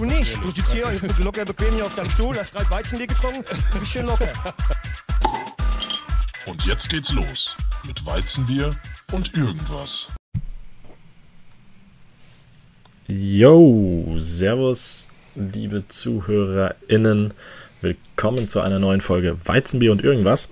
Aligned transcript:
Du 0.00 0.06
nicht. 0.06 0.34
Du 0.42 0.50
sitzt 0.50 0.72
hier 0.72 0.86
locker 1.18 1.44
bequem 1.44 1.74
hier 1.74 1.84
auf 1.84 1.94
deinem 1.94 2.08
Stuhl, 2.08 2.34
hast 2.34 2.52
gerade 2.52 2.70
Weizenbier 2.70 3.06
getrunken, 3.06 3.44
du 3.44 3.78
bist 3.78 3.92
schön 3.92 4.06
locker. 4.06 4.32
Und 6.46 6.64
jetzt 6.64 6.88
geht's 6.88 7.12
los 7.12 7.54
mit 7.86 8.06
Weizenbier 8.06 8.74
und 9.12 9.36
irgendwas. 9.36 10.08
Yo, 13.08 14.16
Servus, 14.16 15.10
liebe 15.34 15.86
ZuhörerInnen. 15.86 17.34
Willkommen 17.82 18.48
zu 18.48 18.62
einer 18.62 18.78
neuen 18.78 19.02
Folge 19.02 19.36
Weizenbier 19.44 19.92
und 19.92 20.02
irgendwas. 20.02 20.48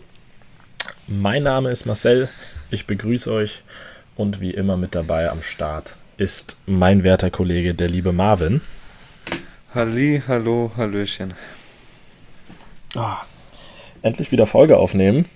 Mein 1.06 1.44
Name 1.44 1.70
ist 1.70 1.86
Marcel, 1.86 2.28
ich 2.70 2.84
begrüße 2.84 3.32
euch 3.32 3.62
und 4.14 4.42
wie 4.42 4.50
immer 4.50 4.76
mit 4.76 4.94
dabei 4.94 5.30
am 5.30 5.40
Start 5.40 5.96
ist 6.18 6.58
mein 6.66 7.02
werter 7.02 7.30
Kollege, 7.30 7.72
der 7.72 7.88
liebe 7.88 8.12
Marvin. 8.12 8.60
Halli, 9.74 10.22
hallo, 10.26 10.72
hallöchen. 10.78 11.34
Oh, 12.96 13.16
endlich 14.00 14.32
wieder 14.32 14.46
Folge 14.46 14.78
aufnehmen. 14.78 15.28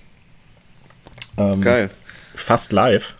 Ähm, 1.37 1.61
Geil. 1.61 1.91
Fast 2.33 2.71
live. 2.71 3.13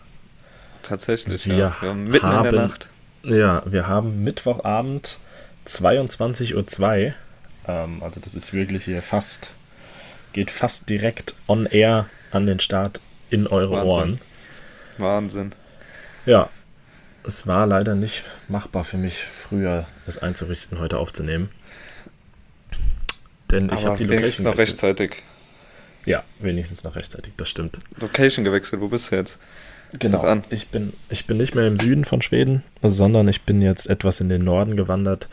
Tatsächlich, 0.82 1.48
wir 1.48 1.54
ja. 1.56 1.76
Wir 1.80 1.94
mitten 1.94 2.26
haben, 2.26 2.48
in 2.48 2.54
der 2.56 2.66
Nacht. 2.66 2.88
Ja, 3.22 3.62
wir 3.64 3.86
haben 3.86 4.24
Mittwochabend 4.24 5.18
22.02 5.66 7.06
Uhr. 7.06 7.14
Ähm, 7.68 8.02
also 8.02 8.18
das 8.18 8.34
ist 8.34 8.52
wirklich 8.52 8.86
hier 8.86 9.00
fast, 9.00 9.52
geht 10.32 10.50
fast 10.50 10.90
direkt 10.90 11.36
on 11.46 11.66
air 11.66 12.08
an 12.32 12.46
den 12.46 12.58
Start 12.58 13.00
in 13.30 13.46
eure 13.46 13.76
Wahnsinn. 13.76 13.88
Ohren. 13.88 14.20
Wahnsinn. 14.98 15.52
Ja, 16.26 16.50
es 17.24 17.46
war 17.46 17.66
leider 17.66 17.94
nicht 17.94 18.24
machbar 18.48 18.84
für 18.84 18.98
mich, 18.98 19.24
früher 19.24 19.86
es 20.06 20.18
einzurichten, 20.18 20.78
heute 20.78 20.98
aufzunehmen. 20.98 21.48
Denn 23.50 23.70
ich 23.72 23.86
habe 23.86 23.96
die 23.96 24.04
Location 24.04 24.44
noch 24.44 24.58
rechtzeitig. 24.58 25.22
Ja, 26.04 26.22
wenigstens 26.38 26.84
noch 26.84 26.96
rechtzeitig, 26.96 27.32
das 27.36 27.48
stimmt. 27.48 27.80
Location 27.98 28.44
gewechselt, 28.44 28.82
wo 28.82 28.88
bist 28.88 29.10
du 29.10 29.16
jetzt? 29.16 29.38
Genau, 29.98 30.42
ich 30.50 30.68
bin, 30.68 30.92
ich 31.08 31.26
bin 31.26 31.36
nicht 31.36 31.54
mehr 31.54 31.66
im 31.66 31.76
Süden 31.76 32.04
von 32.04 32.20
Schweden, 32.20 32.62
sondern 32.82 33.28
ich 33.28 33.42
bin 33.42 33.62
jetzt 33.62 33.88
etwas 33.88 34.20
in 34.20 34.28
den 34.28 34.42
Norden 34.42 34.76
gewandert, 34.76 35.28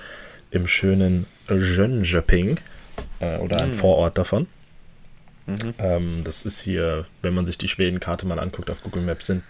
im 0.51 0.67
schönen 0.67 1.25
Jönköping 1.49 2.59
äh, 3.19 3.37
oder 3.37 3.57
mhm. 3.57 3.63
ein 3.63 3.73
Vorort 3.73 4.17
davon. 4.17 4.47
Mhm. 5.47 5.73
Ähm, 5.79 6.21
das 6.23 6.45
ist 6.45 6.61
hier, 6.61 7.05
wenn 7.21 7.33
man 7.33 7.45
sich 7.45 7.57
die 7.57 7.67
Schwedenkarte 7.67 8.27
mal 8.27 8.39
anguckt 8.39 8.69
auf 8.69 8.81
Google 8.81 9.01
Maps, 9.01 9.27
sind 9.27 9.43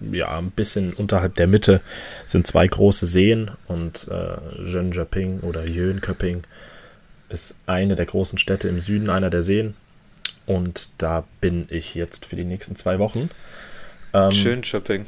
ja, 0.00 0.38
ein 0.38 0.50
bisschen 0.50 0.92
unterhalb 0.92 1.34
der 1.34 1.46
Mitte 1.46 1.80
sind 2.24 2.46
zwei 2.46 2.66
große 2.66 3.06
Seen 3.06 3.50
und 3.66 4.08
äh, 4.08 4.62
Jönköping 4.62 5.40
oder 5.40 5.66
Jönköping 5.66 6.42
ist 7.28 7.56
eine 7.66 7.94
der 7.94 8.06
großen 8.06 8.38
Städte 8.38 8.68
im 8.68 8.78
Süden 8.78 9.10
einer 9.10 9.30
der 9.30 9.42
Seen. 9.42 9.74
Und 10.46 10.90
da 10.98 11.24
bin 11.40 11.66
ich 11.68 11.94
jetzt 11.94 12.24
für 12.24 12.36
die 12.36 12.44
nächsten 12.44 12.74
zwei 12.74 12.98
Wochen. 12.98 13.28
Ähm, 14.14 14.32
Schön 14.32 14.64
Shopping. 14.64 15.04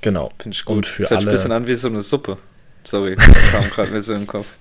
Genau. 0.00 0.32
Finde 0.40 0.56
ich 0.56 0.64
gut. 0.64 0.76
Und 0.76 0.86
für 0.86 1.02
das 1.02 1.10
hört 1.10 1.20
alle... 1.20 1.30
ein 1.30 1.32
bisschen 1.32 1.52
an 1.52 1.66
wie 1.66 1.74
so 1.74 1.88
eine 1.88 2.00
Suppe. 2.00 2.38
Sorry, 2.84 3.16
das 3.16 3.52
kam 3.52 3.68
gerade 3.68 3.90
mir 3.92 4.00
so 4.00 4.14
im 4.14 4.26
Kopf. 4.26 4.56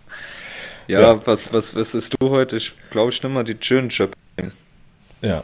Ja, 0.87 1.01
ja, 1.01 1.27
Was, 1.27 1.53
was, 1.53 1.75
was 1.75 1.95
ist 1.95 2.15
du 2.19 2.29
heute? 2.29 2.57
Ich 2.57 2.73
glaube, 2.89 3.11
ich 3.11 3.23
nehme 3.23 3.35
mal 3.35 3.43
die 3.43 3.57
Shopping. 3.61 4.51
Ja, 5.21 5.43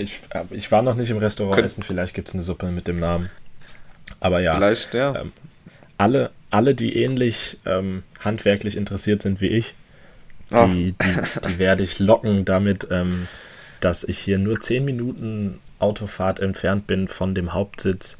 ich, 0.00 0.20
äh, 0.30 0.44
ich 0.50 0.72
war 0.72 0.82
noch 0.82 0.94
nicht 0.94 1.10
im 1.10 1.18
Restaurant 1.18 1.56
Kön 1.56 1.64
essen, 1.64 1.82
vielleicht 1.82 2.14
gibt 2.14 2.28
es 2.28 2.34
eine 2.34 2.42
Suppe 2.42 2.70
mit 2.70 2.88
dem 2.88 2.98
Namen. 2.98 3.30
Aber 4.18 4.40
ja. 4.40 4.56
Vielleicht, 4.56 4.94
ja. 4.94 5.20
Ähm, 5.20 5.32
alle, 5.98 6.30
alle, 6.50 6.74
die 6.74 6.96
ähnlich 6.96 7.58
ähm, 7.66 8.02
handwerklich 8.20 8.76
interessiert 8.76 9.22
sind 9.22 9.40
wie 9.40 9.48
ich, 9.48 9.74
ah. 10.50 10.66
die, 10.66 10.94
oh. 10.98 11.04
die, 11.04 11.48
die 11.48 11.58
werde 11.58 11.82
ich 11.82 11.98
locken 11.98 12.44
damit, 12.44 12.88
ähm, 12.90 13.28
dass 13.80 14.04
ich 14.04 14.18
hier 14.18 14.38
nur 14.38 14.60
10 14.60 14.84
Minuten 14.84 15.60
Autofahrt 15.78 16.40
entfernt 16.40 16.86
bin 16.86 17.08
von 17.08 17.34
dem 17.34 17.54
Hauptsitz 17.54 18.18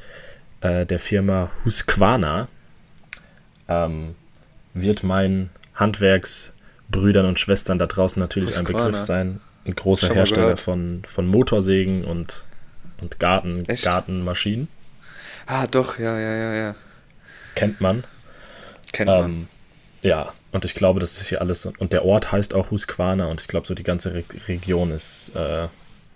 äh, 0.60 0.86
der 0.86 0.98
Firma 0.98 1.50
Husqvarna. 1.64 2.48
Ähm, 3.68 4.14
wird 4.72 5.02
meinen 5.02 5.50
Handwerksbrüdern 5.74 7.26
und 7.26 7.38
Schwestern 7.38 7.78
da 7.78 7.86
draußen 7.86 8.20
natürlich 8.20 8.58
Husqvarna. 8.58 8.78
ein 8.78 8.86
Begriff 8.86 9.00
sein 9.00 9.40
ein 9.64 9.74
großer 9.74 10.14
Hersteller 10.14 10.56
von, 10.56 11.02
von 11.06 11.26
Motorsägen 11.26 12.04
und, 12.04 12.44
und 13.00 13.18
Garten, 13.18 13.64
Gartenmaschinen. 13.64 14.68
Ah, 15.46 15.66
doch, 15.66 15.98
ja, 15.98 16.18
ja, 16.18 16.34
ja, 16.34 16.54
ja. 16.54 16.74
Kennt 17.54 17.80
man. 17.80 18.04
Kennt 18.92 19.08
man. 19.08 19.24
Ähm, 19.24 19.48
ja, 20.02 20.32
und 20.52 20.64
ich 20.64 20.74
glaube, 20.74 21.00
das 21.00 21.20
ist 21.20 21.28
hier 21.28 21.40
alles. 21.40 21.66
Und 21.66 21.92
der 21.92 22.04
Ort 22.04 22.32
heißt 22.32 22.54
auch 22.54 22.70
Husqvarna 22.70 23.26
und 23.26 23.40
ich 23.40 23.48
glaube, 23.48 23.66
so 23.66 23.74
die 23.74 23.82
ganze 23.82 24.14
Re 24.14 24.24
Region 24.48 24.90
ist 24.90 25.34
äh, 25.36 25.68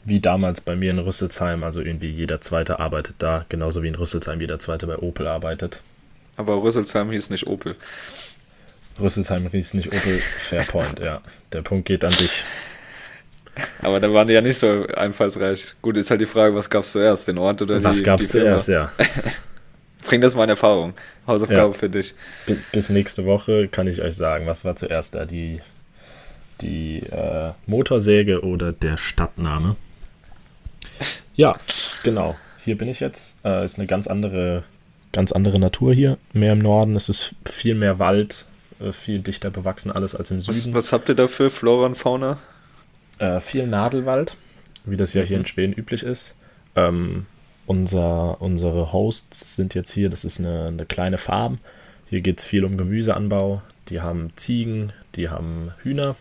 wie 0.04 0.20
damals 0.20 0.60
bei 0.60 0.76
mir 0.76 0.90
in 0.90 0.98
Rüsselsheim. 0.98 1.64
Also 1.64 1.80
irgendwie 1.80 2.10
jeder 2.10 2.40
Zweite 2.40 2.78
arbeitet 2.78 3.16
da, 3.18 3.44
genauso 3.48 3.82
wie 3.82 3.88
in 3.88 3.94
Rüsselsheim 3.94 4.40
jeder 4.40 4.58
Zweite 4.58 4.86
bei 4.86 4.98
Opel 4.98 5.26
arbeitet. 5.26 5.82
Aber 6.36 6.62
Rüsselsheim 6.62 7.10
hieß 7.10 7.30
nicht 7.30 7.46
Opel. 7.46 7.76
Rüsselsheim 9.00 9.48
hieß 9.48 9.74
nicht 9.74 9.88
Opel 9.88 10.18
Fairpoint, 10.18 11.00
ja. 11.04 11.20
Der 11.52 11.62
Punkt 11.62 11.86
geht 11.86 12.04
an 12.04 12.12
dich. 12.12 12.44
Aber 13.82 14.00
da 14.00 14.12
waren 14.12 14.26
die 14.26 14.34
ja 14.34 14.40
nicht 14.40 14.58
so 14.58 14.86
einfallsreich. 14.94 15.74
Gut, 15.82 15.96
ist 15.96 16.10
halt 16.10 16.20
die 16.20 16.26
Frage, 16.26 16.54
was 16.54 16.68
gab's 16.68 16.92
zuerst, 16.92 17.28
den 17.28 17.38
Ort 17.38 17.62
oder 17.62 17.76
was 17.76 17.82
die 17.82 17.88
Was 17.88 18.02
gab's 18.02 18.28
zuerst, 18.28 18.68
ja. 18.68 18.92
Bring 20.06 20.20
das 20.20 20.34
mal 20.34 20.44
in 20.44 20.50
Erfahrung. 20.50 20.94
Hausaufgabe 21.26 21.72
ja. 21.72 21.78
für 21.78 21.88
dich. 21.88 22.14
Bis, 22.46 22.62
bis, 22.64 22.90
nächste 22.90 23.24
Woche 23.24 23.68
kann 23.68 23.86
ich 23.86 24.02
euch 24.02 24.16
sagen, 24.16 24.46
was 24.46 24.64
war 24.64 24.76
zuerst 24.76 25.14
da? 25.14 25.24
Die, 25.24 25.60
die 26.60 26.98
äh, 26.98 27.52
Motorsäge 27.66 28.42
oder 28.44 28.72
der 28.72 28.98
Stadtname? 28.98 29.76
Ja, 31.34 31.56
genau. 32.02 32.36
Hier 32.58 32.76
bin 32.76 32.88
ich 32.88 33.00
jetzt. 33.00 33.38
Äh, 33.44 33.64
ist 33.64 33.78
eine 33.78 33.86
ganz 33.86 34.06
andere, 34.06 34.64
ganz 35.12 35.32
andere 35.32 35.58
Natur 35.58 35.94
hier. 35.94 36.18
Mehr 36.32 36.52
im 36.52 36.58
Norden. 36.58 36.96
Es 36.96 37.08
ist 37.08 37.34
viel 37.46 37.74
mehr 37.74 37.98
Wald, 37.98 38.46
äh, 38.80 38.92
viel 38.92 39.20
dichter 39.20 39.50
bewachsen 39.50 39.90
alles 39.90 40.14
als 40.14 40.30
im 40.30 40.40
Süden. 40.40 40.74
Was, 40.74 40.86
was 40.86 40.92
habt 40.92 41.08
ihr 41.08 41.14
da 41.14 41.28
für 41.28 41.50
Flora 41.50 41.86
und 41.86 41.96
Fauna? 41.96 42.38
Äh, 43.24 43.40
viel 43.40 43.66
Nadelwald, 43.66 44.36
wie 44.84 44.96
das 44.96 45.14
ja 45.14 45.22
hier 45.22 45.36
in 45.36 45.42
mhm. 45.42 45.46
Schweden 45.46 45.72
üblich 45.72 46.02
ist. 46.02 46.34
Ähm, 46.76 47.26
unser, 47.66 48.40
unsere 48.42 48.92
Hosts 48.92 49.56
sind 49.56 49.74
jetzt 49.74 49.92
hier, 49.92 50.10
das 50.10 50.24
ist 50.24 50.40
eine, 50.40 50.66
eine 50.66 50.86
kleine 50.86 51.18
Farm. 51.18 51.58
Hier 52.08 52.20
geht 52.20 52.38
es 52.38 52.44
viel 52.44 52.64
um 52.64 52.76
Gemüseanbau. 52.76 53.62
Die 53.88 54.00
haben 54.00 54.32
Ziegen, 54.36 54.92
die 55.14 55.30
haben 55.30 55.72
Hühner. 55.82 56.16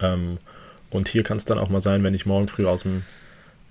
Ähm, 0.00 0.38
und 0.90 1.08
hier 1.08 1.22
kann 1.22 1.36
es 1.36 1.44
dann 1.44 1.58
auch 1.58 1.68
mal 1.68 1.80
sein, 1.80 2.02
wenn 2.02 2.14
ich 2.14 2.26
morgen 2.26 2.48
früh 2.48 2.66
aus 2.66 2.82
dem, 2.82 3.04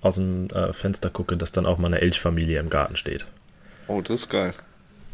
aus 0.00 0.14
dem 0.14 0.48
äh, 0.50 0.72
Fenster 0.72 1.10
gucke, 1.10 1.36
dass 1.36 1.52
dann 1.52 1.66
auch 1.66 1.78
mal 1.78 1.88
eine 1.88 2.00
Elchfamilie 2.00 2.60
im 2.60 2.70
Garten 2.70 2.96
steht. 2.96 3.26
Oh, 3.88 4.00
das 4.00 4.22
ist 4.22 4.28
geil. 4.30 4.54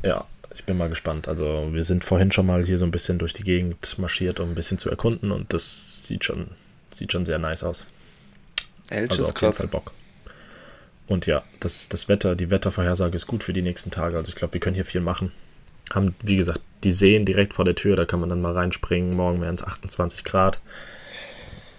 Ja, 0.03 0.25
ich 0.55 0.65
bin 0.65 0.77
mal 0.77 0.91
gespannt. 0.91 1.27
Also 1.29 1.71
wir 1.73 1.83
sind 1.83 2.05
vorhin 2.05 2.33
schon 2.33 2.47
mal 2.47 2.65
hier 2.65 2.79
so 2.79 2.85
ein 2.85 2.91
bisschen 2.91 3.19
durch 3.19 3.33
die 3.33 3.45
Gegend 3.45 3.99
marschiert, 3.99 4.41
um 4.41 4.51
ein 4.51 4.55
bisschen 4.55 4.79
zu 4.79 4.91
erkunden 4.91 5.33
und 5.33 5.53
das 5.53 6.07
sieht 6.07 6.25
schon 6.25 6.49
Sieht 6.97 7.13
schon 7.13 7.27
sehr 7.27 7.39
nice 7.39 7.63
aus. 7.63 7.87
Elch 8.89 9.11
also 9.11 9.23
ist 9.23 9.29
auf 9.29 9.35
krass. 9.35 9.59
jeden 9.59 9.71
Fall 9.71 9.81
Bock. 9.81 9.93
Und 11.07 11.27
ja, 11.27 11.45
das, 11.61 11.91
das 11.91 12.09
Wetter, 12.09 12.35
die 12.35 12.51
Wettervorhersage 12.51 13.15
ist 13.15 13.27
gut 13.27 13.45
für 13.45 13.53
die 13.53 13.61
nächsten 13.61 13.91
Tage. 13.91 14.17
Also 14.17 14.31
ich 14.31 14.35
glaube, 14.35 14.55
wir 14.55 14.61
können 14.61 14.75
hier 14.75 14.87
viel 14.87 15.03
machen. 15.03 15.31
Haben, 15.95 16.17
wie 16.23 16.37
gesagt, 16.37 16.63
die 16.85 16.93
Seen 16.93 17.27
direkt 17.27 17.53
vor 17.53 17.67
der 17.67 17.75
Tür, 17.75 17.97
da 17.97 18.07
kann 18.07 18.19
man 18.19 18.31
dann 18.31 18.41
mal 18.41 18.53
reinspringen. 18.53 19.15
Morgen 19.15 19.43
wären 19.43 19.57
es 19.57 19.63
28 19.63 20.25
Grad. 20.25 20.59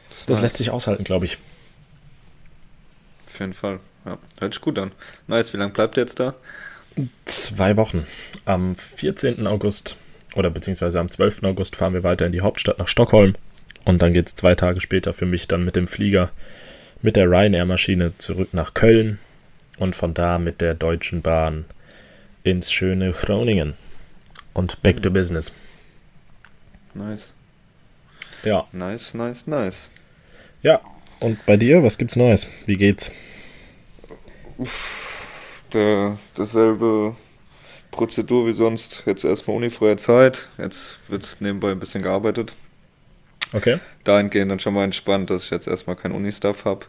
Das, 0.09 0.27
das 0.27 0.38
nice. 0.38 0.41
lässt 0.44 0.57
sich 0.57 0.69
aushalten, 0.69 1.03
glaube 1.03 1.25
ich. 1.25 1.39
Auf 3.27 3.39
jeden 3.39 3.53
Fall. 3.53 3.79
Ja, 4.06 4.19
hört 4.39 4.53
sich 4.53 4.61
gut 4.61 4.77
an. 4.77 4.91
Nice, 5.25 5.51
wie 5.51 5.57
lange 5.57 5.74
bleibt 5.74 5.97
ihr 5.97 6.01
jetzt 6.01 6.19
da? 6.19 6.36
Zwei 7.25 7.75
Wochen. 7.75 8.06
Am 8.45 8.75
14. 8.75 9.47
August 9.47 9.97
oder 10.36 10.51
beziehungsweise 10.51 11.00
am 11.00 11.09
12. 11.09 11.44
August 11.44 11.75
fahren 11.75 11.94
wir 11.94 12.03
weiter 12.03 12.27
in 12.27 12.31
die 12.31 12.41
Hauptstadt 12.41 12.77
nach 12.77 12.88
Stockholm. 12.88 13.33
Und 13.88 14.01
dann 14.01 14.12
geht 14.12 14.28
es 14.28 14.36
zwei 14.36 14.54
Tage 14.54 14.81
später 14.81 15.13
für 15.13 15.25
mich 15.25 15.48
dann 15.48 15.63
mit 15.63 15.78
dem 15.78 15.88
Flieger 15.88 16.31
mit 17.01 17.16
der 17.16 17.30
Ryanair-Maschine 17.31 18.18
zurück 18.18 18.50
nach 18.51 18.74
Köln 18.74 19.18
und 19.78 19.95
von 19.95 20.13
da 20.13 20.39
mit 20.39 20.60
der 20.60 20.74
Deutschen 20.74 21.22
Bahn 21.22 21.63
ins 22.44 22.69
schöne 22.69 23.13
Groningen 23.13 23.75
und 24.54 24.84
back 24.84 25.01
to 25.01 25.10
business. 25.10 25.54
Nice. 26.95 27.34
Ja. 28.44 28.68
Nice, 28.74 29.13
nice, 29.13 29.48
nice. 29.48 29.88
Ja, 30.63 30.81
und 31.22 31.45
bei 31.45 31.56
dir, 31.56 31.81
was 31.81 31.98
gibt's 31.98 32.18
Neues? 32.18 32.45
Wie 32.66 32.75
geht's? 32.75 33.10
Uff, 34.57 35.63
der, 35.72 36.19
dasselbe 36.36 37.16
Prozedur 37.92 38.48
wie 38.48 38.51
sonst. 38.51 39.04
Jetzt 39.06 39.24
erstmal 39.24 39.56
unifreie 39.56 39.95
Zeit. 39.95 40.50
Jetzt 40.57 40.98
wird 41.07 41.38
nebenbei 41.39 41.72
ein 41.72 41.80
bisschen 41.80 42.04
gearbeitet. 42.04 42.54
Okay. 43.53 43.79
Dahingehend 44.03 44.51
dann 44.51 44.59
schon 44.59 44.73
mal 44.73 44.83
entspannt, 44.83 45.29
dass 45.29 45.45
ich 45.45 45.49
jetzt 45.49 45.67
erstmal 45.67 45.95
kein 45.95 46.11
Uni-Stuff 46.11 46.65
habe. 46.65 46.85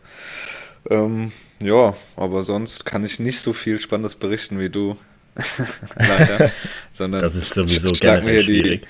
Ähm, 0.90 1.32
ja, 1.62 1.94
aber 2.16 2.42
sonst 2.42 2.84
kann 2.84 3.04
ich 3.04 3.18
nicht 3.18 3.40
so 3.40 3.52
viel 3.52 3.80
Spannendes 3.80 4.14
berichten 4.14 4.58
wie 4.58 4.70
du. 4.70 4.96
Leider. 5.96 6.50
Sondern 6.92 7.20
das 7.20 7.36
ist 7.36 7.54
sowieso 7.54 7.90
generell 7.90 8.42
schwierig. 8.42 8.86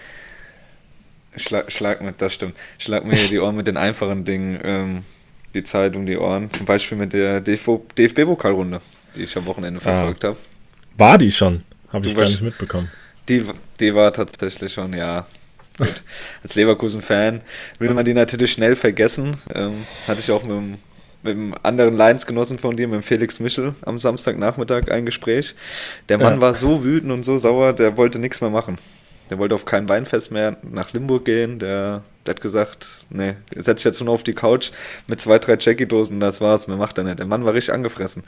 Schlag, 1.36 1.70
schlag 1.70 2.00
mir, 2.00 2.12
das 2.12 2.34
stimmt. 2.34 2.56
Schlag 2.78 3.04
mir 3.04 3.14
hier 3.14 3.28
die 3.28 3.38
Ohren 3.38 3.56
mit 3.56 3.66
den 3.66 3.76
einfachen 3.76 4.24
Dingen, 4.24 4.58
ähm, 4.64 5.04
die 5.54 5.62
Zeit 5.62 5.94
um 5.94 6.04
die 6.04 6.16
Ohren. 6.16 6.50
Zum 6.50 6.66
Beispiel 6.66 6.98
mit 6.98 7.12
der 7.12 7.40
DFB-Pokalrunde, 7.40 8.80
die 9.14 9.22
ich 9.22 9.36
am 9.36 9.46
Wochenende 9.46 9.80
verfolgt 9.80 10.24
ah. 10.24 10.28
habe. 10.28 10.38
War 10.96 11.18
die 11.18 11.30
schon? 11.30 11.62
Habe 11.92 12.06
ich 12.06 12.16
gar 12.16 12.24
nicht 12.24 12.42
mitbekommen. 12.42 12.90
Die, 13.28 13.44
die 13.78 13.94
war 13.94 14.12
tatsächlich 14.12 14.72
schon, 14.72 14.94
ja. 14.94 15.26
Gut. 15.78 16.02
Als 16.42 16.54
Leverkusen-Fan 16.54 17.40
würde 17.78 17.94
man 17.94 18.04
die 18.04 18.14
natürlich 18.14 18.52
schnell 18.52 18.76
vergessen. 18.76 19.36
Ähm, 19.54 19.86
hatte 20.06 20.20
ich 20.20 20.30
auch 20.30 20.42
mit 20.42 20.52
dem 20.52 20.78
mit 21.22 21.36
einem 21.36 21.54
anderen 21.62 21.96
Lions-Genossen 21.96 22.58
von 22.58 22.76
dir, 22.76 22.86
mit 22.86 22.94
dem 22.94 23.02
Felix 23.02 23.40
Michel, 23.40 23.74
am 23.82 23.98
Samstagnachmittag 23.98 24.88
ein 24.90 25.04
Gespräch. 25.04 25.54
Der 26.08 26.18
Mann 26.18 26.34
ja. 26.34 26.40
war 26.40 26.54
so 26.54 26.84
wütend 26.84 27.12
und 27.12 27.24
so 27.24 27.38
sauer, 27.38 27.72
der 27.72 27.96
wollte 27.96 28.18
nichts 28.18 28.40
mehr 28.40 28.50
machen. 28.50 28.78
Der 29.30 29.38
wollte 29.38 29.54
auf 29.54 29.64
kein 29.64 29.88
Weinfest 29.88 30.30
mehr 30.30 30.56
nach 30.62 30.92
Limburg 30.92 31.24
gehen. 31.24 31.58
Der, 31.58 32.02
der 32.24 32.34
hat 32.34 32.40
gesagt, 32.40 33.04
nee, 33.10 33.34
setz 33.54 33.78
dich 33.78 33.84
jetzt 33.84 34.00
nur 34.00 34.14
auf 34.14 34.22
die 34.22 34.32
Couch 34.32 34.70
mit 35.06 35.20
zwei, 35.20 35.38
drei 35.38 35.56
Jackie-Dosen, 35.58 36.20
das 36.20 36.40
war's, 36.40 36.66
mehr 36.66 36.78
macht 36.78 36.96
er 36.98 37.04
nicht. 37.04 37.18
Der 37.18 37.26
Mann 37.26 37.44
war 37.44 37.52
richtig 37.52 37.74
angefressen. 37.74 38.24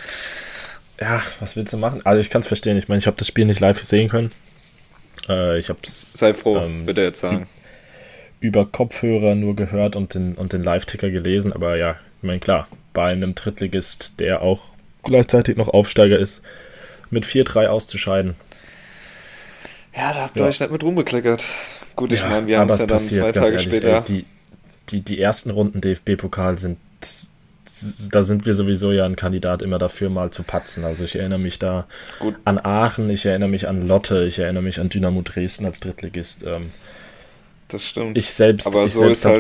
Ja, 1.01 1.23
was 1.39 1.57
willst 1.57 1.73
du 1.73 1.79
machen? 1.79 2.05
Also 2.05 2.21
ich 2.21 2.29
kann 2.29 2.43
es 2.43 2.49
verstehen. 2.49 2.77
Ich 2.77 2.89
meine, 2.89 2.99
ich 2.99 3.07
habe 3.07 3.17
das 3.17 3.27
Spiel 3.27 3.47
nicht 3.47 3.61
live 3.61 3.83
sehen 3.83 4.11
können. 4.11 4.33
Äh, 5.31 5.59
ich 5.59 5.69
hab's, 5.69 6.15
Sei 6.15 6.35
froh, 6.35 6.59
ähm, 6.59 6.87
bitte 6.87 7.03
jetzt 7.03 7.21
sagen. 7.21 7.47
Über 8.41 8.67
Kopfhörer 8.67 9.35
nur 9.35 9.55
gehört 9.55 9.97
und 9.97 10.15
den, 10.15 10.35
und 10.35 10.53
den 10.53 10.63
Live-Ticker 10.63 11.11
gelesen, 11.11 11.53
aber 11.53 11.77
ja, 11.77 11.97
ich 12.21 12.27
meine, 12.27 12.41
klar, 12.41 12.69
bei 12.93 13.13
einem 13.13 13.35
Drittligist, 13.35 14.19
der 14.19 14.43
auch 14.43 14.75
gleichzeitig 15.05 15.57
noch 15.57 15.69
Aufsteiger 15.69 16.19
ist, 16.19 16.43
mit 17.11 17.25
4-3 17.25 17.67
auszuscheiden. 17.67 18.35
Ja, 19.95 20.13
da 20.13 20.23
habt 20.23 20.37
ihr 20.37 20.43
ja. 20.43 20.49
euch 20.49 20.61
nicht 20.61 20.73
mit 20.73 20.83
rumgekleckert. 20.83 21.45
Gut, 21.97 22.13
ich 22.13 22.21
ja, 22.21 22.29
meine, 22.29 22.47
wir 22.47 22.59
haben 22.59 22.71
es 22.71 22.81
ja 22.81 22.87
dann 22.87 22.99
zwei 22.99 23.33
Tage 23.33 23.53
ehrlich, 23.53 23.63
später. 23.63 23.97
Ey, 23.99 24.03
die, 24.05 24.25
die, 24.89 25.01
die 25.03 25.21
ersten 25.21 25.51
Runden 25.51 25.81
DFB-Pokal 25.81 26.59
sind, 26.59 26.79
da 28.11 28.23
sind 28.23 28.47
wir 28.47 28.55
sowieso 28.55 28.93
ja 28.93 29.05
ein 29.05 29.17
Kandidat 29.17 29.63
immer 29.63 29.79
dafür, 29.79 30.11
mal 30.11 30.31
zu 30.31 30.43
patzen. 30.43 30.85
Also 30.85 31.05
ich 31.05 31.17
erinnere 31.17 31.39
mich 31.39 31.59
da 31.59 31.87
Gut. 32.19 32.35
an 32.45 32.59
Aachen, 32.59 33.09
ich 33.11 33.27
erinnere 33.27 33.49
mich 33.49 33.69
an 33.69 33.87
Lotte, 33.87 34.25
ich 34.25 34.39
erinnere 34.39 34.63
mich 34.63 34.81
an 34.81 34.89
Dynamo 34.89 35.23
Dresden 35.23 35.67
als 35.67 35.81
Drittligist. 35.81 36.45
Ähm, 36.45 36.73
das 37.69 37.85
stimmt. 37.85 38.19
Ich 38.19 38.31
selbst, 38.31 38.67
Aber 38.67 38.85
ich 38.85 38.93
so 38.93 39.01
selbst 39.01 39.25
habe 39.25 39.35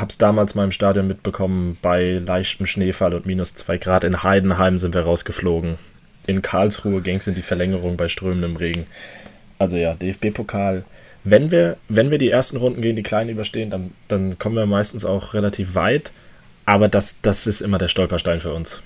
halt 0.00 0.10
es 0.10 0.18
damals 0.18 0.54
mal 0.54 0.64
im 0.64 0.72
Stadion 0.72 1.06
mitbekommen, 1.06 1.78
bei 1.80 2.20
leichtem 2.24 2.66
Schneefall 2.66 3.14
und 3.14 3.26
minus 3.26 3.54
zwei 3.54 3.78
Grad. 3.78 4.04
In 4.04 4.22
Heidenheim 4.22 4.78
sind 4.78 4.94
wir 4.94 5.02
rausgeflogen. 5.02 5.76
In 6.26 6.42
Karlsruhe 6.42 7.00
ging 7.00 7.18
es 7.18 7.26
in 7.26 7.34
die 7.34 7.42
Verlängerung 7.42 7.96
bei 7.96 8.08
strömendem 8.08 8.56
Regen. 8.56 8.86
Also 9.58 9.76
ja, 9.76 9.94
DFB-Pokal. 9.94 10.84
Wenn 11.22 11.50
wir, 11.50 11.76
wenn 11.88 12.10
wir 12.10 12.18
die 12.18 12.30
ersten 12.30 12.56
Runden 12.56 12.82
gegen 12.82 12.96
die 12.96 13.02
Kleinen 13.02 13.30
überstehen, 13.30 13.70
dann, 13.70 13.92
dann 14.08 14.38
kommen 14.38 14.56
wir 14.56 14.66
meistens 14.66 15.04
auch 15.04 15.32
relativ 15.32 15.74
weit. 15.74 16.12
Aber 16.66 16.88
das, 16.88 17.20
das 17.20 17.46
ist 17.46 17.60
immer 17.60 17.78
der 17.78 17.88
Stolperstein 17.88 18.40
für 18.40 18.52
uns. 18.54 18.80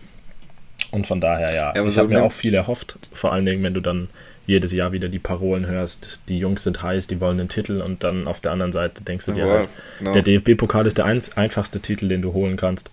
Und 0.91 1.07
von 1.07 1.21
daher, 1.21 1.53
ja. 1.53 1.75
ja 1.75 1.87
ich 1.87 1.99
habe 1.99 2.09
mir 2.09 2.23
auch 2.23 2.33
viel 2.33 2.55
erhofft. 2.55 2.99
Vor 3.13 3.33
allen 3.33 3.47
Dingen, 3.47 3.63
wenn 3.63 3.75
du 3.75 3.81
dann 3.81 4.09
jedes 4.47 4.73
Jahr 4.73 4.93
wieder 4.93 5.09
die 5.09 5.19
Parolen 5.19 5.67
hörst, 5.67 6.21
die 6.29 6.39
Jungs 6.39 6.63
sind 6.63 6.83
heiß, 6.83 7.07
die 7.07 7.21
wollen 7.21 7.37
den 7.37 7.49
Titel 7.49 7.83
und 7.83 8.03
dann 8.03 8.27
auf 8.27 8.41
der 8.41 8.53
anderen 8.53 8.73
Seite 8.73 9.05
denkst 9.05 9.27
du 9.27 9.33
dir 9.33 9.47
ja, 9.47 9.53
halt, 9.53 9.69
genau. 9.99 10.13
der 10.15 10.23
DFB-Pokal 10.23 10.87
ist 10.87 10.97
der 10.97 11.05
ein, 11.05 11.21
einfachste 11.37 11.81
Titel, 11.81 12.09
den 12.09 12.23
du 12.23 12.33
holen 12.33 12.57
kannst. 12.57 12.91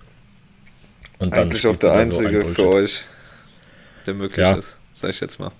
Und 1.19 1.33
Eigentlich 1.33 1.61
dann 1.61 1.71
auch 1.71 1.79
der 1.79 1.93
einzige 1.93 2.41
so 2.41 2.47
ein 2.49 2.53
für 2.55 2.67
euch, 2.67 3.03
der 4.05 4.15
möglich 4.15 4.45
ja. 4.45 4.55
ist, 4.55 4.75
sag 4.91 5.11
ich 5.11 5.21
jetzt 5.21 5.39
mal. 5.39 5.51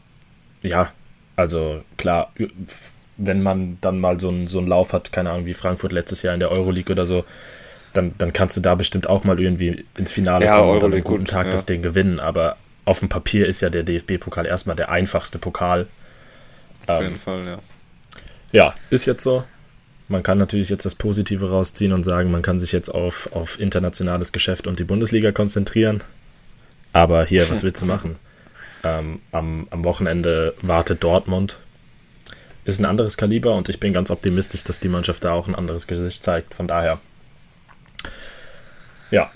Ja, 0.62 0.92
also 1.38 1.82
klar, 1.96 2.34
wenn 3.16 3.42
man 3.42 3.78
dann 3.80 4.00
mal 4.00 4.20
so 4.20 4.28
einen, 4.28 4.48
so 4.48 4.58
einen 4.58 4.68
Lauf 4.68 4.92
hat, 4.92 5.14
keine 5.14 5.32
Ahnung, 5.32 5.46
wie 5.46 5.54
Frankfurt 5.54 5.94
letztes 5.94 6.24
Jahr 6.24 6.34
in 6.34 6.42
der 6.42 6.52
Euroleague 6.52 6.92
oder 6.92 7.06
so, 7.06 7.24
dann, 7.96 8.14
dann 8.18 8.34
kannst 8.34 8.58
du 8.58 8.62
da 8.62 8.76
bestimmt 8.76 9.08
auch 9.08 9.24
mal 9.24 9.40
irgendwie 9.40 9.86
ins 9.98 10.12
Finale 10.12 10.46
ja, 10.46 10.58
kommen 10.58 10.72
und 10.72 10.84
an 10.84 10.94
einem 10.94 11.04
guten 11.04 11.24
gut, 11.24 11.30
Tag 11.30 11.46
ja. 11.46 11.52
das 11.52 11.66
Ding 11.66 11.82
gewinnen. 11.82 12.20
Aber 12.20 12.58
auf 12.84 13.00
dem 13.00 13.10
Papier 13.10 13.48
ist 13.48 13.62
ja 13.62 13.70
der 13.70 13.84
DFB-Pokal 13.84 14.46
erstmal 14.46 14.76
der 14.76 14.90
einfachste 14.90 15.40
Pokal. 15.40 15.88
Auf 16.88 17.00
ähm, 17.00 17.06
jeden 17.06 17.18
Fall, 17.18 17.46
ja. 17.46 17.60
Ja, 18.52 18.76
ist 18.90 19.06
jetzt 19.06 19.24
so. 19.24 19.44
Man 20.08 20.22
kann 20.22 20.38
natürlich 20.38 20.70
jetzt 20.70 20.86
das 20.86 20.96
Positive 20.96 21.50
rausziehen 21.50 21.92
und 21.92 22.04
sagen, 22.04 22.30
man 22.30 22.44
kann 22.44 22.60
sich 22.60 22.72
jetzt 22.72 22.90
auf, 22.90 23.30
auf 23.34 23.60
internationales 23.60 24.32
Geschäft 24.32 24.68
und 24.68 24.78
die 24.78 24.84
Bundesliga 24.84 25.32
konzentrieren. 25.32 26.04
Aber 26.94 27.26
hier, 27.26 27.50
was 27.50 27.64
willst 27.64 27.82
du 27.82 27.86
machen? 27.86 28.18
Ähm, 28.84 29.20
am, 29.32 29.68
am 29.72 29.84
Wochenende 29.84 30.54
wartet 30.62 31.04
Dortmund. 31.04 31.58
Ist 32.66 32.80
ein 32.80 32.86
anderes 32.86 33.18
Kaliber 33.18 33.56
und 33.56 33.68
ich 33.68 33.80
bin 33.80 33.94
ganz 33.94 34.12
optimistisch, 34.12 34.64
dass 34.64 34.80
die 34.80 34.90
Mannschaft 34.90 35.24
da 35.24 35.32
auch 35.32 35.48
ein 35.48 35.56
anderes 35.56 35.88
Gesicht 35.88 36.24
zeigt. 36.24 36.54
Von 36.54 36.68
daher. 36.68 37.00
Ja, 39.12 39.32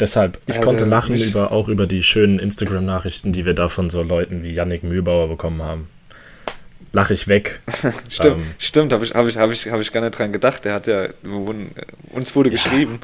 Deshalb, 0.00 0.38
ich 0.46 0.56
also, 0.56 0.66
konnte 0.66 0.84
lachen 0.84 1.16
über, 1.16 1.50
auch 1.50 1.68
über 1.68 1.86
die 1.86 2.02
schönen 2.02 2.38
Instagram-Nachrichten, 2.38 3.32
die 3.32 3.44
wir 3.44 3.54
da 3.54 3.68
von 3.68 3.90
so 3.90 4.02
Leuten 4.02 4.42
wie 4.44 4.52
Yannick 4.52 4.84
Mühlbauer 4.84 5.28
bekommen 5.28 5.62
haben. 5.62 5.88
Lache 6.92 7.14
ich 7.14 7.28
weg. 7.28 7.60
stimmt, 8.08 8.40
ähm, 8.40 8.46
stimmt, 8.58 8.92
habe 8.92 9.04
ich, 9.04 9.14
hab 9.14 9.26
ich, 9.26 9.36
hab 9.36 9.50
ich, 9.50 9.70
hab 9.70 9.80
ich 9.80 9.92
gar 9.92 10.00
nicht 10.00 10.16
dran 10.16 10.32
gedacht. 10.32 10.64
Der 10.64 10.74
hat 10.74 10.86
ja, 10.86 11.08
uns 12.12 12.34
wurde 12.34 12.48
ja, 12.50 12.54
geschrieben, 12.54 13.00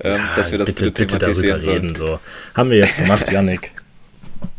ähm, 0.00 0.16
ja, 0.16 0.34
dass 0.34 0.50
wir 0.50 0.58
das 0.58 0.68
bitte, 0.68 0.90
bitte 0.90 1.18
thematisieren 1.18 1.60
darüber 1.60 1.72
reden. 1.72 1.94
So. 1.94 2.18
Haben 2.54 2.70
wir 2.70 2.78
jetzt 2.78 2.96
gemacht, 2.96 3.30
Yannick. 3.30 3.72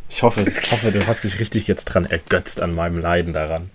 Ich 0.10 0.24
hoffe, 0.24 0.42
ich 0.42 0.72
hoffe, 0.72 0.92
du 0.92 1.06
hast 1.07 1.24
dich 1.24 1.39
richtig 1.39 1.68
jetzt 1.68 1.86
dran 1.86 2.06
ergötzt 2.06 2.62
an 2.62 2.75
meinem 2.75 3.00
Leiden 3.00 3.34
daran. 3.34 3.72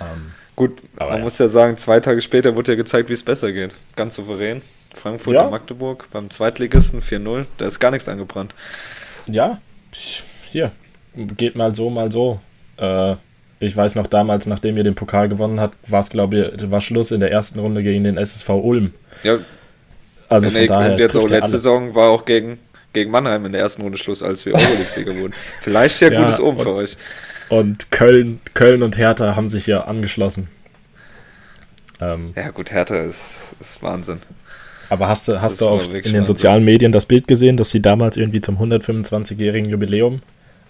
Ähm, 0.00 0.32
Gut, 0.58 0.82
man 0.98 1.08
ja. 1.08 1.18
muss 1.18 1.38
ja 1.38 1.46
sagen, 1.46 1.76
zwei 1.76 2.00
Tage 2.00 2.20
später 2.20 2.56
wurde 2.56 2.72
ja 2.72 2.76
gezeigt, 2.76 3.08
wie 3.08 3.12
es 3.12 3.22
besser 3.22 3.52
geht. 3.52 3.76
Ganz 3.94 4.16
souverän. 4.16 4.60
Frankfurt 4.92 5.34
ja. 5.34 5.44
und 5.44 5.52
Magdeburg 5.52 6.08
beim 6.10 6.30
Zweitligisten 6.30 7.00
4-0. 7.00 7.44
Da 7.58 7.68
ist 7.68 7.78
gar 7.78 7.92
nichts 7.92 8.08
angebrannt. 8.08 8.56
Ja, 9.28 9.60
hier. 10.50 10.72
Geht 11.14 11.54
mal 11.54 11.76
so, 11.76 11.90
mal 11.90 12.10
so. 12.10 12.40
Äh, 12.76 13.14
ich 13.60 13.76
weiß 13.76 13.94
noch 13.94 14.08
damals, 14.08 14.46
nachdem 14.46 14.76
ihr 14.76 14.82
den 14.82 14.96
Pokal 14.96 15.28
gewonnen 15.28 15.60
habt, 15.60 15.78
war 15.86 16.00
es, 16.00 16.10
glaube 16.10 16.52
ich, 16.58 16.70
war 16.72 16.80
Schluss 16.80 17.12
in 17.12 17.20
der 17.20 17.30
ersten 17.30 17.60
Runde 17.60 17.84
gegen 17.84 18.02
den 18.02 18.16
SSV 18.16 18.48
Ulm. 18.48 18.94
Ja. 19.22 19.38
Also 20.28 20.50
von 20.50 20.66
daher. 20.66 20.90
Und 20.90 20.98
jetzt 20.98 21.16
auch 21.16 21.28
letzte 21.28 21.50
Saison 21.50 21.94
war 21.94 22.10
auch 22.10 22.24
gegen, 22.24 22.58
gegen 22.92 23.12
Mannheim 23.12 23.46
in 23.46 23.52
der 23.52 23.60
ersten 23.60 23.82
Runde 23.82 23.96
Schluss, 23.96 24.24
als 24.24 24.44
wir 24.44 24.54
Euroleague-Sieger 24.56 25.16
wurden. 25.18 25.34
Vielleicht 25.62 26.00
ja, 26.00 26.10
ja 26.10 26.20
gutes 26.20 26.40
Oben 26.40 26.58
für 26.58 26.72
euch. 26.72 26.96
Und 27.48 27.90
Köln, 27.90 28.40
Köln 28.54 28.82
und 28.82 28.98
Hertha 28.98 29.36
haben 29.36 29.48
sich 29.48 29.66
ja 29.66 29.84
angeschlossen. 29.84 30.48
Ähm, 32.00 32.32
ja, 32.36 32.50
gut, 32.50 32.70
Hertha 32.70 33.02
ist, 33.02 33.56
ist 33.60 33.82
Wahnsinn. 33.82 34.20
Aber 34.90 35.08
hast 35.08 35.28
du, 35.28 35.40
hast 35.40 35.60
du 35.60 35.68
auf, 35.68 35.94
in 35.94 36.12
den 36.12 36.24
sozialen 36.24 36.64
Medien 36.64 36.92
das 36.92 37.06
Bild 37.06 37.28
gesehen, 37.28 37.56
dass 37.56 37.70
sie 37.70 37.82
damals 37.82 38.16
irgendwie 38.16 38.40
zum 38.40 38.58
125-jährigen 38.58 39.68
Jubiläum 39.68 40.20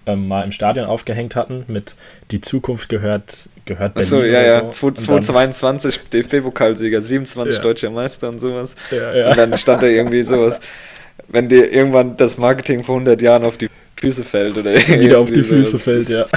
ähm, 0.07 0.27
mal 0.27 0.43
im 0.43 0.53
Stadion 0.53 0.87
aufgehängt 0.87 1.37
hatten 1.37 1.65
mit 1.69 1.95
Die 2.31 2.41
Zukunft 2.41 2.89
gehört, 2.89 3.49
gehört 3.65 3.95
Berlin 3.95 4.13
Achso, 4.13 4.23
ja, 4.25 4.43
ja, 4.43 4.73
so. 4.73 4.91
2022 4.91 6.01
DFB-Pokalsieger, 6.13 7.01
27 7.01 7.57
ja. 7.57 7.63
deutscher 7.63 7.91
Meister 7.91 8.29
und 8.29 8.41
sowas. 8.41 8.75
Ja, 8.91 9.15
ja. 9.15 9.31
Und 9.31 9.39
dann 9.39 9.57
stand 9.57 9.83
da 9.83 9.87
irgendwie 9.87 10.23
sowas, 10.23 10.61
wenn 11.29 11.49
dir 11.49 11.71
irgendwann 11.71 12.17
das 12.17 12.39
Marketing 12.39 12.83
vor 12.83 12.97
100 12.97 13.21
Jahren 13.23 13.45
auf 13.45 13.57
die 13.57 13.69
Füße 14.01 14.25
fällt 14.25 14.57
oder 14.57 14.75
Wieder 14.89 15.19
auf 15.19 15.31
die 15.31 15.43
Füße 15.43 15.79
fällt, 15.79 16.09
ja. 16.09 16.27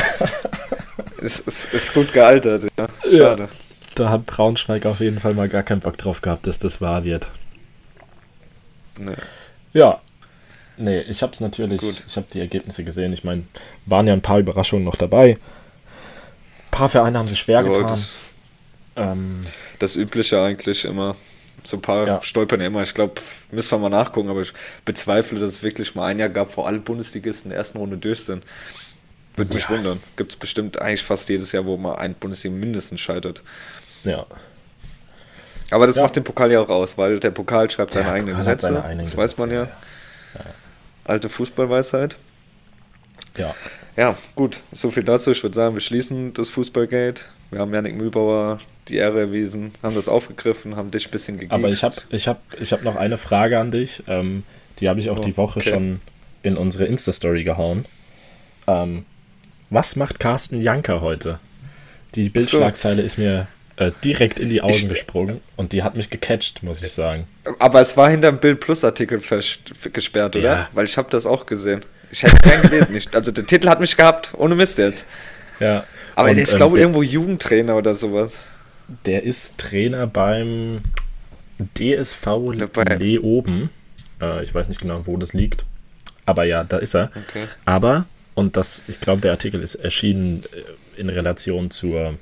Ist, 1.21 1.41
ist, 1.47 1.71
ist 1.71 1.93
gut 1.93 2.11
gealtert, 2.13 2.63
ja. 2.79 2.87
Schade. 3.15 3.47
Da 3.93 4.09
hat 4.09 4.25
Braunschweig 4.25 4.87
auf 4.87 5.01
jeden 5.01 5.19
Fall 5.19 5.35
mal 5.35 5.47
gar 5.47 5.61
keinen 5.61 5.79
Bock 5.79 5.95
drauf 5.95 6.23
gehabt, 6.23 6.47
dass 6.47 6.57
das 6.57 6.81
wahr 6.81 7.03
wird. 7.03 7.29
Nee. 8.99 9.13
Ja. 9.73 10.01
Nee, 10.77 11.01
ich 11.01 11.21
habe 11.21 11.31
es 11.31 11.39
natürlich, 11.39 11.79
Gut. 11.79 12.03
ich 12.07 12.15
habe 12.15 12.25
die 12.33 12.39
Ergebnisse 12.39 12.83
gesehen. 12.83 13.13
Ich 13.13 13.23
meine, 13.23 13.43
waren 13.85 14.07
ja 14.07 14.13
ein 14.13 14.23
paar 14.23 14.39
Überraschungen 14.39 14.83
noch 14.83 14.95
dabei. 14.95 15.33
Ein 15.33 16.71
paar 16.71 16.89
Vereine 16.89 17.19
haben 17.19 17.29
sich 17.29 17.37
schwer 17.37 17.61
getan. 17.61 17.83
Das, 17.83 18.15
ähm, 18.95 19.41
das 19.77 19.95
Übliche 19.95 20.41
eigentlich 20.41 20.85
immer. 20.85 21.15
So 21.63 21.77
ein 21.77 21.81
paar 21.81 22.07
ja. 22.07 22.21
stolpern 22.21 22.59
ja 22.59 22.67
immer. 22.67 22.81
Ich 22.81 22.93
glaube, 22.93 23.21
müssen 23.51 23.71
wir 23.71 23.77
mal 23.77 23.89
nachgucken, 23.89 24.29
aber 24.29 24.41
ich 24.41 24.53
bezweifle, 24.85 25.39
dass 25.39 25.51
es 25.51 25.63
wirklich 25.63 25.95
mal 25.95 26.07
ein 26.07 26.19
Jahr 26.19 26.29
gab, 26.29 26.55
wo 26.57 26.63
alle 26.63 26.79
Bundesligisten 26.79 27.45
in 27.45 27.49
der 27.51 27.59
ersten 27.59 27.77
Runde 27.77 27.97
durch 27.97 28.23
sind. 28.23 28.43
Würde 29.35 29.53
mich 29.53 29.63
ja. 29.63 29.69
wundern. 29.69 29.99
Gibt 30.17 30.31
es 30.31 30.35
bestimmt 30.37 30.81
eigentlich 30.81 31.03
fast 31.03 31.29
jedes 31.29 31.51
Jahr, 31.51 31.65
wo 31.65 31.77
mal 31.77 31.95
ein 31.95 32.15
Bundesliga 32.15 32.55
mindestens 32.55 32.99
scheitert. 32.99 33.43
Ja. 34.03 34.25
Aber 35.69 35.87
das 35.87 35.95
ja. 35.95 36.03
macht 36.03 36.15
den 36.15 36.23
Pokal 36.23 36.51
ja 36.51 36.61
auch 36.61 36.69
aus, 36.69 36.97
weil 36.97 37.19
der 37.19 37.31
Pokal 37.31 37.69
schreibt 37.69 37.93
seine 37.93 38.11
eigenen 38.11 38.35
Pokal 38.35 38.55
Gesetze. 38.55 38.65
Seine 38.67 38.83
eigenen 38.83 39.05
das 39.05 39.11
Gesetze, 39.11 39.31
weiß 39.31 39.37
man 39.37 39.51
ja. 39.51 39.63
ja. 39.63 40.45
Alte 41.05 41.29
Fußballweisheit. 41.29 42.17
Ja. 43.37 43.55
Ja, 43.95 44.17
gut. 44.35 44.61
So 44.71 44.91
viel 44.91 45.03
dazu. 45.03 45.31
Ich 45.31 45.43
würde 45.43 45.55
sagen, 45.55 45.75
wir 45.75 45.81
schließen 45.81 46.33
das 46.33 46.49
Fußballgate. 46.49 47.21
Wir 47.51 47.59
haben 47.59 47.73
Janik 47.73 47.95
Mühlbauer 47.95 48.59
die 48.87 48.95
Ehre 48.95 49.19
erwiesen, 49.19 49.71
haben 49.83 49.93
das 49.93 50.07
aufgegriffen, 50.07 50.75
haben 50.75 50.89
dich 50.89 51.07
ein 51.07 51.11
bisschen 51.11 51.35
gegeben. 51.35 51.53
Aber 51.53 51.69
ich 51.69 51.83
habe 51.83 51.95
ich 52.09 52.27
hab, 52.27 52.41
ich 52.59 52.71
hab 52.71 52.83
noch 52.83 52.95
eine 52.95 53.17
Frage 53.17 53.59
an 53.59 53.71
dich. 53.71 54.03
Ähm, 54.07 54.43
die 54.79 54.89
habe 54.89 54.99
ich 54.99 55.09
auch 55.09 55.19
oh, 55.19 55.23
die 55.23 55.37
Woche 55.37 55.59
okay. 55.59 55.69
schon 55.69 56.01
in 56.43 56.57
unsere 56.57 56.85
Insta-Story 56.85 57.43
gehauen. 57.43 57.85
Ähm, 58.67 59.05
was 59.69 59.95
macht 59.95 60.19
Carsten 60.19 60.61
Janker 60.61 61.01
heute? 61.01 61.39
Die 62.15 62.29
Bildschlagzeile 62.29 63.01
so. 63.01 63.05
ist 63.05 63.17
mir 63.17 63.47
äh, 63.75 63.91
direkt 64.03 64.39
in 64.39 64.49
die 64.49 64.61
Augen 64.61 64.73
ich, 64.73 64.89
gesprungen 64.89 65.41
und 65.55 65.71
die 65.73 65.83
hat 65.83 65.95
mich 65.95 66.09
gecatcht, 66.09 66.63
muss 66.63 66.81
ich 66.81 66.91
sagen. 66.91 67.27
Aber 67.59 67.81
es 67.81 67.95
war 67.97 68.09
hinterm 68.09 68.39
Bild 68.39 68.59
Plus 68.59 68.83
Artikel 68.83 69.21
gesperrt, 69.93 70.35
oder? 70.35 70.43
Ja. 70.43 70.69
Weil 70.73 70.85
ich 70.85 70.97
habe 70.97 71.09
das 71.09 71.25
auch 71.25 71.45
gesehen. 71.45 71.81
Ich 72.11 72.23
hätte 72.23 72.37
keinen 72.37 72.69
gelesen. 72.69 73.11
also 73.13 73.31
der 73.31 73.45
Titel 73.45 73.69
hat 73.69 73.79
mich 73.79 73.95
gehabt, 73.95 74.33
ohne 74.37 74.55
Mist 74.55 74.77
jetzt. 74.77 75.05
Ja. 75.59 75.85
Aber 76.15 76.29
und, 76.29 76.35
der 76.35 76.43
ist, 76.43 76.55
glaube 76.55 76.77
ich, 76.77 76.83
ähm, 76.83 76.89
irgendwo 76.89 77.03
Jugendtrainer 77.03 77.75
oder 77.75 77.95
sowas. 77.95 78.45
Der 79.05 79.23
ist 79.23 79.57
Trainer 79.57 80.07
beim 80.07 80.81
DSV 81.77 82.25
Leoben. 82.99 83.69
Äh, 84.21 84.43
ich 84.43 84.53
weiß 84.53 84.67
nicht 84.67 84.81
genau, 84.81 85.05
wo 85.05 85.17
das 85.17 85.33
liegt. 85.33 85.65
Aber 86.25 86.43
ja, 86.43 86.63
da 86.63 86.77
ist 86.77 86.95
er. 86.95 87.11
Okay. 87.27 87.47
Aber, 87.65 88.05
und 88.35 88.57
das, 88.57 88.83
ich 88.87 88.99
glaube, 88.99 89.21
der 89.21 89.31
Artikel 89.31 89.61
ist 89.61 89.75
erschienen 89.75 90.43
äh, 90.53 90.99
in 90.99 91.09
Relation 91.09 91.71
zur 91.71 92.15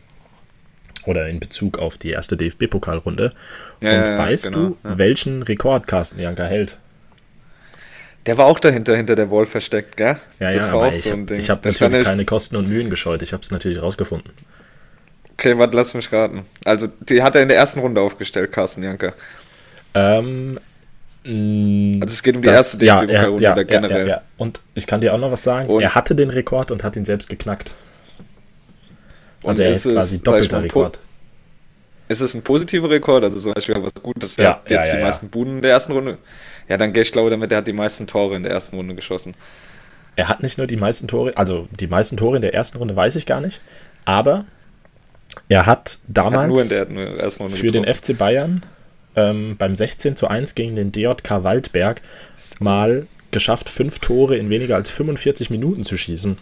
oder 1.05 1.27
in 1.27 1.39
Bezug 1.39 1.79
auf 1.79 1.97
die 1.97 2.11
erste 2.11 2.35
DFB-Pokalrunde. 2.37 3.33
Ja, 3.81 3.99
und 3.99 4.07
ja, 4.07 4.17
weißt 4.17 4.53
genau, 4.53 4.69
du, 4.83 4.97
welchen 4.97 5.43
Rekord 5.43 5.87
Carsten 5.87 6.19
Janker 6.19 6.45
hält? 6.45 6.77
Der 8.25 8.37
war 8.37 8.45
auch 8.45 8.59
dahinter, 8.59 8.95
hinter 8.95 9.15
der 9.15 9.31
Wall 9.31 9.45
versteckt, 9.45 9.97
gell? 9.97 10.17
Ja, 10.39 10.51
das 10.51 10.67
ja, 10.67 10.73
war 10.73 10.87
auch 10.87 10.91
ich 10.91 11.03
so 11.03 11.13
ein 11.13 11.25
Ding. 11.25 11.39
Ich 11.39 11.49
habe 11.49 11.67
natürlich 11.67 12.05
keine 12.05 12.25
Kosten 12.25 12.57
und 12.57 12.67
Mühen 12.67 12.89
gescheut. 12.89 13.21
Ich 13.21 13.33
habe 13.33 13.41
es 13.41 13.51
natürlich 13.51 13.81
rausgefunden. 13.81 14.31
Okay, 15.33 15.57
warte, 15.57 15.75
lass 15.77 15.93
mich 15.93 16.11
raten. 16.11 16.43
Also, 16.65 16.87
die 16.87 17.23
hat 17.23 17.35
er 17.35 17.41
in 17.41 17.47
der 17.47 17.57
ersten 17.57 17.79
Runde 17.79 18.01
aufgestellt, 18.01 18.51
Carsten 18.51 18.83
Janker. 18.83 19.13
Ähm, 19.93 20.59
also 21.25 22.13
es 22.13 22.23
geht 22.23 22.35
um 22.35 22.41
die 22.41 22.47
das, 22.47 22.73
erste 22.73 22.85
ja, 22.85 23.01
DFB-Pokalrunde 23.01 23.43
ja, 23.43 23.55
ja, 23.55 23.63
generell. 23.63 24.07
Ja, 24.07 24.21
und 24.37 24.61
ich 24.73 24.87
kann 24.87 25.01
dir 25.01 25.13
auch 25.13 25.17
noch 25.17 25.31
was 25.31 25.43
sagen. 25.43 25.69
Und 25.69 25.81
er 25.81 25.93
hatte 25.93 26.15
den 26.15 26.29
Rekord 26.29 26.71
und 26.71 26.83
hat 26.83 26.95
ihn 26.95 27.05
selbst 27.05 27.29
geknackt. 27.29 27.71
Also 29.43 29.63
er 29.63 29.71
ist, 29.71 29.83
quasi 29.83 30.21
doppelter 30.21 30.63
Rekord. 30.63 30.99
Ist 32.07 32.21
es 32.21 32.33
ein 32.33 32.41
positiver 32.41 32.89
Rekord? 32.89 33.23
Also 33.23 33.39
zum 33.39 33.53
Beispiel 33.53 33.75
was 33.79 33.93
Gutes, 34.01 34.35
der 34.35 34.49
hat 34.49 34.71
jetzt 34.71 34.93
die 34.93 34.97
meisten 34.97 35.29
Buden 35.29 35.57
in 35.57 35.61
der 35.61 35.71
ersten 35.71 35.91
Runde. 35.91 36.17
Ja, 36.69 36.77
dann 36.77 36.93
gehe 36.93 37.01
ich 37.01 37.11
glaube 37.11 37.29
damit, 37.29 37.51
er 37.51 37.57
hat 37.57 37.67
die 37.67 37.73
meisten 37.73 38.07
Tore 38.07 38.35
in 38.35 38.43
der 38.43 38.51
ersten 38.51 38.75
Runde 38.75 38.95
geschossen. 38.95 39.33
Er 40.15 40.27
hat 40.27 40.43
nicht 40.43 40.57
nur 40.57 40.67
die 40.67 40.77
meisten 40.77 41.07
Tore, 41.07 41.35
also 41.35 41.67
die 41.79 41.87
meisten 41.87 42.15
Tore 42.15 42.35
in 42.35 42.41
der 42.41 42.53
ersten 42.53 42.77
Runde 42.77 42.95
weiß 42.95 43.15
ich 43.15 43.25
gar 43.25 43.41
nicht, 43.41 43.61
aber 44.05 44.45
er 45.47 45.65
hat 45.65 45.99
damals 46.07 46.69
er 46.71 46.81
hat 46.81 46.89
der 46.89 47.49
für 47.49 47.71
den 47.71 47.85
FC 47.85 48.17
Bayern 48.17 48.63
ähm, 49.15 49.55
beim 49.57 49.75
16 49.75 50.15
zu 50.15 50.27
1 50.27 50.55
gegen 50.55 50.75
den 50.75 50.91
DJK 50.91 51.43
Waldberg 51.43 52.01
mal 52.59 53.07
geschafft, 53.31 53.69
fünf 53.69 53.99
Tore 53.99 54.37
in 54.37 54.49
weniger 54.49 54.75
als 54.75 54.89
45 54.89 55.49
Minuten 55.49 55.83
zu 55.83 55.97
schießen. 55.97 56.37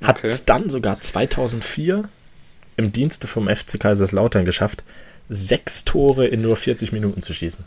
Hat 0.00 0.18
okay. 0.18 0.34
dann 0.46 0.68
sogar 0.68 1.00
2004 1.00 2.08
im 2.76 2.92
Dienste 2.92 3.26
vom 3.26 3.48
FC 3.48 3.78
Kaiserslautern 3.78 4.44
geschafft, 4.44 4.82
sechs 5.28 5.84
Tore 5.84 6.26
in 6.26 6.42
nur 6.42 6.56
40 6.56 6.92
Minuten 6.92 7.22
zu 7.22 7.32
schießen. 7.32 7.64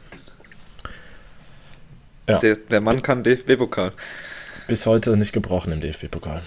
Ja. 2.28 2.40
Der, 2.40 2.56
der 2.56 2.82
Mann 2.82 3.02
kann 3.02 3.24
DFB-Pokal. 3.24 3.94
Bis 4.68 4.86
heute 4.86 5.16
nicht 5.16 5.34
gebrochen 5.34 5.72
im 5.74 5.80
DFB-Pokal. 5.80 6.42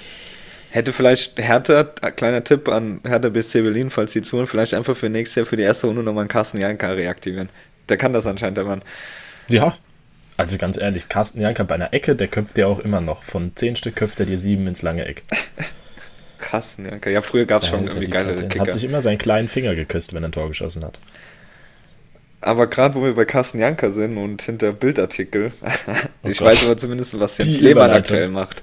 Hätte 0.70 0.92
vielleicht 0.92 1.38
Hertha, 1.38 1.84
kleiner 1.84 2.44
Tipp 2.44 2.68
an 2.68 3.00
Hertha 3.04 3.30
BSC 3.30 3.62
Berlin, 3.62 3.90
falls 3.90 4.12
sie 4.12 4.22
zuhören, 4.22 4.46
vielleicht 4.46 4.74
einfach 4.74 4.96
für 4.96 5.08
nächstes 5.08 5.36
Jahr 5.36 5.46
für 5.46 5.56
die 5.56 5.62
erste 5.62 5.86
Runde 5.86 6.02
nochmal 6.02 6.22
einen 6.22 6.28
Carsten 6.28 6.60
Janka 6.60 6.88
reaktivieren. 6.88 7.48
Der 7.88 7.96
kann 7.96 8.12
das 8.12 8.26
anscheinend, 8.26 8.58
der 8.58 8.64
Mann. 8.64 8.82
Ja, 9.48 9.76
also 10.36 10.58
ganz 10.58 10.78
ehrlich, 10.78 11.08
Carsten 11.08 11.40
Janka 11.40 11.62
bei 11.62 11.74
einer 11.74 11.92
Ecke, 11.94 12.14
der 12.14 12.28
köpft 12.28 12.56
dir 12.56 12.68
auch 12.68 12.80
immer 12.80 13.00
noch. 13.00 13.22
Von 13.22 13.56
zehn 13.56 13.76
Stück 13.76 13.96
köpft 13.96 14.20
er 14.20 14.26
dir 14.26 14.38
sieben 14.38 14.66
ins 14.66 14.82
lange 14.82 15.06
Eck. 15.06 15.24
Carsten 16.38 16.84
Janka, 16.84 17.08
ja, 17.08 17.22
früher 17.22 17.46
gab 17.46 17.62
es 17.62 17.68
schon 17.68 17.86
irgendwie 17.86 18.06
geile 18.06 18.34
Kicker. 18.34 18.60
hat 18.60 18.72
sich 18.72 18.84
immer 18.84 19.00
seinen 19.00 19.18
kleinen 19.18 19.48
Finger 19.48 19.74
geküsst, 19.74 20.12
wenn 20.12 20.22
er 20.22 20.28
ein 20.28 20.32
Tor 20.32 20.48
geschossen 20.48 20.84
hat. 20.84 20.98
Aber 22.40 22.68
gerade 22.68 22.94
wo 22.94 23.02
wir 23.02 23.14
bei 23.14 23.24
Carsten 23.24 23.58
Janka 23.58 23.90
sind 23.90 24.16
und 24.16 24.42
hinter 24.42 24.72
Bildartikel, 24.72 25.52
oh 26.22 26.28
ich 26.28 26.38
Gott. 26.38 26.48
weiß 26.48 26.66
aber 26.66 26.76
zumindest, 26.76 27.18
was 27.18 27.38
Jens 27.38 27.60
Lehmann 27.60 27.90
aktuell 27.90 28.28
macht. 28.28 28.62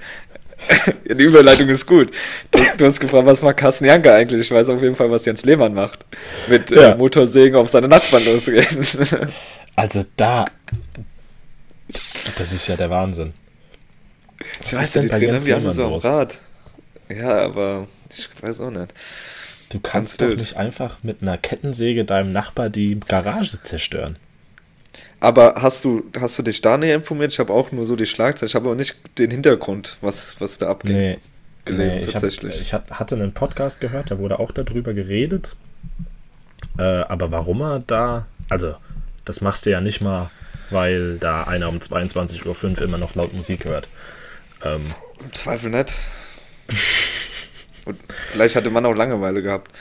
Die 1.06 1.24
Überleitung 1.24 1.70
ist 1.70 1.86
gut. 1.86 2.12
Du, 2.52 2.60
du, 2.78 2.86
hast 2.86 3.00
gefragt, 3.00 3.26
was 3.26 3.42
macht 3.42 3.58
Carsten 3.58 3.86
Janka 3.86 4.14
eigentlich? 4.16 4.42
Ich 4.42 4.52
weiß 4.52 4.70
auf 4.70 4.82
jeden 4.82 4.96
Fall, 4.96 5.12
was 5.12 5.26
Jens 5.26 5.44
Lehmann 5.46 5.74
macht. 5.74 6.06
Mit 6.48 6.72
äh, 6.72 6.76
ja. 6.76 6.92
äh, 6.92 6.98
Motorsägen 6.98 7.58
auf 7.58 7.70
seine 7.70 7.88
Nachbarn 7.88 8.26
losgehen. 8.26 8.66
Also 9.78 10.06
da. 10.16 10.46
Das 12.38 12.54
ist 12.54 12.66
ja 12.68 12.78
der 12.78 12.90
Wahnsinn. 12.90 13.34
Was 14.62 14.72
ich 14.72 14.78
weiß, 14.78 14.92
denn 14.94 15.02
die 15.02 15.08
bei 15.10 15.18
Jens 15.20 15.46
Lehmann 15.46 15.74
so 15.74 15.98
Rad. 15.98 16.38
Ja, 17.10 17.42
aber 17.42 17.86
ich 18.10 18.30
weiß 18.42 18.62
auch 18.62 18.72
nicht. 18.72 18.94
Du 19.76 19.82
kannst 19.82 20.22
doch 20.22 20.34
nicht 20.34 20.56
einfach 20.56 21.04
mit 21.04 21.22
einer 21.22 21.38
Kettensäge 21.38 22.06
deinem 22.06 22.32
Nachbar 22.32 22.70
die 22.70 22.98
Garage 22.98 23.62
zerstören. 23.62 24.16
Aber 25.20 25.56
hast 25.58 25.84
du, 25.84 26.06
hast 26.18 26.40
du 26.40 26.44
dich 26.44 26.62
da 26.62 26.78
näher 26.78 26.96
informiert? 26.96 27.34
Ich 27.34 27.40
habe 27.40 27.52
auch 27.52 27.74
nur 27.74 27.86
so 27.86 27.98
die 27.98 28.06
Schlagzeilen, 28.06 28.48
ich 28.48 28.56
habe 28.56 28.68
aber 28.68 28.76
nicht 28.76 28.96
den 29.18 29.32
Hintergrund, 29.32 29.98
was, 30.00 30.40
was 30.40 30.60
da 30.60 30.70
abgeht. 30.70 30.94
Nee, 30.94 31.18
gelesen, 31.66 31.96
nee, 31.96 32.06
ich 32.06 32.14
tatsächlich. 32.14 32.74
Hab, 32.74 32.90
ich 32.90 33.00
hatte 33.00 33.16
einen 33.16 33.34
Podcast 33.34 33.82
gehört, 33.82 34.12
da 34.12 34.18
wurde 34.18 34.40
auch 34.40 34.54
darüber 34.54 34.94
geredet. 34.94 35.58
Äh, 36.78 36.84
aber 36.84 37.32
warum 37.32 37.60
er 37.60 37.80
da, 37.80 38.28
also 38.48 38.76
das 39.26 39.42
machst 39.42 39.66
du 39.66 39.72
ja 39.72 39.82
nicht 39.82 40.00
mal, 40.00 40.32
weil 40.70 41.18
da 41.18 41.44
einer 41.44 41.68
um 41.68 41.80
22.05 41.80 42.46
Uhr 42.46 42.82
immer 42.82 42.98
noch 42.98 43.16
laut 43.16 43.34
Musik 43.34 43.66
hört. 43.66 43.90
Ähm, 44.64 44.94
Im 45.22 45.34
Zweifel 45.34 45.70
nicht. 45.70 45.94
Und 47.86 47.98
vielleicht 48.32 48.56
hatte 48.56 48.70
man 48.70 48.86
auch 48.86 48.94
Langeweile 48.94 49.42
gehabt. 49.42 49.72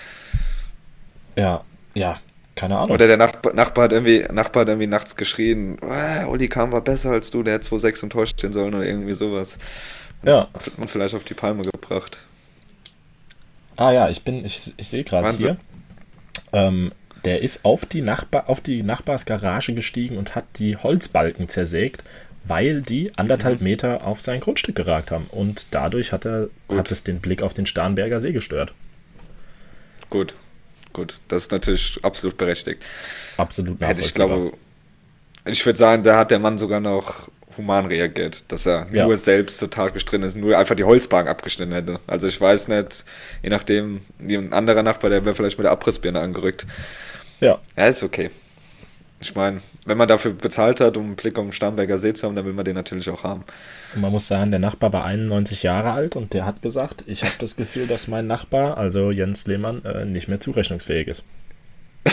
Ja, 1.36 1.64
ja, 1.94 2.18
keine 2.54 2.76
Ahnung. 2.76 2.90
Oder 2.90 3.06
der 3.06 3.16
Nachbar, 3.16 3.54
Nachbar, 3.54 3.84
hat, 3.84 3.92
irgendwie, 3.92 4.24
Nachbar 4.30 4.62
hat 4.62 4.68
irgendwie 4.68 4.86
nachts 4.86 5.16
geschrien, 5.16 5.78
ah, 5.82 6.26
Oli 6.26 6.48
Kahn 6.48 6.72
war 6.72 6.80
besser 6.80 7.10
als 7.10 7.30
du, 7.30 7.42
der 7.42 7.54
hätte 7.54 7.68
2-6 7.68 8.04
enttäuscht 8.04 8.38
stehen 8.38 8.52
sollen 8.52 8.74
oder 8.74 8.86
irgendwie 8.86 9.12
sowas. 9.12 9.58
Ja. 10.22 10.48
Man 10.76 10.88
vielleicht 10.88 11.14
auf 11.14 11.24
die 11.24 11.34
Palme 11.34 11.62
gebracht. 11.62 12.24
Ah 13.76 13.90
ja, 13.90 14.08
ich 14.08 14.22
bin, 14.22 14.44
ich, 14.44 14.72
ich 14.76 14.88
sehe 14.88 15.04
gerade 15.04 15.36
hier. 15.36 15.56
Ähm, 16.52 16.92
der 17.24 17.42
ist 17.42 17.64
auf 17.64 17.86
die, 17.86 18.02
Nachbar, 18.02 18.48
auf 18.48 18.60
die 18.60 18.82
Nachbarsgarage 18.82 19.74
gestiegen 19.74 20.18
und 20.18 20.34
hat 20.34 20.44
die 20.56 20.76
Holzbalken 20.76 21.48
zersägt, 21.48 22.04
weil 22.44 22.82
die 22.82 23.12
anderthalb 23.16 23.60
mhm. 23.60 23.64
Meter 23.64 24.06
auf 24.06 24.20
sein 24.20 24.40
Grundstück 24.40 24.76
geragt 24.76 25.10
haben. 25.10 25.26
Und 25.30 25.66
dadurch 25.70 26.12
hat, 26.12 26.24
er, 26.26 26.48
hat 26.68 26.90
es 26.90 27.04
den 27.04 27.20
Blick 27.20 27.42
auf 27.42 27.54
den 27.54 27.66
Starnberger 27.66 28.20
See 28.20 28.32
gestört. 28.32 28.74
Gut, 30.10 30.34
gut. 30.92 31.20
Das 31.28 31.44
ist 31.44 31.52
natürlich 31.52 31.98
absolut 32.02 32.36
berechtigt. 32.36 32.82
Absolut 33.36 33.80
nachvollziehbar. 33.80 34.06
Ich 34.06 34.14
glaube, 34.14 34.52
ich 35.46 35.66
würde 35.66 35.78
sagen, 35.78 36.02
da 36.02 36.18
hat 36.18 36.30
der 36.30 36.38
Mann 36.38 36.58
sogar 36.58 36.80
noch 36.80 37.28
human 37.56 37.86
reagiert, 37.86 38.44
dass 38.48 38.66
er 38.66 38.86
ja. 38.92 39.06
nur 39.06 39.16
selbst 39.16 39.58
total 39.58 39.90
gestritten 39.90 40.24
ist, 40.24 40.36
nur 40.36 40.58
einfach 40.58 40.74
die 40.74 40.84
Holzbank 40.84 41.28
abgeschnitten 41.28 41.72
hätte. 41.72 42.00
Also 42.06 42.26
ich 42.26 42.40
weiß 42.40 42.68
nicht, 42.68 43.04
je 43.42 43.50
nachdem, 43.50 44.00
wie 44.18 44.36
ein 44.36 44.52
anderer 44.52 44.82
Nachbar, 44.82 45.10
der 45.10 45.24
wäre 45.24 45.34
vielleicht 45.36 45.58
mit 45.58 45.64
der 45.64 45.72
Abrissbirne 45.72 46.20
angerückt. 46.20 46.66
Ja. 47.40 47.58
Ja, 47.76 47.86
ist 47.86 48.02
okay. 48.02 48.30
Ich 49.24 49.34
meine, 49.34 49.62
wenn 49.86 49.96
man 49.96 50.06
dafür 50.06 50.34
bezahlt 50.34 50.80
hat, 50.80 50.98
um 50.98 51.06
einen 51.06 51.16
Blick 51.16 51.38
auf 51.38 51.46
den 51.46 51.54
Starnberger 51.54 51.98
See 51.98 52.12
zu 52.12 52.26
haben, 52.26 52.36
dann 52.36 52.44
will 52.44 52.52
man 52.52 52.66
den 52.66 52.74
natürlich 52.74 53.08
auch 53.08 53.22
haben. 53.22 53.42
Und 53.94 54.02
man 54.02 54.12
muss 54.12 54.26
sagen, 54.28 54.50
der 54.50 54.60
Nachbar 54.60 54.92
war 54.92 55.06
91 55.06 55.62
Jahre 55.62 55.92
alt 55.92 56.14
und 56.14 56.34
der 56.34 56.44
hat 56.44 56.60
gesagt, 56.60 57.04
ich 57.06 57.22
habe 57.22 57.32
das 57.38 57.56
Gefühl, 57.56 57.86
dass 57.86 58.06
mein 58.06 58.26
Nachbar, 58.26 58.76
also 58.76 59.10
Jens 59.10 59.46
Lehmann, 59.46 59.82
äh, 59.86 60.04
nicht 60.04 60.28
mehr 60.28 60.40
zurechnungsfähig 60.40 61.08
ist. 61.08 61.24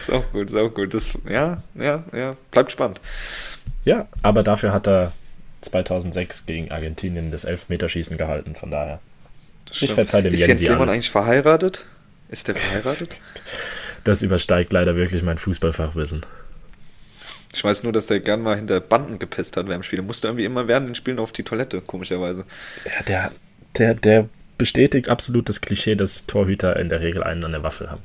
ist 0.00 0.10
auch 0.10 0.24
gut, 0.32 0.48
ist 0.48 0.56
auch 0.56 0.72
gut. 0.72 0.94
Das, 0.94 1.10
ja, 1.28 1.62
ja, 1.74 2.02
ja, 2.14 2.34
bleibt 2.52 2.72
spannend. 2.72 3.02
Ja, 3.84 4.08
aber 4.22 4.42
dafür 4.42 4.72
hat 4.72 4.88
er 4.88 5.12
2006 5.60 6.46
gegen 6.46 6.72
Argentinien 6.72 7.30
das 7.30 7.44
Elfmeterschießen 7.44 8.16
gehalten, 8.16 8.54
von 8.54 8.70
daher. 8.70 9.00
Ich 9.70 9.92
verzeihe 9.92 10.22
dem 10.22 10.32
Ist 10.32 10.46
Jens 10.46 10.62
Lehmann 10.62 10.88
eigentlich 10.88 11.10
verheiratet? 11.10 11.84
Ist 12.28 12.48
der 12.48 12.56
verheiratet? 12.56 13.20
Das 14.04 14.22
übersteigt 14.22 14.72
leider 14.72 14.96
wirklich 14.96 15.22
mein 15.22 15.38
Fußballfachwissen. 15.38 16.24
Ich 17.52 17.64
weiß 17.64 17.84
nur, 17.84 17.92
dass 17.92 18.06
der 18.06 18.20
gern 18.20 18.42
mal 18.42 18.56
hinter 18.56 18.80
Banden 18.80 19.18
gepisst 19.18 19.56
hat 19.56 19.66
während 19.66 19.82
dem 19.82 19.86
Spiel. 19.86 19.96
Der 19.96 20.04
musste 20.04 20.28
irgendwie 20.28 20.44
immer 20.44 20.68
während 20.68 20.88
den 20.88 20.94
Spielen 20.94 21.18
auf 21.18 21.32
die 21.32 21.42
Toilette, 21.42 21.80
komischerweise. 21.80 22.44
Ja, 22.84 23.02
der, 23.04 23.32
der, 23.78 23.94
der 23.94 24.28
bestätigt 24.58 25.08
absolut 25.08 25.48
das 25.48 25.60
Klischee, 25.60 25.94
dass 25.94 26.26
Torhüter 26.26 26.76
in 26.76 26.88
der 26.88 27.00
Regel 27.00 27.22
einen 27.22 27.44
an 27.44 27.52
der 27.52 27.62
Waffel 27.62 27.90
haben. 27.90 28.02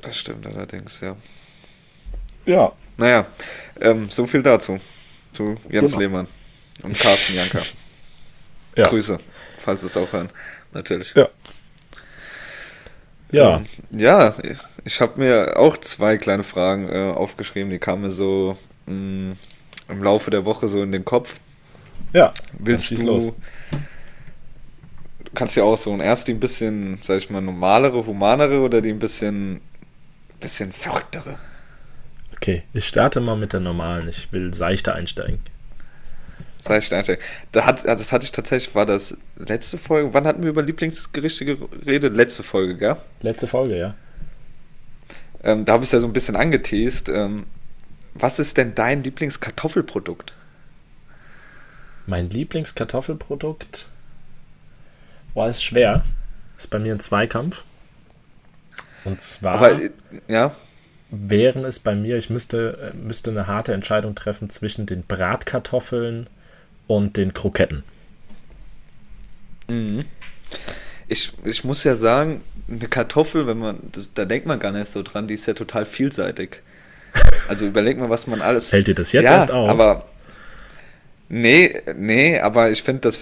Das 0.00 0.16
stimmt 0.16 0.46
allerdings, 0.46 1.00
ja. 1.00 1.16
Ja. 2.46 2.72
Naja, 2.96 3.26
ähm, 3.80 4.08
so 4.08 4.26
viel 4.26 4.42
dazu. 4.42 4.78
Zu 5.32 5.56
Jens 5.68 5.90
genau. 5.90 6.00
Lehmann 6.00 6.28
und 6.82 6.98
Carsten 6.98 7.36
Janka. 7.36 7.60
ja. 8.76 8.88
Grüße, 8.88 9.18
falls 9.58 9.82
es 9.82 9.96
auch 9.96 10.10
hören, 10.12 10.30
natürlich. 10.72 11.12
Ja. 11.14 11.28
Ja. 13.30 13.56
Ähm, 13.56 13.64
ja, 13.90 14.34
ich 14.84 15.00
habe 15.00 15.18
mir 15.18 15.56
auch 15.56 15.76
zwei 15.78 16.16
kleine 16.16 16.42
Fragen 16.42 16.88
äh, 16.88 17.12
aufgeschrieben, 17.12 17.70
die 17.70 17.78
kamen 17.78 18.02
mir 18.02 18.10
so 18.10 18.56
mh, 18.86 18.94
mm, 18.94 19.36
im 19.88 20.02
Laufe 20.02 20.30
der 20.30 20.44
Woche 20.44 20.68
so 20.68 20.82
in 20.82 20.92
den 20.92 21.04
Kopf. 21.04 21.38
Ja. 22.12 22.32
Willst 22.58 22.90
du, 22.90 23.04
los. 23.04 23.32
kannst 25.34 25.56
dir 25.56 25.64
aussuchen. 25.64 26.00
Erst 26.00 26.28
die 26.28 26.32
ein 26.32 26.40
bisschen, 26.40 26.98
sag 27.02 27.18
ich 27.18 27.30
mal, 27.30 27.40
normalere, 27.40 28.06
humanere 28.06 28.60
oder 28.60 28.80
die 28.80 28.90
ein 28.90 28.98
bisschen, 28.98 29.60
bisschen 30.40 30.72
verrücktere. 30.72 31.38
Okay, 32.34 32.64
ich 32.72 32.86
starte 32.86 33.20
mal 33.20 33.36
mit 33.36 33.52
der 33.52 33.60
normalen. 33.60 34.08
Ich 34.08 34.32
will 34.32 34.54
seichter 34.54 34.94
einsteigen. 34.94 35.40
Seichter 36.58 36.96
einsteigen. 36.96 37.22
Da 37.52 37.66
hat, 37.66 37.84
das 37.84 38.12
hatte 38.12 38.24
ich 38.24 38.32
tatsächlich, 38.32 38.74
war 38.74 38.86
das 38.86 39.16
letzte 39.36 39.78
Folge? 39.78 40.14
Wann 40.14 40.26
hatten 40.26 40.42
wir 40.42 40.50
über 40.50 40.62
Lieblingsgerichte 40.62 41.44
geredet? 41.44 42.14
Letzte 42.14 42.42
Folge, 42.42 42.76
gell? 42.76 42.96
Letzte 43.20 43.46
Folge, 43.46 43.78
ja. 43.78 43.94
Ähm, 45.42 45.64
da 45.64 45.74
habe 45.74 45.84
ich 45.84 45.88
es 45.88 45.92
ja 45.92 46.00
so 46.00 46.06
ein 46.06 46.12
bisschen 46.12 46.36
angeteased. 46.36 47.08
Ähm, 47.08 47.46
was 48.14 48.38
ist 48.38 48.56
denn 48.56 48.74
dein 48.74 49.02
Lieblingskartoffelprodukt? 49.02 50.32
Mein 52.06 52.30
Lieblingskartoffelprodukt? 52.30 53.86
Boah, 55.34 55.48
ist 55.48 55.62
schwer. 55.62 56.02
Ist 56.56 56.70
bei 56.70 56.78
mir 56.78 56.94
ein 56.94 57.00
Zweikampf. 57.00 57.64
Und 59.04 59.20
zwar 59.20 59.56
Aber, 59.56 59.80
ja. 60.26 60.54
wären 61.10 61.64
es 61.64 61.78
bei 61.78 61.94
mir, 61.94 62.16
ich 62.16 62.30
müsste, 62.30 62.92
äh, 62.92 62.96
müsste 62.96 63.30
eine 63.30 63.46
harte 63.46 63.72
Entscheidung 63.72 64.14
treffen 64.14 64.50
zwischen 64.50 64.86
den 64.86 65.04
Bratkartoffeln 65.04 66.28
und 66.86 67.16
den 67.16 67.34
Kroketten. 67.34 67.82
Mhm. 69.68 70.04
Ich, 71.08 71.32
ich 71.44 71.64
muss 71.64 71.84
ja 71.84 71.96
sagen, 71.96 72.40
eine 72.68 72.88
Kartoffel, 72.88 73.46
wenn 73.46 73.58
man, 73.58 73.78
das, 73.92 74.12
da 74.12 74.24
denkt 74.24 74.46
man 74.46 74.58
gar 74.58 74.72
nicht 74.72 74.90
so 74.90 75.02
dran, 75.02 75.28
die 75.28 75.34
ist 75.34 75.46
ja 75.46 75.54
total 75.54 75.84
vielseitig. 75.84 76.60
Also 77.48 77.66
überleg 77.66 77.98
mal, 77.98 78.10
was 78.10 78.26
man 78.26 78.42
alles. 78.42 78.70
Fällt 78.70 78.88
dir 78.88 78.94
das 78.94 79.12
jetzt 79.12 79.26
ja, 79.26 79.36
erst 79.36 79.50
auf? 79.50 79.68
Aber. 79.68 80.06
Nee, 81.28 81.80
nee, 81.96 82.38
aber 82.38 82.70
ich 82.70 82.82
finde, 82.82 83.02
das 83.02 83.20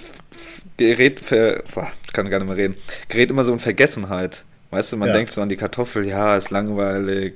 gerät 0.76 1.20
für. 1.20 1.62
Boah, 1.74 1.90
kann 2.12 2.28
gar 2.30 2.38
nicht 2.38 2.48
mehr 2.48 2.56
reden. 2.56 2.74
Gerät 3.08 3.30
immer 3.30 3.44
so 3.44 3.52
in 3.52 3.60
Vergessenheit. 3.60 4.44
Weißt 4.70 4.92
du, 4.92 4.96
man 4.96 5.08
Ja. 5.08 5.14
denkt 5.14 5.30
so 5.30 5.40
an 5.40 5.48
die 5.48 5.56
Kartoffel, 5.56 6.04
ja, 6.04 6.36
ist 6.36 6.50
langweilig, 6.50 7.34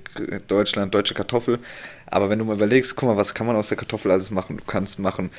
Deutschland, 0.48 0.92
deutsche 0.92 1.14
Kartoffel. 1.14 1.60
Aber 2.06 2.30
wenn 2.30 2.38
du 2.38 2.44
mal 2.44 2.56
überlegst, 2.56 2.96
guck 2.96 3.08
mal, 3.08 3.16
was 3.16 3.32
kann 3.34 3.46
man 3.46 3.54
aus 3.54 3.68
der 3.68 3.76
Kartoffel 3.76 4.10
alles 4.10 4.30
machen? 4.30 4.56
Du 4.56 4.64
kannst 4.64 4.98
machen 4.98 5.30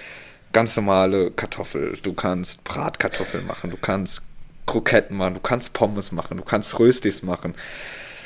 ganz 0.53 0.75
normale 0.75 1.31
Kartoffel, 1.31 1.97
du 2.01 2.13
kannst 2.13 2.63
Bratkartoffeln 2.63 3.45
machen, 3.45 3.69
du 3.69 3.77
kannst 3.77 4.21
Kroketten 4.65 5.17
machen, 5.17 5.35
du 5.35 5.39
kannst 5.39 5.73
Pommes 5.73 6.11
machen, 6.11 6.37
du 6.37 6.43
kannst 6.43 6.77
Röstis 6.79 7.23
machen. 7.23 7.55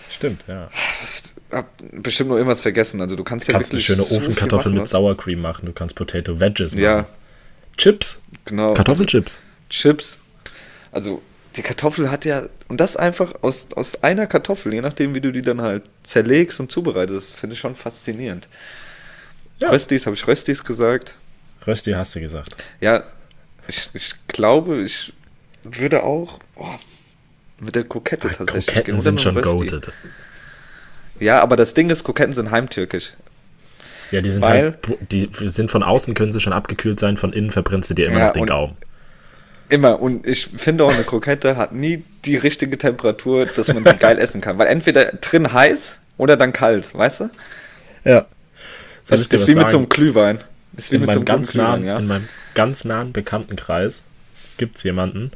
Stimmt, 0.09 0.43
ja. 0.47 0.69
Ich 1.03 1.33
hab 1.51 1.67
bestimmt 1.91 2.29
noch 2.29 2.35
irgendwas 2.35 2.61
vergessen. 2.61 3.01
Also 3.01 3.15
du 3.15 3.23
kannst 3.23 3.47
Du 3.47 3.51
ja 3.51 3.57
kannst 3.57 3.71
eine 3.71 3.79
wirklich 3.79 3.85
schöne 3.85 4.03
so 4.03 4.15
Ofenkartoffel 4.15 4.71
mit 4.71 4.87
Sour 4.87 5.17
Cream 5.17 5.41
machen. 5.41 5.65
Du 5.65 5.73
kannst 5.73 5.95
Potato 5.95 6.39
Wedges 6.39 6.73
machen. 6.73 6.83
Ja, 6.83 7.07
Chips. 7.77 8.21
genau. 8.45 8.73
Kartoffelchips. 8.73 9.39
Chips. 9.69 10.21
Also 10.91 11.21
die 11.55 11.61
Kartoffel 11.61 12.11
hat 12.11 12.25
ja, 12.25 12.47
und 12.67 12.79
das 12.79 12.95
einfach 12.95 13.33
aus, 13.41 13.69
aus 13.73 14.03
einer 14.03 14.27
Kartoffel, 14.27 14.73
je 14.73 14.81
nachdem, 14.81 15.15
wie 15.15 15.21
du 15.21 15.31
die 15.31 15.41
dann 15.41 15.61
halt 15.61 15.83
zerlegst 16.03 16.59
und 16.59 16.71
zubereitest, 16.71 17.35
finde 17.35 17.55
ich 17.55 17.59
schon 17.59 17.75
faszinierend. 17.75 18.47
Ja. 19.59 19.69
Röstis, 19.69 20.05
habe 20.05 20.15
ich 20.15 20.27
Röstis 20.27 20.63
gesagt? 20.63 21.15
Rösti 21.65 21.91
hast 21.91 22.15
du 22.15 22.19
gesagt. 22.21 22.55
Ja, 22.81 23.03
ich, 23.67 23.89
ich 23.93 24.13
glaube, 24.27 24.81
ich 24.81 25.13
würde 25.63 26.03
auch 26.03 26.39
boah, 26.55 26.77
mit 27.59 27.75
der 27.75 27.83
Krokette 27.85 28.29
Ah, 28.29 28.33
tatsächlich. 28.33 28.87
Oder 28.89 28.99
sind 28.99 29.21
schon 29.21 29.41
goated. 29.41 29.91
Ja, 31.19 31.39
aber 31.41 31.55
das 31.55 31.73
Ding 31.73 31.89
ist, 31.89 32.03
Kroketten 32.03 32.33
sind 32.33 32.51
heimtürkisch. 32.51 33.13
Ja, 34.11 34.21
die 34.21 34.29
sind 34.29 34.43
Weil- 34.43 34.77
halt, 34.89 35.11
die 35.11 35.29
sind 35.31 35.71
von 35.71 35.83
außen 35.83 36.13
können 36.13 36.31
sie 36.31 36.39
schon 36.39 36.53
abgekühlt 36.53 36.99
sein, 36.99 37.17
von 37.17 37.33
innen 37.33 37.51
verbrennst 37.51 37.89
du 37.89 37.93
dir 37.93 38.07
immer 38.07 38.19
Ja, 38.19 38.25
noch 38.27 38.33
den 38.33 38.45
Gaumen. 38.45 38.73
Immer. 39.69 39.99
Und 40.01 40.27
ich 40.27 40.47
finde 40.57 40.83
auch, 40.83 40.93
eine 40.93 41.03
Krokette 41.03 41.55
hat 41.55 41.71
nie 41.73 42.03
die 42.25 42.35
richtige 42.37 42.77
Temperatur, 42.77 43.45
dass 43.45 43.73
man 43.73 43.83
die 43.83 43.95
geil 43.97 44.19
essen 44.19 44.41
kann. 44.41 44.57
Weil 44.59 44.67
entweder 44.67 45.05
drin 45.13 45.51
heiß 45.51 45.99
oder 46.17 46.37
dann 46.37 46.53
kalt, 46.53 46.93
weißt 46.93 47.21
du? 47.21 47.29
Ja. 48.03 48.25
Soll 49.03 49.17
Das 49.17 49.21
ist 49.21 49.47
wie 49.47 49.55
mit 49.55 49.69
so 49.69 49.77
einem? 49.77 49.89
Glühwein. 49.89 50.39
Wie 50.73 50.95
in 50.95 51.01
meinem, 51.01 51.09
einem 51.09 51.25
ganz 51.25 51.53
nahen, 51.53 51.81
Glühwein, 51.81 52.03
in 52.03 52.09
ja. 52.09 52.13
meinem 52.13 52.27
ganz 52.55 52.85
nahen 52.85 53.13
Bekanntenkreis 53.13 54.03
gibt 54.57 54.77
es 54.77 54.83
jemanden, 54.83 55.31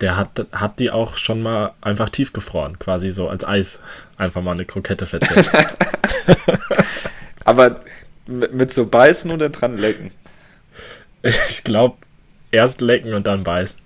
der 0.00 0.16
hat, 0.16 0.46
hat 0.52 0.78
die 0.78 0.90
auch 0.90 1.16
schon 1.16 1.42
mal 1.42 1.72
einfach 1.80 2.08
tiefgefroren, 2.08 2.78
quasi 2.78 3.10
so 3.12 3.28
als 3.28 3.46
Eis. 3.46 3.82
Einfach 4.18 4.42
mal 4.42 4.52
eine 4.52 4.64
Krokette 4.64 5.06
verzehrt. 5.06 5.50
Aber 7.44 7.82
mit, 8.26 8.52
mit 8.52 8.72
so 8.72 8.86
beißen 8.86 9.30
oder 9.30 9.48
dran 9.48 9.78
lecken. 9.78 10.10
ich 11.22 11.64
glaube, 11.64 11.96
erst 12.50 12.80
lecken 12.80 13.14
und 13.14 13.26
dann 13.26 13.42
beißen. 13.44 13.80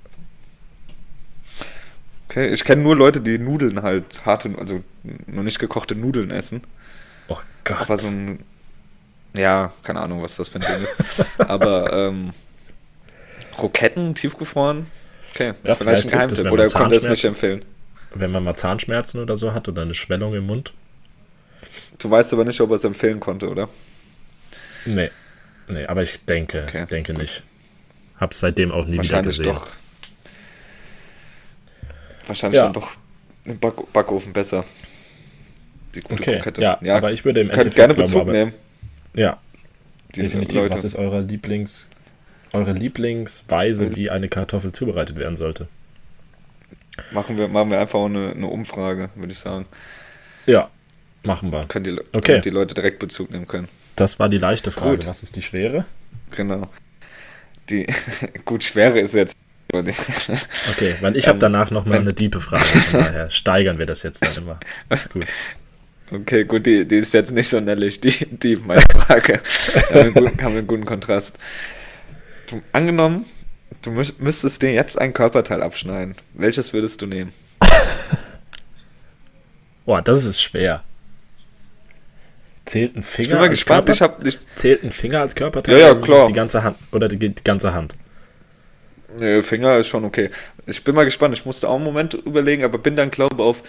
Okay, 2.28 2.48
ich 2.48 2.64
kenne 2.64 2.82
nur 2.82 2.96
Leute, 2.96 3.20
die 3.20 3.38
Nudeln 3.38 3.82
halt 3.82 4.24
harte, 4.24 4.54
also 4.56 4.82
noch 5.26 5.42
nicht 5.42 5.58
gekochte 5.58 5.96
Nudeln 5.96 6.30
essen. 6.30 6.62
Oh 7.28 7.38
Gott. 7.64 7.80
Aber 7.80 7.96
so 7.96 8.06
ein, 8.06 8.44
ja, 9.36 9.72
keine 9.82 10.00
Ahnung, 10.00 10.22
was 10.22 10.36
das 10.36 10.48
für 10.48 10.58
ein 10.60 10.62
Ding 10.62 10.82
ist. 10.84 10.96
Aber 11.38 11.92
ähm, 11.92 12.30
Kroketten 13.56 14.14
tiefgefroren, 14.14 14.86
okay, 15.32 15.48
Ja, 15.48 15.52
vielleicht 15.74 15.78
vielleicht 15.78 16.04
ein 16.06 16.10
Geheimtipp. 16.10 16.44
wenn 16.44 16.52
Oder 16.52 16.66
konnte 16.68 16.96
es 16.96 17.08
nicht 17.08 17.24
empfehlen. 17.24 17.64
Wenn 18.12 18.30
man 18.32 18.42
mal 18.42 18.56
Zahnschmerzen 18.56 19.20
oder 19.20 19.36
so 19.36 19.52
hat 19.54 19.68
oder 19.68 19.82
eine 19.82 19.94
Schwellung 19.94 20.34
im 20.34 20.46
Mund. 20.46 20.72
Du 21.98 22.10
weißt 22.10 22.32
aber 22.32 22.44
nicht, 22.44 22.60
ob 22.60 22.70
er 22.70 22.76
es 22.76 22.84
empfehlen 22.84 23.20
konnte, 23.20 23.48
oder? 23.48 23.68
Nee. 24.86 25.10
Nee, 25.68 25.84
aber 25.86 26.02
ich 26.02 26.24
denke, 26.24 26.64
Okay, 26.66 26.86
denke 26.90 27.14
nicht. 27.14 27.42
Hab's 28.18 28.40
seitdem 28.40 28.72
auch 28.72 28.86
nie 28.86 29.00
wieder 29.00 29.22
gesehen. 29.22 29.44
doch. 29.46 29.68
Wahrscheinlich 32.26 32.56
Ja. 32.58 32.64
dann 32.64 32.72
doch 32.72 32.90
im 33.44 33.58
Back 33.58 33.74
Backofen 33.92 34.32
besser. 34.32 34.64
Die 35.94 36.00
gute 36.00 36.14
Okay, 36.14 36.34
Krokette. 36.36 36.60
ja, 36.62 36.78
aber 36.96 37.12
ich 37.12 37.24
würde 37.24 37.40
im 37.40 37.50
Endeffekt 37.50 37.76
gerne 37.76 37.94
Bezug 37.94 38.22
aber- 38.22 38.32
nehmen. 38.32 38.52
Ja, 39.14 39.38
definitiv. 40.16 40.56
Leute. 40.56 40.74
Was 40.74 40.84
ist 40.84 40.96
eure 40.96 41.20
Lieblings, 41.22 41.88
eure 42.52 42.72
Lieblingsweise, 42.72 43.96
wie 43.96 44.10
eine 44.10 44.28
Kartoffel 44.28 44.72
zubereitet 44.72 45.16
werden 45.16 45.36
sollte? 45.36 45.68
Machen 47.12 47.38
wir, 47.38 47.48
machen 47.48 47.70
wir 47.70 47.80
einfach 47.80 47.98
auch 47.98 48.06
eine, 48.06 48.30
eine 48.32 48.46
Umfrage, 48.46 49.10
würde 49.14 49.32
ich 49.32 49.38
sagen. 49.38 49.66
Ja, 50.46 50.68
machen 51.22 51.50
wir. 51.52 51.64
Können 51.66 51.84
die, 51.84 51.98
Okay. 52.12 52.32
damit 52.32 52.44
die 52.44 52.50
Leute 52.50 52.74
direkt 52.74 52.98
Bezug 52.98 53.30
nehmen 53.30 53.46
können. 53.48 53.68
Das 53.96 54.18
war 54.18 54.28
die 54.28 54.38
leichte 54.38 54.70
Frage. 54.70 54.96
Gut. 54.96 55.06
Was 55.06 55.22
ist 55.22 55.36
die 55.36 55.42
schwere? 55.42 55.86
Genau. 56.30 56.68
Die 57.68 57.86
gut 58.44 58.64
schwere 58.64 59.00
ist 59.00 59.14
jetzt. 59.14 59.36
Okay, 59.72 60.96
weil 61.00 61.16
ich 61.16 61.28
habe 61.28 61.36
Ähm, 61.36 61.40
danach 61.40 61.70
nochmal 61.70 61.98
eine 62.00 62.12
diepe 62.12 62.40
Frage. 62.40 62.64
Von 62.64 63.00
daher 63.00 63.30
steigern 63.30 63.78
wir 63.78 63.86
das 63.86 64.02
jetzt 64.02 64.24
dann 64.26 64.36
immer. 64.42 64.58
Ist 64.88 65.12
gut. 65.12 65.26
Okay, 66.12 66.44
gut, 66.44 66.66
die, 66.66 66.86
die 66.86 66.96
ist 66.96 67.14
jetzt 67.14 67.30
nicht 67.30 67.48
so 67.48 67.60
nellig, 67.60 68.00
die, 68.00 68.26
die 68.26 68.56
meine 68.56 68.80
Frage. 68.80 69.40
haben, 69.40 69.94
wir 69.94 70.00
einen 70.00 70.14
guten, 70.14 70.42
haben 70.42 70.52
wir 70.52 70.58
einen 70.58 70.66
guten 70.66 70.84
Kontrast. 70.84 71.38
Du, 72.48 72.60
angenommen, 72.72 73.24
du 73.82 73.92
müsstest 74.18 74.62
dir 74.62 74.72
jetzt 74.72 75.00
ein 75.00 75.12
Körperteil 75.12 75.62
abschneiden. 75.62 76.16
Welches 76.34 76.72
würdest 76.72 77.00
du 77.00 77.06
nehmen? 77.06 77.32
Boah, 79.86 80.02
das 80.02 80.24
ist 80.24 80.42
schwer. 80.42 80.82
Zählt 82.64 82.96
ein 82.96 83.00
Ich 83.00 83.06
Finger 83.06 83.28
bin 83.28 83.38
mal 83.38 83.42
als 83.44 83.50
gespannt. 83.50 83.86
Körper? 83.86 83.92
Ich 83.92 84.02
habe 84.02 84.24
nicht. 84.24 84.40
Zählt 84.56 84.84
ein 84.84 84.92
Finger 84.92 85.20
als 85.20 85.34
Körperteil? 85.34 85.78
Ja, 85.78 85.88
ja, 85.88 85.94
klar. 85.94 86.26
Die 86.26 86.32
ganze 86.32 86.62
Hand 86.62 86.76
oder 86.92 87.08
die, 87.08 87.18
die 87.18 87.44
ganze 87.44 87.72
Hand. 87.72 87.96
Nee, 89.18 89.42
Finger 89.42 89.78
ist 89.78 89.88
schon 89.88 90.04
okay. 90.04 90.30
Ich 90.66 90.84
bin 90.84 90.94
mal 90.94 91.04
gespannt. 91.04 91.34
Ich 91.34 91.44
musste 91.44 91.68
auch 91.68 91.76
einen 91.76 91.84
Moment 91.84 92.14
überlegen, 92.14 92.62
aber 92.62 92.78
bin 92.78 92.94
dann, 92.94 93.10
glaube 93.10 93.36
ich, 93.36 93.40
auf 93.42 93.62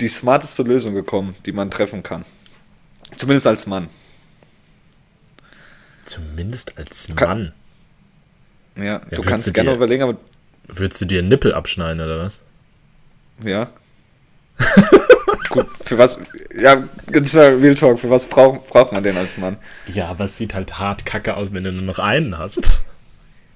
die 0.00 0.08
smarteste 0.08 0.62
Lösung 0.62 0.94
gekommen, 0.94 1.34
die 1.46 1.52
man 1.52 1.70
treffen 1.70 2.02
kann. 2.02 2.24
Zumindest 3.16 3.46
als 3.46 3.66
Mann. 3.66 3.88
Zumindest 6.06 6.76
als 6.78 7.12
Kann- 7.14 7.52
Mann. 8.76 8.84
Ja, 8.86 8.98
du 9.10 9.22
kannst 9.22 9.46
du 9.46 9.52
gerne 9.52 9.70
dir- 9.70 9.76
überlegen, 9.76 10.02
aber 10.02 10.16
Würdest 10.68 11.00
du 11.00 11.04
dir 11.04 11.18
einen 11.18 11.28
Nippel 11.28 11.52
abschneiden 11.52 12.00
oder 12.00 12.18
was? 12.20 12.40
ja. 13.44 13.70
Gut, 15.48 15.66
für 15.84 15.98
was, 15.98 16.18
ja, 16.56 16.84
jetzt 17.12 17.34
mal 17.34 17.48
Real 17.56 17.74
Talk, 17.74 17.98
für 17.98 18.08
was 18.10 18.26
braucht, 18.28 18.68
braucht 18.68 18.92
man 18.92 19.02
den 19.02 19.16
als 19.16 19.36
Mann? 19.36 19.56
Ja, 19.88 20.06
aber 20.08 20.26
es 20.26 20.36
sieht 20.36 20.54
halt 20.54 20.78
hart 20.78 21.04
kacke 21.04 21.34
aus, 21.36 21.52
wenn 21.52 21.64
du 21.64 21.72
nur 21.72 21.82
noch 21.82 21.98
einen 21.98 22.38
hast. 22.38 22.82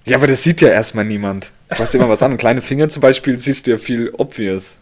Ja, 0.05 0.17
aber 0.17 0.27
das 0.27 0.43
sieht 0.43 0.61
ja 0.61 0.69
erstmal 0.71 1.05
niemand. 1.05 1.53
Du 1.69 1.79
hast 1.79 1.95
immer 1.95 2.09
was 2.09 2.23
an. 2.23 2.37
Kleine 2.37 2.63
Finger 2.63 2.89
zum 2.89 3.01
Beispiel 3.01 3.39
siehst 3.39 3.67
du 3.67 3.73
ja 3.73 3.79
viel 3.79 4.11
obvious. 4.19 4.77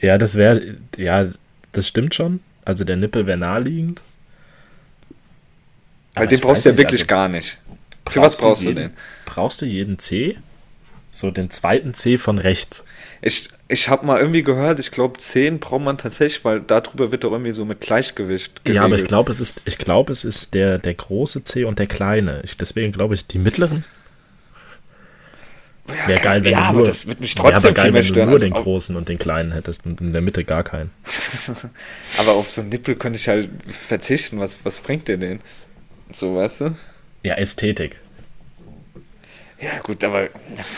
Ja, 0.00 0.18
das 0.18 0.34
wäre, 0.36 0.76
ja, 0.96 1.26
das 1.72 1.88
stimmt 1.88 2.14
schon. 2.14 2.40
Also 2.64 2.84
der 2.84 2.96
Nippel 2.96 3.26
wäre 3.26 3.38
naheliegend. 3.38 4.02
Weil 6.14 6.26
Aber 6.26 6.28
den 6.28 6.40
brauchst 6.40 6.64
du 6.64 6.70
ja 6.70 6.76
wirklich 6.76 7.02
also 7.02 7.06
gar 7.06 7.28
nicht. 7.28 7.58
Für 8.08 8.20
was 8.22 8.36
brauchst 8.36 8.64
du 8.66 8.70
jeden, 8.70 8.76
den? 8.76 8.96
Brauchst 9.24 9.60
du 9.60 9.66
jeden 9.66 9.98
C? 9.98 10.38
So 11.10 11.30
den 11.30 11.50
zweiten 11.50 11.94
C 11.94 12.18
von 12.18 12.38
rechts. 12.38 12.84
Ich, 13.22 13.48
ich 13.68 13.88
habe 13.88 14.06
mal 14.06 14.20
irgendwie 14.20 14.42
gehört, 14.42 14.78
ich 14.80 14.90
glaube 14.90 15.18
10 15.18 15.60
braucht 15.60 15.82
man 15.82 15.98
tatsächlich, 15.98 16.44
weil 16.44 16.60
darüber 16.60 17.12
wird 17.12 17.24
doch 17.24 17.32
irgendwie 17.32 17.52
so 17.52 17.64
mit 17.64 17.80
Gleichgewicht 17.80 18.60
Ja, 18.66 18.84
aber 18.84 18.94
ich 18.94 19.02
geregelt. 19.02 19.08
glaube, 19.08 19.30
es 19.32 19.40
ist, 19.40 19.60
ich 19.66 19.76
glaube, 19.78 20.12
es 20.12 20.24
ist 20.24 20.54
der, 20.54 20.78
der 20.78 20.94
große 20.94 21.44
C 21.44 21.64
und 21.64 21.78
der 21.78 21.86
kleine. 21.86 22.40
Ich, 22.44 22.56
deswegen 22.56 22.92
glaube 22.92 23.14
ich, 23.14 23.26
die 23.26 23.38
mittleren. 23.38 23.84
Wäre 26.06 26.20
geil, 26.20 26.44
wenn 26.44 26.52
ja, 26.52 26.58
du 26.58 26.64
aber 26.64 26.76
nur, 26.78 26.86
das 26.86 27.06
wird 27.06 27.20
mich 27.20 27.34
trotzdem 27.34 27.74
geil, 27.74 27.84
viel 27.84 27.92
mehr 27.92 28.02
wenn 28.02 28.08
du 28.08 28.12
stören. 28.14 28.26
nur 28.28 28.34
Also 28.34 28.46
den 28.46 28.52
großen 28.52 28.96
und 28.96 29.08
den 29.08 29.18
kleinen 29.18 29.52
hättest 29.52 29.86
und 29.86 30.00
in 30.00 30.12
der 30.12 30.22
Mitte 30.22 30.44
gar 30.44 30.62
keinen. 30.62 30.90
aber 32.18 32.32
auf 32.32 32.50
so 32.50 32.60
einen 32.60 32.70
Nippel 32.70 32.96
könnte 32.96 33.18
ich 33.18 33.28
halt 33.28 33.50
verzichten. 33.66 34.40
Was, 34.40 34.58
was 34.64 34.80
bringt 34.80 35.08
dir 35.08 35.18
den? 35.18 35.40
So, 36.12 36.36
weißt 36.36 36.62
du? 36.62 36.76
Ja, 37.22 37.34
Ästhetik. 37.34 38.00
Ja, 39.60 39.78
gut, 39.82 40.02
aber 40.04 40.28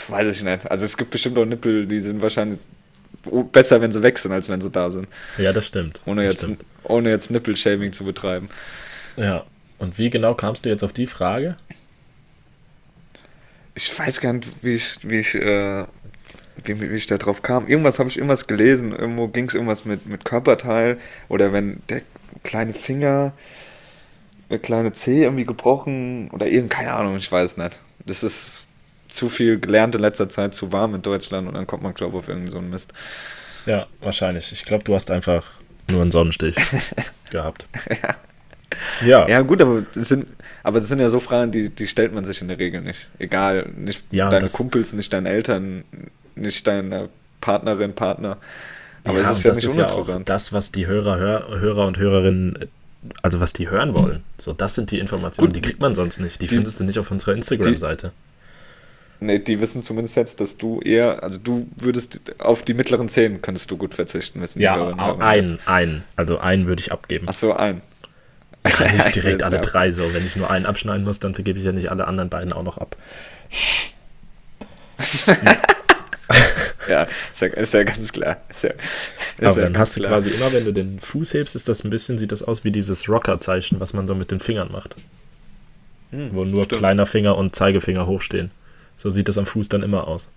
weiß 0.08 0.36
ich 0.36 0.42
nicht. 0.42 0.70
Also 0.70 0.84
es 0.84 0.96
gibt 0.96 1.10
bestimmt 1.10 1.38
auch 1.38 1.44
Nippel, 1.44 1.86
die 1.86 2.00
sind 2.00 2.20
wahrscheinlich 2.20 2.58
besser, 3.52 3.80
wenn 3.80 3.92
sie 3.92 4.02
weg 4.02 4.18
sind, 4.18 4.32
als 4.32 4.48
wenn 4.48 4.60
sie 4.60 4.70
da 4.70 4.90
sind. 4.90 5.06
Ja, 5.38 5.52
das 5.52 5.68
stimmt. 5.68 6.00
Ohne 6.06 6.22
das 6.24 6.32
jetzt, 6.32 6.42
stimmt. 6.42 6.64
ohne 6.82 7.10
jetzt 7.10 7.30
Nippel-Shaming 7.30 7.92
zu 7.92 8.04
betreiben. 8.04 8.48
Ja. 9.16 9.44
Und 9.78 9.98
wie 9.98 10.10
genau 10.10 10.34
kamst 10.34 10.64
du 10.64 10.68
jetzt 10.68 10.82
auf 10.82 10.92
die 10.92 11.06
Frage? 11.06 11.56
Ich 13.74 13.98
weiß 13.98 14.20
gar 14.20 14.34
nicht, 14.34 14.48
wie 14.62 14.74
ich, 14.74 14.98
wie 15.02 15.18
ich, 15.18 15.34
äh, 15.34 15.84
wie, 16.64 16.80
wie 16.80 16.94
ich 16.94 17.06
da 17.06 17.18
drauf 17.18 17.42
kam. 17.42 17.66
Irgendwas 17.66 17.98
habe 17.98 18.08
ich 18.08 18.16
irgendwas 18.16 18.46
gelesen. 18.46 18.92
Irgendwo 18.92 19.28
ging 19.28 19.48
es 19.48 19.54
irgendwas 19.54 19.84
mit, 19.84 20.06
mit 20.06 20.24
Körperteil. 20.24 20.98
Oder 21.28 21.52
wenn 21.52 21.80
der 21.88 22.02
kleine 22.42 22.74
Finger, 22.74 23.32
der 24.50 24.58
kleine 24.58 24.92
Zeh 24.92 25.22
irgendwie 25.22 25.44
gebrochen 25.44 26.30
oder 26.30 26.46
irgend, 26.46 26.70
keine 26.70 26.92
Ahnung, 26.92 27.16
ich 27.16 27.30
weiß 27.30 27.56
nicht. 27.56 27.80
Das 28.04 28.22
ist 28.22 28.68
zu 29.08 29.28
viel 29.28 29.58
gelernt 29.58 29.94
in 29.94 30.00
letzter 30.00 30.28
Zeit, 30.28 30.54
zu 30.54 30.72
warm 30.72 30.94
in 30.94 31.02
Deutschland 31.02 31.46
und 31.48 31.54
dann 31.54 31.66
kommt 31.66 31.82
man, 31.82 31.94
glaube 31.94 32.16
ich, 32.16 32.22
auf 32.22 32.28
irgendeinen 32.28 32.52
so 32.52 32.58
einen 32.58 32.70
Mist. 32.70 32.92
Ja, 33.66 33.86
wahrscheinlich. 34.00 34.52
Ich 34.52 34.64
glaube, 34.64 34.84
du 34.84 34.94
hast 34.94 35.10
einfach 35.10 35.60
nur 35.90 36.02
einen 36.02 36.10
Sonnenstich 36.10 36.56
gehabt. 37.30 37.66
Ja. 37.88 38.16
Ja, 39.04 39.40
gut, 39.42 39.60
aber 39.60 39.82
das 39.94 40.08
sind, 40.08 40.26
aber 40.62 40.80
das 40.80 40.88
sind 40.88 40.98
ja 41.00 41.10
so 41.10 41.20
Fragen, 41.20 41.52
die, 41.52 41.70
die 41.70 41.86
stellt 41.86 42.14
man 42.14 42.24
sich 42.24 42.40
in 42.42 42.48
der 42.48 42.58
Regel 42.58 42.80
nicht. 42.80 43.08
Egal, 43.18 43.68
nicht 43.76 44.04
Ja, 44.10 44.28
deine 44.30 44.42
das- 44.42 44.52
Kumpels, 44.52 44.92
nicht 44.92 45.12
deine 45.12 45.28
Eltern, 45.30 45.84
nicht 46.34 46.66
deine 46.66 47.08
Partnerin, 47.40 47.94
Partner. 47.94 48.38
Aber 49.04 49.20
ja, 49.20 49.30
es 49.30 49.38
ist 49.38 49.44
ja 49.44 49.50
das 49.50 49.56
nicht 49.58 49.66
ist 49.66 49.76
ja 49.76 49.84
uninteressant. 49.86 50.28
das, 50.28 50.52
was 50.52 50.70
die 50.72 50.86
Hörer, 50.86 51.18
Hör, 51.18 51.60
Hörer 51.60 51.86
und 51.86 51.98
Hörerinnen, 51.98 52.58
also 53.22 53.40
was 53.40 53.52
die 53.52 53.68
hören 53.68 53.94
wollen. 53.94 54.22
So, 54.38 54.52
das 54.52 54.76
sind 54.76 54.90
die 54.92 55.00
Informationen, 55.00 55.48
Gut, 55.48 55.56
die 55.56 55.60
kriegt 55.60 55.80
man 55.80 55.94
sonst 55.94 56.20
nicht. 56.20 56.40
Die, 56.40 56.46
die- 56.46 56.54
findest 56.54 56.78
du 56.78 56.84
nicht 56.84 56.98
auf 57.00 57.10
unserer 57.10 57.34
Instagram-Seite. 57.34 58.12
Nee, 59.18 59.38
die 59.38 59.60
wissen 59.60 59.84
zumindest 59.84 60.16
jetzt, 60.16 60.40
dass 60.40 60.56
du 60.56 60.80
eher, 60.80 61.22
also 61.22 61.38
du 61.38 61.68
würdest 61.76 62.20
auf 62.40 62.62
die 62.64 62.74
mittleren 62.74 63.08
Zehen 63.08 63.40
könntest 63.40 63.70
du 63.70 63.76
gut 63.76 63.94
verzichten, 63.94 64.40
wissen 64.40 64.60
Ja, 64.60 64.88
einen, 64.96 65.60
einen. 65.64 66.02
Also 66.16 66.38
einen 66.38 66.66
würde 66.66 66.80
ich 66.80 66.90
abgeben. 66.90 67.26
Ach 67.28 67.34
so, 67.34 67.52
ein. 67.52 67.82
nicht 68.92 69.06
Ich 69.06 69.12
direkt 69.12 69.42
alle 69.42 69.58
drei 69.60 69.90
so. 69.90 70.12
Wenn 70.14 70.24
ich 70.26 70.36
nur 70.36 70.50
einen 70.50 70.66
abschneiden 70.66 71.04
muss, 71.04 71.20
dann 71.20 71.34
vergebe 71.34 71.58
ich 71.58 71.64
ja 71.64 71.72
nicht 71.72 71.90
alle 71.90 72.06
anderen 72.06 72.28
beiden 72.30 72.52
auch 72.52 72.62
noch 72.62 72.78
ab. 72.78 72.96
Ja, 76.88 77.06
ist 77.32 77.40
ja, 77.42 77.48
ist 77.48 77.74
ja 77.74 77.84
ganz 77.84 78.12
klar. 78.12 78.38
Ist 78.48 78.64
ja, 78.64 78.70
ist 78.70 79.42
Aber 79.42 79.62
ja 79.62 79.64
dann 79.64 79.78
hast 79.78 79.96
du 79.96 80.00
klar. 80.00 80.12
quasi 80.12 80.30
immer, 80.30 80.52
wenn 80.52 80.64
du 80.64 80.72
den 80.72 80.98
Fuß 80.98 81.34
hebst, 81.34 81.54
ist 81.54 81.68
das 81.68 81.84
ein 81.84 81.90
bisschen, 81.90 82.18
sieht 82.18 82.32
das 82.32 82.42
aus 82.42 82.64
wie 82.64 82.72
dieses 82.72 83.08
Rocker-Zeichen, 83.08 83.80
was 83.80 83.92
man 83.92 84.08
so 84.08 84.14
mit 84.14 84.30
den 84.30 84.40
Fingern 84.40 84.72
macht. 84.72 84.96
wo 86.10 86.44
nur 86.44 86.62
Hm, 86.62 86.64
stimmt. 86.66 86.78
kleiner 86.80 87.06
Finger 87.06 87.36
und 87.36 87.54
Zeigefinger 87.54 88.06
hochstehen. 88.06 88.50
So 88.96 89.10
sieht 89.10 89.28
das 89.28 89.38
am 89.38 89.46
Fuß 89.46 89.68
dann 89.68 89.82
immer 89.82 90.06
aus. 90.08 90.28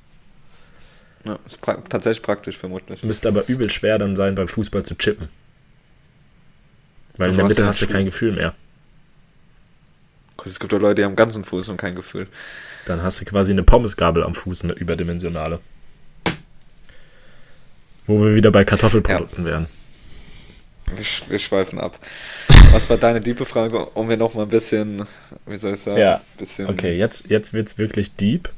Ja, 1.23 1.39
ist 1.47 1.61
pra 1.61 1.75
tatsächlich 1.89 2.21
praktisch, 2.21 2.57
vermutlich. 2.57 3.03
Müsste 3.03 3.27
aber 3.27 3.47
übel 3.49 3.69
schwer 3.71 3.97
dann 3.97 4.15
sein, 4.15 4.35
beim 4.35 4.47
Fußball 4.47 4.83
zu 4.83 4.95
chippen. 4.95 5.29
Weil 7.17 7.31
in 7.31 7.37
der 7.37 7.45
Mitte 7.45 7.61
ja 7.61 7.67
hast 7.67 7.81
du 7.81 7.87
kein 7.87 8.05
Gefühl 8.05 8.33
mehr. 8.33 8.53
Es 10.45 10.59
gibt 10.59 10.73
doch 10.73 10.79
Leute, 10.79 10.95
die 10.95 11.03
haben 11.03 11.11
am 11.11 11.15
ganzen 11.15 11.43
Fuß 11.43 11.69
und 11.69 11.77
kein 11.77 11.95
Gefühl. 11.95 12.27
Dann 12.85 13.01
hast 13.01 13.19
du 13.19 13.25
quasi 13.25 13.51
eine 13.51 13.63
Pommesgabel 13.63 14.23
am 14.23 14.35
Fuß, 14.35 14.65
eine 14.65 14.73
überdimensionale. 14.73 15.59
Wo 18.05 18.23
wir 18.23 18.35
wieder 18.35 18.51
bei 18.51 18.63
Kartoffelprodukten 18.63 19.45
wären. 19.45 19.65
Wir, 20.95 21.05
wir 21.29 21.39
schweifen 21.39 21.79
ab. 21.79 21.97
Was 22.71 22.89
war 22.91 22.97
deine 22.97 23.21
diebe 23.21 23.45
Frage, 23.45 23.87
um 23.87 24.07
wir 24.07 24.17
noch 24.17 24.35
mal 24.35 24.43
ein 24.43 24.49
bisschen, 24.49 25.03
wie 25.47 25.57
soll 25.57 25.73
ich 25.73 25.79
sagen, 25.79 25.99
Ja, 25.99 26.21
bisschen 26.37 26.67
Okay, 26.67 26.95
jetzt, 26.95 27.27
jetzt 27.29 27.53
wird 27.53 27.67
es 27.67 27.77
wirklich 27.79 28.15
deep. 28.15 28.49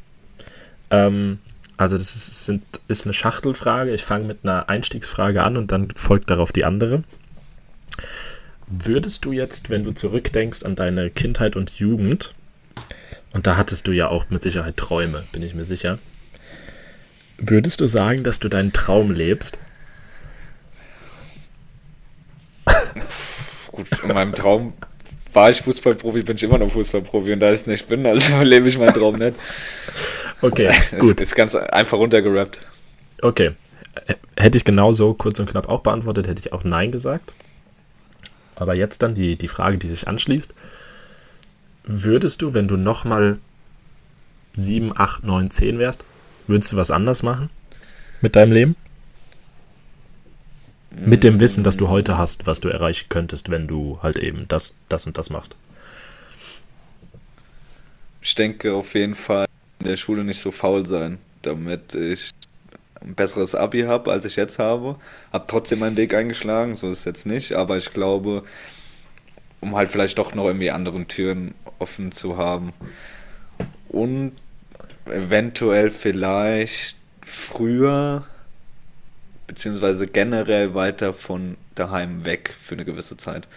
Ähm, 0.90 1.40
also 1.78 1.98
das 1.98 2.16
ist, 2.16 2.46
sind, 2.46 2.64
ist 2.90 3.06
eine 3.06 3.14
Schachtelfrage. 3.14 3.94
Ich 3.94 4.04
fange 4.04 4.26
mit 4.26 4.40
einer 4.44 4.68
Einstiegsfrage 4.68 5.44
an 5.44 5.56
und 5.56 5.72
dann 5.72 5.90
folgt 5.96 6.30
darauf 6.30 6.52
die 6.52 6.66
andere. 6.66 7.04
Würdest 8.68 9.24
du 9.24 9.32
jetzt, 9.32 9.70
wenn 9.70 9.84
du 9.84 9.94
zurückdenkst 9.94 10.64
an 10.64 10.76
deine 10.76 11.10
Kindheit 11.10 11.56
und 11.56 11.72
Jugend, 11.80 12.34
und 13.34 13.48
da 13.48 13.56
hattest 13.56 13.88
du 13.88 13.92
ja 13.92 14.10
auch 14.10 14.30
mit 14.30 14.42
Sicherheit 14.42 14.76
Träume, 14.78 15.24
bin 15.32 15.42
ich 15.42 15.56
mir 15.56 15.66
sicher, 15.66 16.00
würdest 17.38 17.80
du 17.80 17.88
sagen, 17.88 18.24
dass 18.24 18.40
du 18.40 18.50
deinen 18.50 18.74
Traum 18.74 19.12
lebst? 19.12 19.58
gut. 23.72 23.88
In 24.04 24.14
meinem 24.14 24.34
Traum 24.34 24.74
war 25.34 25.50
ich 25.50 25.62
Fußballprofi, 25.62 26.22
bin 26.24 26.36
ich 26.36 26.44
immer 26.44 26.58
noch 26.58 26.72
Fußballprofi 26.72 27.34
und 27.34 27.40
da 27.40 27.50
ich 27.50 27.62
es 27.62 27.68
nicht 27.68 27.88
bin, 27.88 28.06
also 28.06 28.38
lebe 28.42 28.68
ich 28.68 28.78
meinen 28.78 28.94
Traum 28.94 29.18
nicht. 29.18 29.36
Okay, 30.42 30.72
gut. 31.00 31.22
ist 31.22 31.36
ganz 31.36 31.56
einfach 31.56 31.98
runtergerappt. 31.98 32.60
Okay. 33.22 33.52
Hätte 34.36 34.58
ich 34.58 34.66
genauso 34.66 35.14
kurz 35.14 35.40
und 35.40 35.50
knapp 35.50 35.70
auch 35.70 35.82
beantwortet, 35.82 36.28
hätte 36.28 36.42
ich 36.46 36.54
auch 36.54 36.64
Nein 36.64 36.92
gesagt. 36.92 37.34
Aber 38.58 38.74
jetzt 38.74 39.04
dann 39.04 39.14
die, 39.14 39.36
die 39.36 39.48
Frage, 39.48 39.78
die 39.78 39.88
sich 39.88 40.08
anschließt. 40.08 40.56
Würdest 41.84 42.42
du, 42.42 42.56
wenn 42.56 42.68
du 42.68 42.76
nochmal 42.76 43.38
7, 44.54 44.98
8, 44.98 45.24
9, 45.24 45.52
10 45.52 45.78
wärst, 45.78 46.04
würdest 46.48 46.72
du 46.74 46.78
was 46.78 46.90
anders 46.90 47.22
machen 47.22 47.50
mit 48.20 48.36
deinem 48.36 48.52
Leben? 48.52 48.76
Mit 50.90 51.24
dem 51.24 51.40
Wissen, 51.40 51.64
das 51.64 51.78
du 51.78 51.90
heute 51.90 52.18
hast, 52.18 52.48
was 52.48 52.60
du 52.60 52.70
erreichen 52.70 53.06
könntest, 53.10 53.52
wenn 53.52 53.68
du 53.68 54.00
halt 54.02 54.18
eben 54.18 54.48
das, 54.48 54.76
das 54.90 55.06
und 55.06 55.20
das 55.20 55.30
machst. 55.30 55.56
Ich 58.22 58.34
denke 58.34 58.74
auf 58.74 58.96
jeden 58.96 59.14
Fall 59.14 59.46
in 59.80 59.86
der 59.86 59.98
Schule 59.98 60.24
nicht 60.24 60.40
so 60.40 60.52
faul 60.52 60.88
sein, 60.88 61.20
damit 61.44 61.94
ich 61.94 62.32
ein 63.02 63.16
besseres 63.16 63.56
Abi 63.56 63.84
habe, 63.84 64.12
als 64.12 64.26
ich 64.26 64.36
jetzt 64.36 64.60
habe. 64.60 64.96
Hab 65.32 65.48
trotzdem 65.48 65.80
meinen 65.80 65.98
Weg 65.98 66.14
eingeschlagen, 66.14 66.76
so 66.76 66.90
ist 66.92 67.00
es 67.00 67.06
jetzt 67.06 67.26
nicht, 67.26 67.54
aber 67.54 67.78
ich 67.78 67.94
glaube, 67.94 68.44
um 69.62 69.76
halt 69.76 69.90
vielleicht 69.90 70.18
doch 70.18 70.34
noch 70.34 70.46
irgendwie 70.46 70.72
anderen 70.72 71.08
Türen 71.08 71.54
offen 71.80 72.12
zu 72.12 72.38
haben. 72.38 72.74
Und 73.90 74.34
eventuell 75.06 75.90
vielleicht 75.90 76.98
früher, 77.22 78.26
beziehungsweise 79.48 80.08
generell 80.08 80.74
weiter 80.74 81.14
von 81.14 81.58
daheim 81.76 82.26
weg 82.26 82.54
für 82.62 82.76
eine 82.76 82.86
gewisse 82.86 83.18
Zeit. 83.18 83.48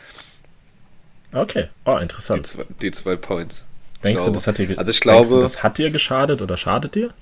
Okay, 1.33 1.69
oh, 1.85 1.97
Die 1.97 2.03
interessant. 2.03 2.47
zwei, 2.47 2.65
die 2.83 2.91
zwei 2.91 3.17
Points. 3.17 3.65
Denkst 4.03 4.25
du, 4.25 4.31
glaube- 4.31 4.37
das 4.37 4.47
hat 4.47 4.59
dir, 4.59 4.79
Also 4.79 4.91
ich 4.91 5.01
denkst 5.01 5.29
du, 5.29 5.37
glaube- 5.37 5.41
das 5.43 5.63
hat 5.63 5.79
dir 5.79 5.91
geschadet 5.91 6.43
oder 6.43 6.57
schadet 6.57 6.95
dir? 6.95 7.13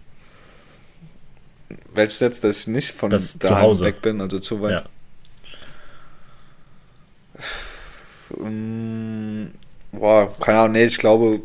Welches 1.95 2.21
jetzt, 2.21 2.45
dass 2.45 2.61
ich 2.61 2.67
nicht 2.67 2.93
von 2.93 3.11
Das 3.11 3.39
zu 3.39 3.59
Hause. 3.61 3.85
weg 3.87 4.01
bin, 4.03 4.21
also 4.21 4.39
zu 4.39 4.61
weit. 4.63 4.71
Ja. 4.73 4.85
Mm, 8.37 9.51
boah, 9.93 10.35
keine 10.41 10.59
Ahnung, 10.59 10.73
nee, 10.73 10.85
ich 10.85 10.99
glaube, 10.99 11.41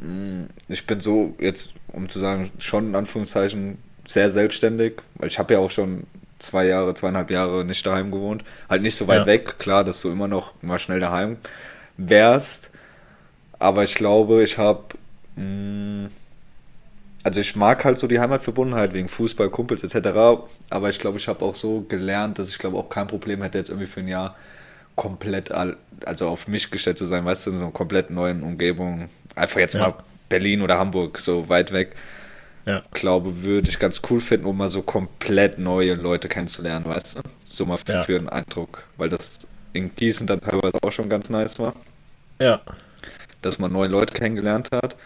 mm, 0.00 0.44
ich 0.68 0.86
bin 0.86 1.00
so 1.00 1.34
jetzt, 1.38 1.74
um 1.88 2.08
zu 2.08 2.18
sagen, 2.20 2.50
schon 2.58 2.88
in 2.88 2.94
Anführungszeichen 2.94 3.78
sehr 4.06 4.30
selbstständig, 4.30 4.94
weil 5.14 5.28
ich 5.28 5.38
habe 5.38 5.54
ja 5.54 5.60
auch 5.60 5.70
schon 5.70 6.04
zwei 6.38 6.66
Jahre, 6.66 6.94
zweieinhalb 6.94 7.30
Jahre 7.30 7.64
nicht 7.64 7.84
daheim 7.84 8.10
gewohnt. 8.10 8.44
Halt 8.68 8.82
nicht 8.82 8.94
so 8.96 9.06
weit 9.08 9.20
Ja. 9.20 9.26
weg, 9.26 9.58
klar, 9.58 9.84
dass 9.84 10.00
du 10.02 10.10
immer 10.10 10.28
noch 10.28 10.52
mal 10.62 10.78
schnell 10.78 11.00
daheim 11.00 11.36
wärst. 11.96 12.70
Aber 13.58 13.82
ich 13.82 13.94
glaube, 13.96 14.44
ich 14.44 14.56
habe, 14.56 14.84
also 17.28 17.40
ich 17.40 17.54
mag 17.56 17.84
halt 17.84 17.98
so 17.98 18.06
die 18.06 18.20
Heimatverbundenheit 18.20 18.94
wegen 18.94 19.08
Fußball, 19.08 19.50
Kumpels 19.50 19.82
etc. 19.84 20.46
Aber 20.70 20.88
ich 20.88 20.98
glaube, 20.98 21.18
ich 21.18 21.28
habe 21.28 21.44
auch 21.44 21.54
so 21.54 21.82
gelernt, 21.82 22.38
dass 22.38 22.48
ich 22.48 22.58
glaube 22.58 22.78
auch 22.78 22.88
kein 22.88 23.06
Problem 23.06 23.42
hätte, 23.42 23.58
jetzt 23.58 23.68
irgendwie 23.68 23.86
für 23.86 24.00
ein 24.00 24.08
Jahr 24.08 24.34
komplett, 24.96 25.52
all, 25.52 25.76
also 26.06 26.26
auf 26.28 26.48
mich 26.48 26.70
gestellt 26.70 26.98
zu 26.98 27.04
sein, 27.06 27.24
weißt 27.24 27.46
du, 27.46 27.50
in 27.50 27.56
so 27.58 27.62
einer 27.64 27.72
komplett 27.72 28.10
neuen 28.10 28.42
Umgebung. 28.42 29.08
Einfach 29.34 29.60
jetzt 29.60 29.74
Ja. 29.74 29.80
mal 29.80 29.94
Berlin 30.30 30.62
oder 30.62 30.78
Hamburg, 30.78 31.18
so 31.18 31.48
weit 31.50 31.72
weg. 31.72 31.94
Ja. 32.66 32.82
Glaube, 32.92 33.42
würde 33.42 33.68
ich 33.68 33.78
ganz 33.78 34.00
cool 34.10 34.20
finden, 34.20 34.46
um 34.46 34.56
mal 34.56 34.68
so 34.68 34.82
komplett 34.82 35.58
neue 35.58 35.94
Leute 35.94 36.28
kennenzulernen, 36.28 36.86
weißt 36.86 37.18
du? 37.18 37.22
So 37.44 37.66
mal 37.66 37.78
Ja. 37.86 38.04
für 38.04 38.16
einen 38.16 38.28
Eindruck, 38.28 38.84
weil 38.96 39.08
das 39.08 39.38
in 39.74 39.94
Gießen 39.94 40.26
dann 40.26 40.40
teilweise 40.40 40.78
auch 40.82 40.92
schon 40.92 41.08
ganz 41.08 41.30
nice 41.30 41.58
war, 41.58 41.74
Ja, 42.40 42.60
dass 43.42 43.58
man 43.58 43.72
neue 43.72 43.88
Leute 43.88 44.14
kennengelernt 44.14 44.70
hat. 44.72 44.96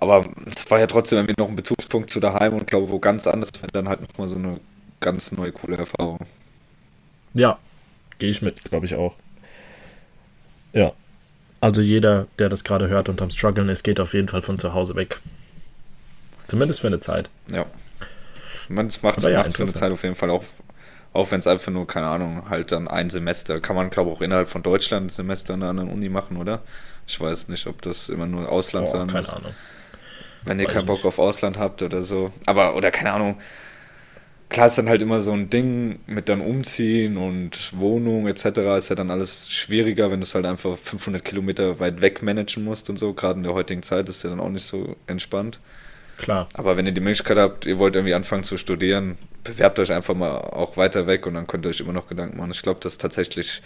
Aber 0.00 0.26
es 0.54 0.70
war 0.70 0.78
ja 0.78 0.86
trotzdem 0.86 1.18
irgendwie 1.18 1.40
noch 1.40 1.48
ein 1.48 1.56
Bezugspunkt 1.56 2.10
zu 2.10 2.20
daheim 2.20 2.54
und 2.54 2.66
glaube, 2.66 2.88
wo 2.88 2.98
ganz 2.98 3.26
anders 3.26 3.50
wäre 3.60 3.72
dann 3.72 3.88
halt 3.88 4.00
nochmal 4.00 4.28
so 4.28 4.36
eine 4.36 4.60
ganz 5.00 5.32
neue, 5.32 5.52
coole 5.52 5.76
Erfahrung. 5.76 6.18
Ja, 7.34 7.58
gehe 8.18 8.30
ich 8.30 8.42
mit, 8.42 8.62
glaube 8.64 8.86
ich 8.86 8.94
auch. 8.94 9.16
Ja. 10.72 10.92
Also 11.60 11.80
jeder, 11.80 12.26
der 12.38 12.48
das 12.48 12.62
gerade 12.64 12.88
hört 12.88 13.08
und 13.08 13.20
am 13.20 13.30
struggeln 13.30 13.68
ist, 13.68 13.82
geht 13.82 14.00
auf 14.00 14.14
jeden 14.14 14.28
Fall 14.28 14.42
von 14.42 14.58
zu 14.58 14.74
Hause 14.74 14.94
weg. 14.94 15.20
Zumindest 16.46 16.80
für 16.80 16.86
eine 16.86 17.00
Zeit. 17.00 17.30
Ja. 17.48 17.66
Man 18.68 18.90
macht 19.02 19.18
es 19.18 19.24
ja, 19.24 19.42
für 19.44 19.62
eine. 19.62 19.72
Zeit 19.72 19.92
auf 19.92 20.02
jeden 20.02 20.14
Fall 20.14 20.30
auch, 20.30 20.44
auch 21.12 21.30
wenn 21.30 21.40
es 21.40 21.46
einfach 21.46 21.72
nur, 21.72 21.86
keine 21.86 22.06
Ahnung, 22.06 22.48
halt 22.48 22.70
dann 22.72 22.86
ein 22.86 23.10
Semester. 23.10 23.60
Kann 23.60 23.76
man, 23.76 23.90
glaube 23.90 24.10
ich, 24.10 24.16
auch 24.16 24.20
innerhalb 24.22 24.48
von 24.48 24.62
Deutschland 24.62 25.06
ein 25.06 25.08
Semester 25.08 25.54
an 25.54 25.62
einer 25.62 25.70
anderen 25.70 25.90
Uni 25.90 26.08
machen, 26.08 26.36
oder? 26.36 26.62
Ich 27.06 27.20
weiß 27.20 27.48
nicht, 27.48 27.66
ob 27.66 27.82
das 27.82 28.08
immer 28.08 28.26
nur 28.26 28.48
Ausland 28.50 28.88
Oh, 28.88 28.90
sein 28.90 29.06
keine 29.06 29.26
muss. 29.26 29.30
Ahnung. 29.34 29.54
Wenn 30.44 30.58
ihr 30.58 30.66
Weiß 30.66 30.74
keinen 30.74 30.86
Bock 30.86 30.96
nicht. 30.96 31.06
auf 31.06 31.18
Ausland 31.18 31.58
habt 31.58 31.82
oder 31.82 32.02
so. 32.02 32.32
Aber, 32.46 32.74
oder 32.76 32.90
keine 32.90 33.12
Ahnung. 33.12 33.38
Klar 34.48 34.66
ist 34.66 34.78
dann 34.78 34.88
halt 34.88 35.02
immer 35.02 35.20
so 35.20 35.32
ein 35.32 35.50
Ding 35.50 35.98
mit 36.06 36.30
dann 36.30 36.40
Umziehen 36.40 37.18
und 37.18 37.78
Wohnung 37.78 38.26
etc. 38.28 38.46
Ist 38.78 38.88
ja 38.88 38.96
dann 38.96 39.10
alles 39.10 39.50
schwieriger, 39.50 40.10
wenn 40.10 40.20
du 40.20 40.24
es 40.24 40.34
halt 40.34 40.46
einfach 40.46 40.78
500 40.78 41.22
Kilometer 41.22 41.80
weit 41.80 42.00
weg 42.00 42.22
managen 42.22 42.64
musst 42.64 42.88
und 42.88 42.98
so. 42.98 43.12
Gerade 43.12 43.38
in 43.38 43.42
der 43.42 43.52
heutigen 43.52 43.82
Zeit 43.82 44.08
ist 44.08 44.24
ja 44.24 44.30
dann 44.30 44.40
auch 44.40 44.48
nicht 44.48 44.66
so 44.66 44.96
entspannt. 45.06 45.60
Klar. 46.16 46.48
Aber 46.54 46.76
wenn 46.76 46.86
ihr 46.86 46.92
die 46.92 47.00
Möglichkeit 47.00 47.36
habt, 47.36 47.66
ihr 47.66 47.78
wollt 47.78 47.94
irgendwie 47.94 48.14
anfangen 48.14 48.42
zu 48.42 48.56
studieren, 48.56 49.18
bewerbt 49.44 49.78
euch 49.78 49.92
einfach 49.92 50.14
mal 50.14 50.36
auch 50.36 50.76
weiter 50.76 51.06
weg 51.06 51.26
und 51.26 51.34
dann 51.34 51.46
könnt 51.46 51.66
ihr 51.66 51.70
euch 51.70 51.80
immer 51.80 51.92
noch 51.92 52.08
Gedanken 52.08 52.38
machen. 52.38 52.50
Ich 52.50 52.62
glaube, 52.62 52.80
das 52.82 52.92
ist 52.92 53.00
tatsächlich 53.00 53.62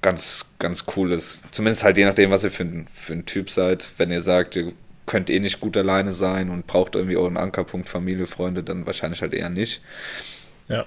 ganz, 0.00 0.46
ganz 0.58 0.84
cool 0.96 1.12
ist. 1.12 1.54
Zumindest 1.54 1.84
halt 1.84 1.96
je 1.98 2.04
nachdem, 2.04 2.30
was 2.30 2.44
ihr 2.44 2.50
für 2.50 2.64
ein, 2.64 2.86
für 2.92 3.12
ein 3.12 3.26
Typ 3.26 3.48
seid. 3.48 3.88
Wenn 3.96 4.10
ihr 4.10 4.20
sagt, 4.20 4.56
ihr 4.56 4.72
könnt 5.12 5.28
eh 5.28 5.40
nicht 5.40 5.60
gut 5.60 5.76
alleine 5.76 6.14
sein 6.14 6.48
und 6.48 6.66
braucht 6.66 6.94
irgendwie 6.94 7.18
euren 7.18 7.36
Ankerpunkt 7.36 7.90
Familie, 7.90 8.26
Freunde, 8.26 8.62
dann 8.62 8.86
wahrscheinlich 8.86 9.20
halt 9.20 9.34
eher 9.34 9.50
nicht. 9.50 9.82
Ja. 10.68 10.86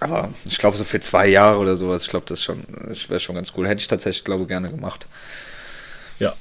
Aber 0.00 0.28
ich 0.44 0.58
glaube, 0.58 0.76
so 0.76 0.84
für 0.84 1.00
zwei 1.00 1.28
Jahre 1.28 1.58
oder 1.58 1.74
sowas, 1.74 2.02
ich 2.02 2.10
glaube, 2.10 2.26
das 2.28 2.42
schon, 2.42 2.62
das 2.86 3.08
wäre 3.08 3.18
schon 3.18 3.36
ganz 3.36 3.54
cool. 3.56 3.66
Hätte 3.66 3.80
ich 3.80 3.88
tatsächlich, 3.88 4.24
glaube 4.24 4.42
ich, 4.42 4.48
gerne 4.48 4.68
gemacht. 4.68 5.06
Ja. 6.18 6.34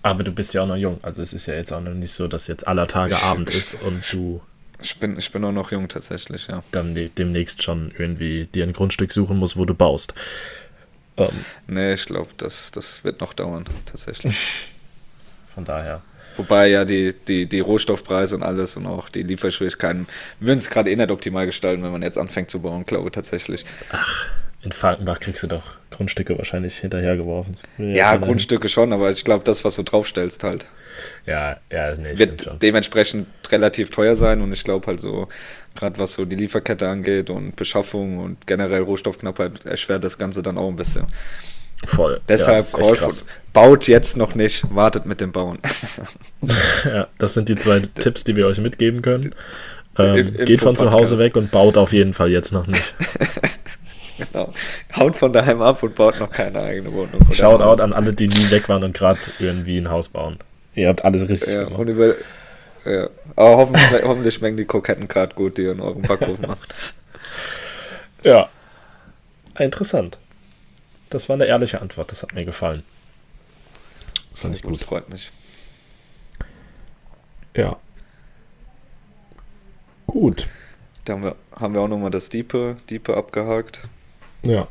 Aber 0.00 0.24
du 0.24 0.32
bist 0.32 0.54
ja 0.54 0.62
auch 0.62 0.66
noch 0.66 0.76
jung. 0.76 0.98
Also 1.02 1.20
es 1.20 1.34
ist 1.34 1.44
ja 1.44 1.52
jetzt 1.52 1.72
auch 1.72 1.82
noch 1.82 1.92
nicht 1.92 2.12
so, 2.12 2.26
dass 2.26 2.46
jetzt 2.46 2.66
aller 2.66 2.88
Tage 2.88 3.22
Abend 3.22 3.50
ist 3.50 3.74
und 3.82 4.02
du 4.10 4.40
Ich 4.80 4.98
bin, 4.98 5.18
ich 5.18 5.30
bin 5.32 5.44
auch 5.44 5.52
noch 5.52 5.70
jung 5.72 5.88
tatsächlich, 5.88 6.46
ja. 6.46 6.62
dann 6.70 6.94
de 6.94 7.10
demnächst 7.10 7.62
schon 7.62 7.92
irgendwie 7.98 8.46
dir 8.46 8.64
ein 8.64 8.72
Grundstück 8.72 9.12
suchen 9.12 9.36
musst, 9.36 9.58
wo 9.58 9.66
du 9.66 9.74
baust. 9.74 10.14
Ähm, 11.18 11.44
Nee, 11.66 11.92
ich 11.92 12.06
glaube, 12.06 12.30
das, 12.38 12.70
das 12.70 13.04
wird 13.04 13.20
noch 13.20 13.34
dauern, 13.34 13.66
tatsächlich. 13.84 14.70
von 15.54 15.66
daher. 15.66 16.00
Wobei 16.36 16.68
ja 16.68 16.84
die, 16.84 17.14
die, 17.28 17.46
die 17.46 17.60
Rohstoffpreise 17.60 18.36
und 18.36 18.42
alles 18.42 18.76
und 18.76 18.86
auch 18.86 19.08
die 19.08 19.22
Lieferschwierigkeiten 19.22 20.06
würden 20.40 20.58
es 20.58 20.70
gerade 20.70 20.90
eh 20.90 20.96
nicht 20.96 21.10
optimal 21.10 21.46
gestalten, 21.46 21.82
wenn 21.82 21.92
man 21.92 22.02
jetzt 22.02 22.18
anfängt 22.18 22.50
zu 22.50 22.60
bauen, 22.60 22.84
glaube 22.86 23.06
ich 23.08 23.12
tatsächlich. 23.12 23.64
In 24.62 24.72
Falkenbach 24.72 25.20
kriegst 25.20 25.42
du 25.44 25.46
doch 25.46 25.76
Grundstücke 25.90 26.36
wahrscheinlich 26.38 26.78
hinterhergeworfen. 26.78 27.56
Ja, 27.78 28.12
daher- 28.14 28.18
Grundstücke 28.18 28.68
schon, 28.68 28.92
aber 28.92 29.10
ich 29.10 29.24
glaube, 29.24 29.44
das, 29.44 29.64
was 29.64 29.76
du 29.76 29.82
draufstellst, 29.84 30.42
halt, 30.42 30.66
Ja, 31.26 31.58
ja, 31.70 31.94
nee, 31.94 32.18
wird 32.18 32.50
dementsprechend 32.62 33.26
relativ 33.50 33.90
teuer 33.90 34.16
sein 34.16 34.40
und 34.40 34.52
ich 34.52 34.64
glaube 34.64 34.86
halt 34.88 34.98
so, 34.98 35.28
gerade 35.76 35.98
was 36.00 36.14
so 36.14 36.24
die 36.24 36.36
Lieferkette 36.36 36.88
angeht 36.88 37.30
und 37.30 37.54
Beschaffung 37.54 38.18
und 38.18 38.46
generell 38.46 38.82
Rohstoffknappheit 38.82 39.66
erschwert 39.66 40.02
das 40.02 40.18
Ganze 40.18 40.42
dann 40.42 40.58
auch 40.58 40.68
ein 40.68 40.76
bisschen. 40.76 41.06
Voll. 41.84 42.20
Deshalb 42.28 42.64
ja, 42.64 42.94
for- 42.94 43.08
baut 43.52 43.86
jetzt 43.86 44.16
noch 44.16 44.34
nicht, 44.34 44.64
wartet 44.74 45.06
mit 45.06 45.20
dem 45.20 45.32
Bauen. 45.32 45.58
Ja, 46.84 47.08
das 47.18 47.34
sind 47.34 47.48
die 47.48 47.56
zwei 47.56 47.80
Tipps, 47.80 48.22
die 48.24 48.36
wir 48.36 48.46
euch 48.46 48.58
mitgeben 48.58 49.02
können. 49.02 49.34
Ähm, 49.98 50.34
geht 50.44 50.60
von 50.60 50.76
zu. 50.76 50.90
Hause 50.92 51.18
weg 51.18 51.34
und 51.36 51.50
baut 51.50 51.76
auf 51.76 51.92
jeden 51.92 52.12
Fall 52.14 52.28
jetzt 52.30 52.52
noch 52.52 52.66
nicht. 52.66 52.94
genau. 54.32 54.52
Haut 54.94 55.16
von 55.16 55.32
daheim 55.32 55.60
ab 55.62 55.82
und 55.82 55.94
baut 55.94 56.20
noch 56.20 56.30
keine 56.30 56.60
eigene 56.62 56.92
Wohnung. 56.92 57.20
oder 57.26 57.34
Shoutout 57.34 57.64
Haus. 57.64 57.80
an 57.80 57.92
alle, 57.92 58.12
die 58.14 58.28
nie 58.28 58.50
weg 58.50 58.68
waren 58.68 58.84
und 58.84 58.94
gerade 58.94 59.18
irgendwie 59.40 59.78
ein 59.78 59.90
Haus 59.90 60.10
bauen. 60.10 60.36
Ihr 60.74 60.88
habt 60.88 61.04
alles 61.04 61.28
richtig 61.28 61.52
Ja, 61.52 61.64
gemacht. 61.64 61.88
über, 61.88 62.14
ja. 62.84 63.08
Aber 63.34 63.56
hoffentlich, 63.56 64.02
hoffentlich 64.04 64.34
schmecken 64.34 64.58
die 64.58 64.66
Kroketten 64.66 65.08
gerade 65.08 65.34
gut, 65.34 65.56
die 65.58 65.62
ihr 65.62 65.72
in 65.72 65.80
eurem 65.80 66.02
Backofen 66.02 66.46
macht. 66.46 66.74
Ja. 68.22 68.48
Interessant. 69.58 70.18
Das 71.10 71.28
war 71.28 71.34
eine 71.34 71.46
ehrliche 71.46 71.80
Antwort, 71.80 72.10
das 72.10 72.22
hat 72.22 72.34
mir 72.34 72.44
gefallen. 72.44 72.82
Fand 74.34 74.54
ich 74.54 74.62
gut, 74.62 74.72
gut. 74.72 74.82
freut 74.82 75.08
mich. 75.08 75.30
Ja. 77.56 77.76
Gut. 80.06 80.48
Da 81.04 81.14
haben 81.14 81.22
wir, 81.22 81.36
haben 81.54 81.74
wir 81.74 81.80
auch 81.80 81.88
nochmal 81.88 82.10
das 82.10 82.28
Diepe, 82.28 82.76
Diepe 82.90 83.16
abgehakt. 83.16 83.80
Ja. 84.44 84.68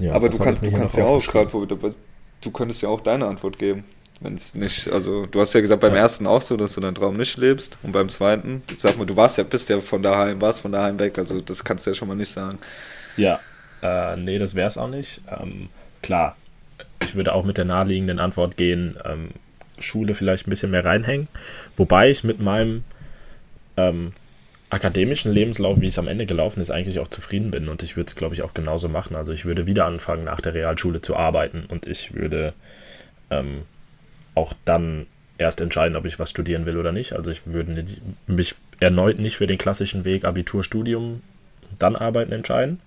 ja 0.00 0.14
Aber 0.14 0.28
das 0.28 0.38
du 0.38 0.44
kannst, 0.44 0.62
du 0.62 0.70
kannst 0.70 0.96
ja 0.96 1.04
auch 1.04 1.24
gerade, 1.26 1.52
wo 1.52 1.64
du 1.64 2.50
könntest 2.52 2.82
ja 2.82 2.88
auch 2.88 3.00
deine 3.00 3.26
Antwort 3.26 3.58
geben. 3.58 3.84
Wenn 4.20 4.34
es 4.34 4.54
nicht, 4.54 4.88
also 4.90 5.26
du 5.26 5.40
hast 5.40 5.52
ja 5.52 5.60
gesagt 5.60 5.82
beim 5.82 5.92
Ja. 5.92 6.00
ersten 6.00 6.26
auch 6.26 6.40
so, 6.40 6.56
dass 6.56 6.72
du 6.74 6.80
deinen 6.80 6.94
Traum 6.94 7.16
nicht 7.16 7.36
lebst 7.36 7.76
und 7.82 7.92
beim 7.92 8.08
zweiten, 8.08 8.62
ich 8.70 8.80
sag 8.80 8.96
mal, 8.96 9.04
du 9.04 9.14
warst 9.14 9.36
ja, 9.36 9.44
bist 9.44 9.68
ja 9.68 9.78
von 9.82 10.02
daheim, 10.02 10.40
warst 10.40 10.62
von 10.62 10.72
daheim 10.72 10.98
weg, 10.98 11.18
also 11.18 11.38
das 11.42 11.62
kannst 11.62 11.84
du 11.84 11.90
ja 11.90 11.94
schon 11.94 12.08
mal 12.08 12.14
nicht 12.14 12.32
sagen. 12.32 12.58
Ja, 13.18 13.40
äh, 13.86 14.16
nee, 14.16 14.38
das 14.38 14.54
wäre 14.54 14.68
es 14.68 14.78
auch 14.78 14.88
nicht. 14.88 15.22
Ähm, 15.30 15.68
klar, 16.02 16.36
ich 17.02 17.14
würde 17.14 17.34
auch 17.34 17.44
mit 17.44 17.58
der 17.58 17.64
naheliegenden 17.64 18.18
Antwort 18.18 18.56
gehen, 18.56 18.96
ähm, 19.04 19.30
Schule 19.78 20.14
vielleicht 20.14 20.46
ein 20.46 20.50
bisschen 20.50 20.70
mehr 20.70 20.84
reinhängen. 20.84 21.28
Wobei 21.76 22.10
ich 22.10 22.24
mit 22.24 22.40
meinem 22.40 22.84
ähm, 23.76 24.12
akademischen 24.70 25.32
Lebenslauf, 25.32 25.80
wie 25.80 25.86
es 25.86 25.98
am 25.98 26.08
Ende 26.08 26.26
gelaufen 26.26 26.60
ist, 26.60 26.70
eigentlich 26.70 26.98
auch 26.98 27.08
zufrieden 27.08 27.50
bin. 27.50 27.68
Und 27.68 27.82
ich 27.82 27.96
würde 27.96 28.08
es, 28.08 28.16
glaube 28.16 28.34
ich, 28.34 28.42
auch 28.42 28.54
genauso 28.54 28.88
machen. 28.88 29.16
Also 29.16 29.32
ich 29.32 29.44
würde 29.44 29.66
wieder 29.66 29.84
anfangen, 29.84 30.24
nach 30.24 30.40
der 30.40 30.54
Realschule 30.54 31.00
zu 31.02 31.16
arbeiten. 31.16 31.64
Und 31.68 31.86
ich 31.86 32.14
würde 32.14 32.54
ähm, 33.30 33.62
auch 34.34 34.54
dann 34.64 35.06
erst 35.38 35.60
entscheiden, 35.60 35.96
ob 35.96 36.06
ich 36.06 36.18
was 36.18 36.30
studieren 36.30 36.66
will 36.66 36.78
oder 36.78 36.92
nicht. 36.92 37.12
Also 37.12 37.30
ich 37.30 37.46
würde 37.46 37.84
mich 38.26 38.54
erneut 38.80 39.18
nicht 39.18 39.36
für 39.36 39.46
den 39.46 39.58
klassischen 39.58 40.04
Weg 40.04 40.24
Abitur, 40.24 40.64
Studium, 40.64 41.22
dann 41.78 41.96
arbeiten 41.96 42.32
entscheiden. 42.32 42.80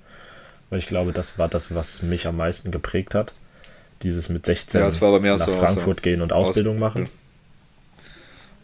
Weil 0.69 0.79
ich 0.79 0.87
glaube, 0.87 1.13
das 1.13 1.37
war 1.37 1.47
das, 1.47 1.73
was 1.73 2.01
mich 2.01 2.27
am 2.27 2.37
meisten 2.37 2.71
geprägt 2.71 3.15
hat. 3.15 3.33
Dieses 4.03 4.29
mit 4.29 4.45
16 4.45 4.79
Ja, 4.81 4.87
nach 4.87 5.45
so, 5.45 5.51
Frankfurt 5.51 5.99
so. 5.99 6.03
gehen 6.03 6.21
und 6.21 6.31
Ausbildung 6.31 6.79
machen. 6.79 7.09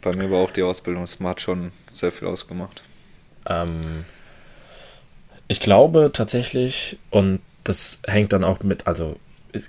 Bei 0.01 0.15
mir 0.15 0.29
war 0.29 0.39
auch 0.39 0.51
die 0.51 0.61
Ausbildung, 0.63 1.03
es 1.03 1.19
hat 1.19 1.41
schon 1.41 1.71
sehr 1.91 2.11
viel 2.11 2.27
ausgemacht. 2.27 2.83
Ähm, 3.47 4.05
ich 5.47 5.59
glaube 5.59 6.11
tatsächlich, 6.13 6.99
und 7.09 7.39
das 7.63 8.01
hängt 8.05 8.31
dann 8.31 8.43
auch 8.43 8.61
mit, 8.61 8.87
also 8.87 9.19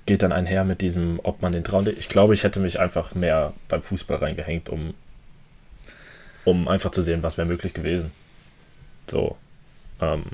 geht 0.05 0.23
dann 0.23 0.33
einher 0.33 0.65
mit 0.65 0.81
diesem, 0.81 1.21
ob 1.23 1.43
man 1.43 1.53
den 1.53 1.65
Traum. 1.65 1.87
Ich 1.87 2.09
glaube, 2.09 2.35
ich 2.35 2.45
hätte 2.45 2.61
mich 2.61 2.79
einfach 2.81 3.15
mehr 3.15 3.53
beim 3.69 3.83
Fußball 3.83 4.19
reingehängt, 4.19 4.69
um, 4.69 4.95
um 6.45 6.69
einfach 6.69 6.91
zu 6.91 7.03
sehen, 7.03 7.23
was 7.23 7.39
wäre 7.39 7.49
möglich 7.49 7.73
gewesen. 7.73 8.11
So. 9.11 9.37
Ähm, 10.01 10.25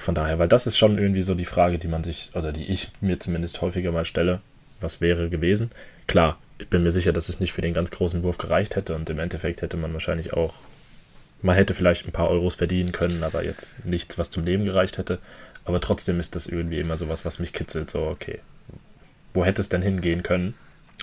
von 0.00 0.14
daher, 0.14 0.38
weil 0.38 0.48
das 0.48 0.66
ist 0.66 0.78
schon 0.78 0.98
irgendwie 0.98 1.22
so 1.22 1.34
die 1.34 1.44
Frage, 1.44 1.78
die 1.78 1.88
man 1.88 2.04
sich, 2.04 2.30
oder 2.34 2.52
die 2.52 2.66
ich 2.66 2.88
mir 3.00 3.18
zumindest 3.20 3.60
häufiger 3.60 3.92
mal 3.92 4.04
stelle, 4.04 4.40
was 4.80 5.00
wäre 5.00 5.30
gewesen. 5.30 5.70
Klar, 6.06 6.38
ich 6.58 6.68
bin 6.68 6.82
mir 6.82 6.90
sicher, 6.90 7.12
dass 7.12 7.28
es 7.28 7.40
nicht 7.40 7.52
für 7.52 7.62
den 7.62 7.74
ganz 7.74 7.90
großen 7.90 8.22
Wurf 8.22 8.38
gereicht 8.38 8.76
hätte 8.76 8.94
und 8.94 9.08
im 9.10 9.18
Endeffekt 9.18 9.62
hätte 9.62 9.76
man 9.76 9.92
wahrscheinlich 9.92 10.32
auch 10.32 10.54
man 11.42 11.56
hätte 11.56 11.74
vielleicht 11.74 12.06
ein 12.06 12.12
paar 12.12 12.28
Euros 12.28 12.54
verdienen 12.54 12.92
können, 12.92 13.22
aber 13.22 13.44
jetzt 13.44 13.84
nichts, 13.84 14.18
was 14.18 14.30
zum 14.30 14.44
Leben 14.44 14.64
gereicht 14.64 14.98
hätte. 14.98 15.18
Aber 15.64 15.80
trotzdem 15.80 16.20
ist 16.20 16.36
das 16.36 16.46
irgendwie 16.46 16.80
immer 16.80 16.96
sowas, 16.96 17.24
was 17.24 17.38
mich 17.38 17.52
kitzelt. 17.52 17.90
So, 17.90 18.06
okay, 18.06 18.40
wo 19.34 19.44
hätte 19.44 19.60
es 19.60 19.68
denn 19.68 19.82
hingehen 19.82 20.22
können? 20.22 20.54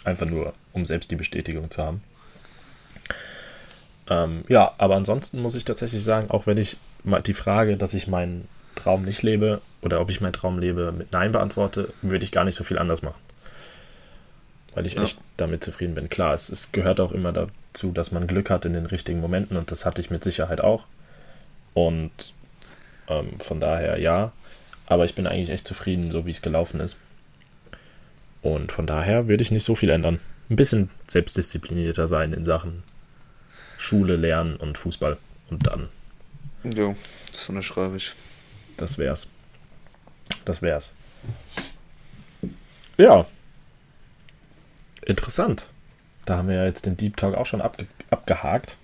Einfach 0.04 0.28
nur, 0.28 0.54
um 0.74 0.86
selbst 0.86 1.10
die 1.12 1.16
Bestätigung 1.16 1.72
zu 1.72 1.84
haben. 1.84 2.04
Ähm, 4.10 4.44
ja, 4.48 4.74
aber 4.78 4.96
ansonsten 4.96 5.42
muss 5.42 5.56
ich 5.56 5.66
tatsächlich 5.66 6.04
sagen, 6.04 6.30
auch 6.30 6.48
wenn 6.48 6.58
ich 6.58 6.78
die 7.26 7.34
Frage, 7.34 7.78
dass 7.78 7.94
ich 7.94 8.08
meinen 8.08 8.48
Traum 8.78 9.04
nicht 9.04 9.22
lebe 9.24 9.62
oder 9.82 10.00
ob 10.00 10.10
ich 10.10 10.22
meinen 10.22 10.34
Traum 10.34 10.60
lebe, 10.60 10.92
mit 10.92 11.12
Nein 11.12 11.32
beantworte, 11.34 11.94
würde 12.02 12.24
ich 12.24 12.32
gar 12.32 12.46
nicht 12.46 12.56
so 12.56 12.64
viel 12.64 12.78
anders 12.80 13.02
machen. 13.02 13.20
Weil 14.74 14.86
ich 14.88 14.94
Ja. 14.94 15.04
echt 15.04 15.20
damit 15.38 15.64
zufrieden 15.64 15.96
bin. 15.96 16.08
Klar, 16.10 16.34
es, 16.34 16.50
es 16.50 16.72
gehört 16.72 17.00
auch 17.00 17.12
immer 17.12 17.34
dazu, 17.34 17.92
dass 17.92 18.12
man 18.12 18.28
Glück 18.28 18.50
hat 18.50 18.66
in 18.66 18.74
den 18.74 18.86
richtigen 18.86 19.20
Momenten 19.20 19.58
und 19.58 19.72
das 19.72 19.86
hatte 19.86 20.02
ich 20.02 20.10
mit 20.10 20.24
Sicherheit 20.24 20.62
auch. 20.62 20.86
Und 21.74 22.12
ähm, 23.10 23.40
von 23.40 23.60
daher 23.60 24.00
ja. 24.00 24.32
Aber 24.86 25.04
ich 25.06 25.16
bin 25.16 25.28
eigentlich 25.28 25.50
echt 25.50 25.68
zufrieden, 25.68 26.12
so 26.12 26.26
wie 26.26 26.32
es 26.32 26.42
gelaufen 26.42 26.80
ist. 26.80 26.98
Und 28.42 28.72
von 28.72 28.88
daher 28.88 29.28
würde 29.28 29.44
ich 29.44 29.52
nicht 29.52 29.64
so 29.64 29.76
viel 29.76 29.90
ändern. 29.90 30.20
Ein 30.50 30.56
bisschen 30.56 30.90
selbstdisziplinierter 31.08 32.08
sein 32.08 32.32
in 32.34 32.46
Sachen 32.46 32.84
Schule, 33.78 34.16
Lernen 34.16 34.56
und 34.56 34.78
Fußball. 34.78 35.18
Und 35.50 35.68
dann, 35.68 35.90
Jo, 36.64 36.96
das 37.32 37.48
unterschreibe 37.50 37.98
ich. 37.98 38.14
Das 38.78 38.98
wär's. 38.98 39.28
Das 40.46 40.62
wär's. 40.62 40.94
Ja. 42.98 43.26
Interessant. 45.06 45.68
Da 46.26 46.38
haben 46.38 46.48
wir 46.50 46.56
ja 46.56 46.66
jetzt 46.66 46.86
den 46.86 46.98
Deep 46.98 47.16
Talk 47.18 47.36
auch 47.36 47.46
schon 47.46 47.62
abge 47.62 47.88
abgehakt. 48.10 48.78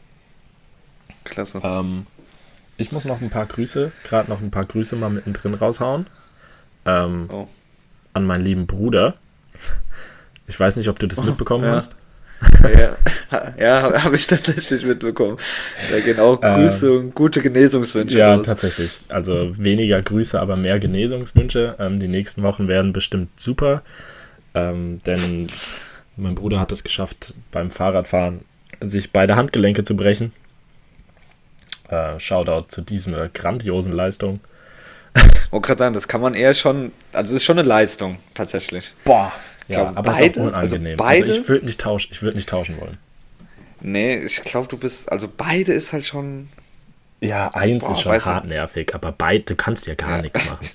Klasse. 1.24 1.62
Ähm, 1.64 2.08
ich 2.78 2.92
muss 2.92 3.06
noch 3.06 3.22
ein 3.22 3.30
paar 3.30 3.46
Grüße, 3.46 3.92
gerade 4.04 4.30
noch 4.30 4.42
ein 4.42 4.52
paar 4.52 4.66
Grüße 4.66 4.96
mal 4.96 5.10
mittendrin 5.10 5.54
raushauen. 5.54 6.08
Ähm, 6.86 7.30
Oh. 7.32 7.48
An 8.14 8.26
meinen 8.26 8.44
lieben 8.44 8.68
Bruder. 8.68 9.16
Ich 10.48 10.60
weiß 10.60 10.76
nicht, 10.76 10.90
ob 10.90 11.00
du 11.00 11.08
das 11.08 11.20
Oh, 11.20 11.24
mitbekommen 11.24 11.64
ja. 11.64 11.72
hast. 11.76 11.96
Ja, 12.64 12.98
ja 13.58 14.04
habe 14.04 14.16
ich 14.16 14.28
tatsächlich 14.28 14.86
mitbekommen. 14.86 15.38
Da 15.92 16.00
gehen 16.00 16.20
auch 16.20 16.40
Grüße 16.40 16.88
ähm, 16.88 16.98
und 16.98 17.16
gute 17.16 17.42
Genesungswünsche 17.42 18.18
Ja, 18.18 18.36
raus. 18.36 18.46
tatsächlich. 18.46 19.00
Also 19.10 19.58
weniger 19.58 20.02
Grüße, 20.02 20.40
aber 20.40 20.56
mehr 20.56 20.80
Genesungswünsche. 20.80 21.76
Ähm, 21.80 22.00
die 22.00 22.08
nächsten 22.08 22.44
Wochen 22.44 22.68
werden 22.68 22.94
bestimmt 22.94 23.30
super. 23.40 23.84
Ähm, 24.54 25.00
denn 25.06 25.48
mein 26.16 26.36
Bruder 26.36 26.60
hat 26.60 26.72
es 26.72 26.84
geschafft, 26.84 27.34
beim 27.52 27.72
Fahrradfahren 27.72 28.42
sich 28.82 29.12
beide 29.12 29.36
Handgelenke 29.36 29.84
zu 29.84 29.96
brechen. 29.96 30.34
Äh, 31.90 32.20
Shoutout 32.20 32.66
zu 32.68 32.82
dieser 32.82 33.30
grandiosen 33.30 33.94
Leistung. 33.94 34.40
Oh, 35.52 35.60
gerade 35.60 35.80
sagen, 35.80 35.94
das 35.94 36.08
kann 36.08 36.22
man 36.22 36.34
eher 36.34 36.54
schon, 36.56 36.92
also 37.12 37.34
es 37.34 37.42
ist 37.42 37.44
schon 37.46 37.60
eine 37.60 37.68
Leistung, 37.68 38.18
tatsächlich. 38.34 38.92
Boah, 39.06 39.32
ja, 39.68 39.84
glaub, 39.84 39.98
aber 39.98 40.12
beide, 40.12 40.26
ist 40.26 40.38
auch 40.38 40.42
unangenehm. 40.42 40.86
Also, 40.86 40.98
beide, 40.98 41.26
also 41.26 41.42
ich 41.42 41.50
würde 41.50 41.66
nicht, 41.66 41.82
tausch, 41.82 42.10
würd 42.22 42.36
nicht 42.36 42.50
tauschen 42.50 42.80
wollen. 42.80 42.98
Nee, 43.82 44.20
ich 44.20 44.42
glaube, 44.44 44.68
du 44.68 44.78
bist, 44.78 45.12
also 45.12 45.30
beide 45.36 45.74
ist 45.74 45.94
halt 45.94 46.06
schon. 46.06 46.50
Ja, 47.20 47.50
eins 47.54 47.86
Boah, 47.86 47.92
ist 47.92 48.02
schon 48.02 48.26
hart 48.26 48.48
nervig, 48.48 48.94
aber 48.94 49.12
beide, 49.12 49.44
du 49.44 49.56
kannst 49.56 49.88
ja 49.88 49.96
gar 49.96 50.18
ja. 50.18 50.22
nichts 50.22 50.50
machen. 50.50 50.68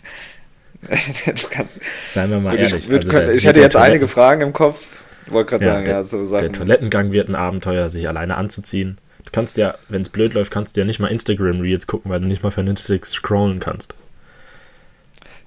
du 1.26 1.48
kannst. 1.50 1.80
Seien 2.06 2.30
wir 2.30 2.40
mal 2.40 2.56
Gut, 2.56 2.60
ehrlich. 2.60 2.88
Ich, 2.88 2.94
also 2.94 3.10
können, 3.10 3.36
ich 3.36 3.44
hätte 3.44 3.60
jetzt 3.60 3.76
einige 3.76 4.08
Fragen 4.08 4.42
im 4.42 4.52
Kopf. 4.52 5.02
Ich 5.26 5.32
wollte 5.32 5.50
gerade 5.50 5.64
ja, 5.64 5.72
sagen, 5.74 5.84
der, 5.84 5.94
ja, 5.94 6.04
so 6.04 6.24
Sachen. 6.24 6.42
Der 6.42 6.52
Toilettengang 6.52 7.12
wird 7.12 7.28
ein 7.28 7.34
Abenteuer, 7.34 7.90
sich 7.90 8.08
alleine 8.08 8.36
anzuziehen. 8.36 8.98
Du 9.24 9.30
kannst 9.30 9.58
ja, 9.58 9.74
wenn 9.88 10.00
es 10.00 10.08
blöd 10.08 10.32
läuft, 10.32 10.50
kannst 10.50 10.76
du 10.76 10.80
ja 10.80 10.86
nicht 10.86 11.00
mal 11.00 11.08
Instagram-Reels 11.08 11.86
gucken, 11.86 12.10
weil 12.10 12.20
du 12.20 12.26
nicht 12.26 12.42
mal 12.42 12.50
vernünftig 12.50 13.04
scrollen 13.04 13.58
kannst. 13.58 13.94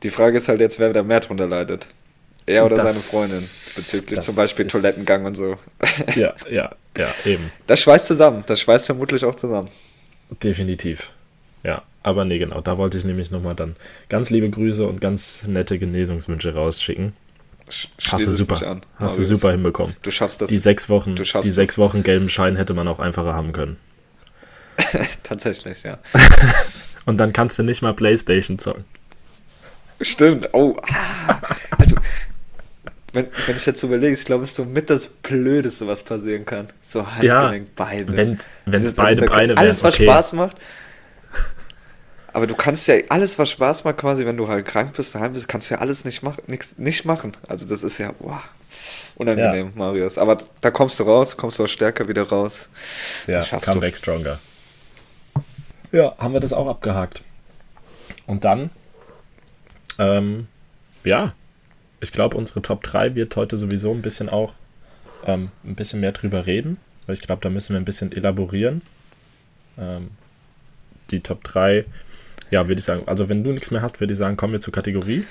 Die 0.04 0.12
Frage 0.12 0.38
ist 0.38 0.48
halt 0.50 0.60
jetzt, 0.60 0.78
wer 0.78 0.94
da 0.94 1.02
mehr 1.02 1.20
drunter 1.20 1.48
leidet. 1.48 1.88
Er 2.46 2.66
oder 2.66 2.76
das, 2.76 2.94
seine 2.94 3.24
Freundin, 3.24 3.40
bezüglich 3.40 4.22
zum 4.22 4.36
Beispiel 4.36 4.68
Toilettengang 4.68 5.26
und 5.26 5.36
so. 5.36 5.58
Ja, 6.16 6.34
ja, 6.50 6.72
ja, 6.98 7.08
eben. 7.26 7.52
Das 7.68 7.80
schweißt 7.80 8.08
zusammen, 8.08 8.44
das 8.48 8.60
schweißt 8.60 8.86
vermutlich 8.86 9.24
auch 9.24 9.36
zusammen. 9.36 9.70
Definitiv. 10.44 11.12
Ja, 11.64 11.84
aber 12.04 12.26
nee, 12.26 12.40
genau, 12.40 12.62
da 12.62 12.78
wollte 12.78 12.98
ich 12.98 13.06
nämlich 13.06 13.32
nochmal 13.32 13.56
dann 13.56 13.76
ganz 14.10 14.30
liebe 14.32 14.50
Grüße 14.50 14.86
und 14.86 15.02
ganz 15.02 15.44
nette 15.48 15.78
Genesungswünsche 15.78 16.54
rausschicken. 16.54 17.14
Hast 18.06 18.28
du 18.28 18.32
super, 18.32 18.68
an, 18.68 18.82
hast 18.96 19.18
du 19.18 19.24
super 19.24 19.52
hinbekommen. 19.52 19.96
Du 20.04 20.12
schaffst 20.12 20.42
das. 20.42 20.50
Die 20.50 20.60
sechs 20.60 20.90
Wochen, 20.90 21.16
die 21.16 21.50
sechs 21.50 21.78
Wochen 21.78 22.04
gelben 22.04 22.28
Schein 22.28 22.58
hätte 22.58 22.74
man 22.74 22.88
auch 22.88 23.00
einfacher 23.00 23.34
haben 23.34 23.54
können. 23.54 23.78
Tatsächlich, 25.24 25.84
ja. 25.84 26.00
und 27.06 27.18
dann 27.18 27.32
kannst 27.32 27.60
du 27.60 27.64
nicht 27.64 27.82
mal 27.82 27.94
Playstation 27.94 28.60
zocken. 28.60 28.84
Stimmt. 30.02 30.50
Oh. 30.54 30.76
Also, 31.78 31.96
wenn, 33.14 33.28
wenn 33.48 33.58
ich 33.58 33.66
jetzt 33.66 33.84
überlege, 33.84 34.14
ich 34.14 34.26
glaube, 34.26 34.44
es 34.44 34.52
ist 34.52 34.56
so 34.56 34.66
mit 34.66 34.90
das 34.90 35.08
Blödeste, 35.08 35.88
was 35.88 36.04
passieren 36.04 36.46
kann. 36.46 36.68
So 36.82 37.06
Handgelenk, 37.06 37.68
ja, 37.68 37.74
Beine. 37.76 38.16
Wenn 38.66 38.84
es 38.84 38.94
beide 38.94 39.26
Beine 39.26 39.50
wären. 39.50 39.58
Alles, 39.58 39.84
was 39.84 39.96
okay. 39.96 40.06
Spaß 40.06 40.34
macht. 40.34 40.58
Aber 42.34 42.48
du 42.48 42.56
kannst 42.56 42.88
ja 42.88 42.96
alles, 43.10 43.38
was 43.38 43.50
Spaß 43.50 43.84
macht, 43.84 43.98
quasi, 43.98 44.26
wenn 44.26 44.38
du 44.38 44.48
halt 44.48 44.66
krank 44.66 44.94
bist, 44.96 45.14
daheim 45.14 45.34
bist, 45.34 45.50
kannst 45.50 45.70
du 45.70 45.74
ja 45.74 45.82
alles 45.82 46.06
nicht, 46.06 46.24
mach, 46.24 46.38
nix, 46.48 46.78
nicht 46.78 47.04
machen. 47.04 47.34
Also 47.48 47.68
das 47.68 47.84
ist 47.84 47.98
ja 47.98 48.14
boah, 48.18 48.42
unangenehm, 49.16 49.68
ja. 49.68 49.72
Marius. 49.76 50.18
Aber 50.18 50.38
da 50.62 50.72
kommst 50.72 50.98
du 51.00 51.04
raus, 51.04 51.36
kommst 51.36 51.60
du 51.60 51.66
auch 51.66 51.68
stärker 51.68 52.08
wieder 52.08 52.24
raus. 52.24 52.70
Ja, 53.28 53.44
Comeback 53.44 53.98
stronger. 53.98 54.40
Ja, 55.92 56.16
haben 56.18 56.34
wir 56.34 56.40
das 56.40 56.54
auch 56.54 56.70
abgehakt. 56.70 57.22
Und 58.28 58.46
dann, 58.46 58.70
ähm, 60.00 60.48
ja, 61.04 61.34
ich 62.02 62.12
glaube, 62.12 62.36
unsere 62.36 62.62
Top 62.62 62.84
3 62.84 63.16
wird 63.16 63.36
heute 63.36 63.56
sowieso 63.56 63.94
ein 63.94 64.02
bisschen 64.02 64.28
auch 64.28 64.56
ähm, 65.26 65.52
ein 65.64 65.76
bisschen 65.76 66.00
mehr 66.02 66.12
drüber 66.12 66.46
reden, 66.48 66.78
weil 67.06 67.16
ich 67.16 67.22
glaube, 67.22 67.42
da 67.42 67.50
müssen 67.50 67.74
wir 67.74 67.80
ein 67.80 67.86
bisschen 67.86 68.12
elaborieren. 68.12 68.82
Ähm, 69.78 70.10
die 71.12 71.22
Top 71.22 71.44
3, 71.44 71.86
ja, 72.50 72.68
würde 72.68 72.80
ich 72.80 72.86
sagen, 72.86 73.04
also 73.06 73.30
wenn 73.30 73.44
du 73.44 73.52
nichts 73.52 73.72
mehr 73.72 73.82
hast, 73.82 74.00
würde 74.00 74.14
ich 74.14 74.18
sagen, 74.18 74.36
kommen 74.36 74.54
wir 74.54 74.62
zur 74.62 74.74
Kategorie. 74.74 75.26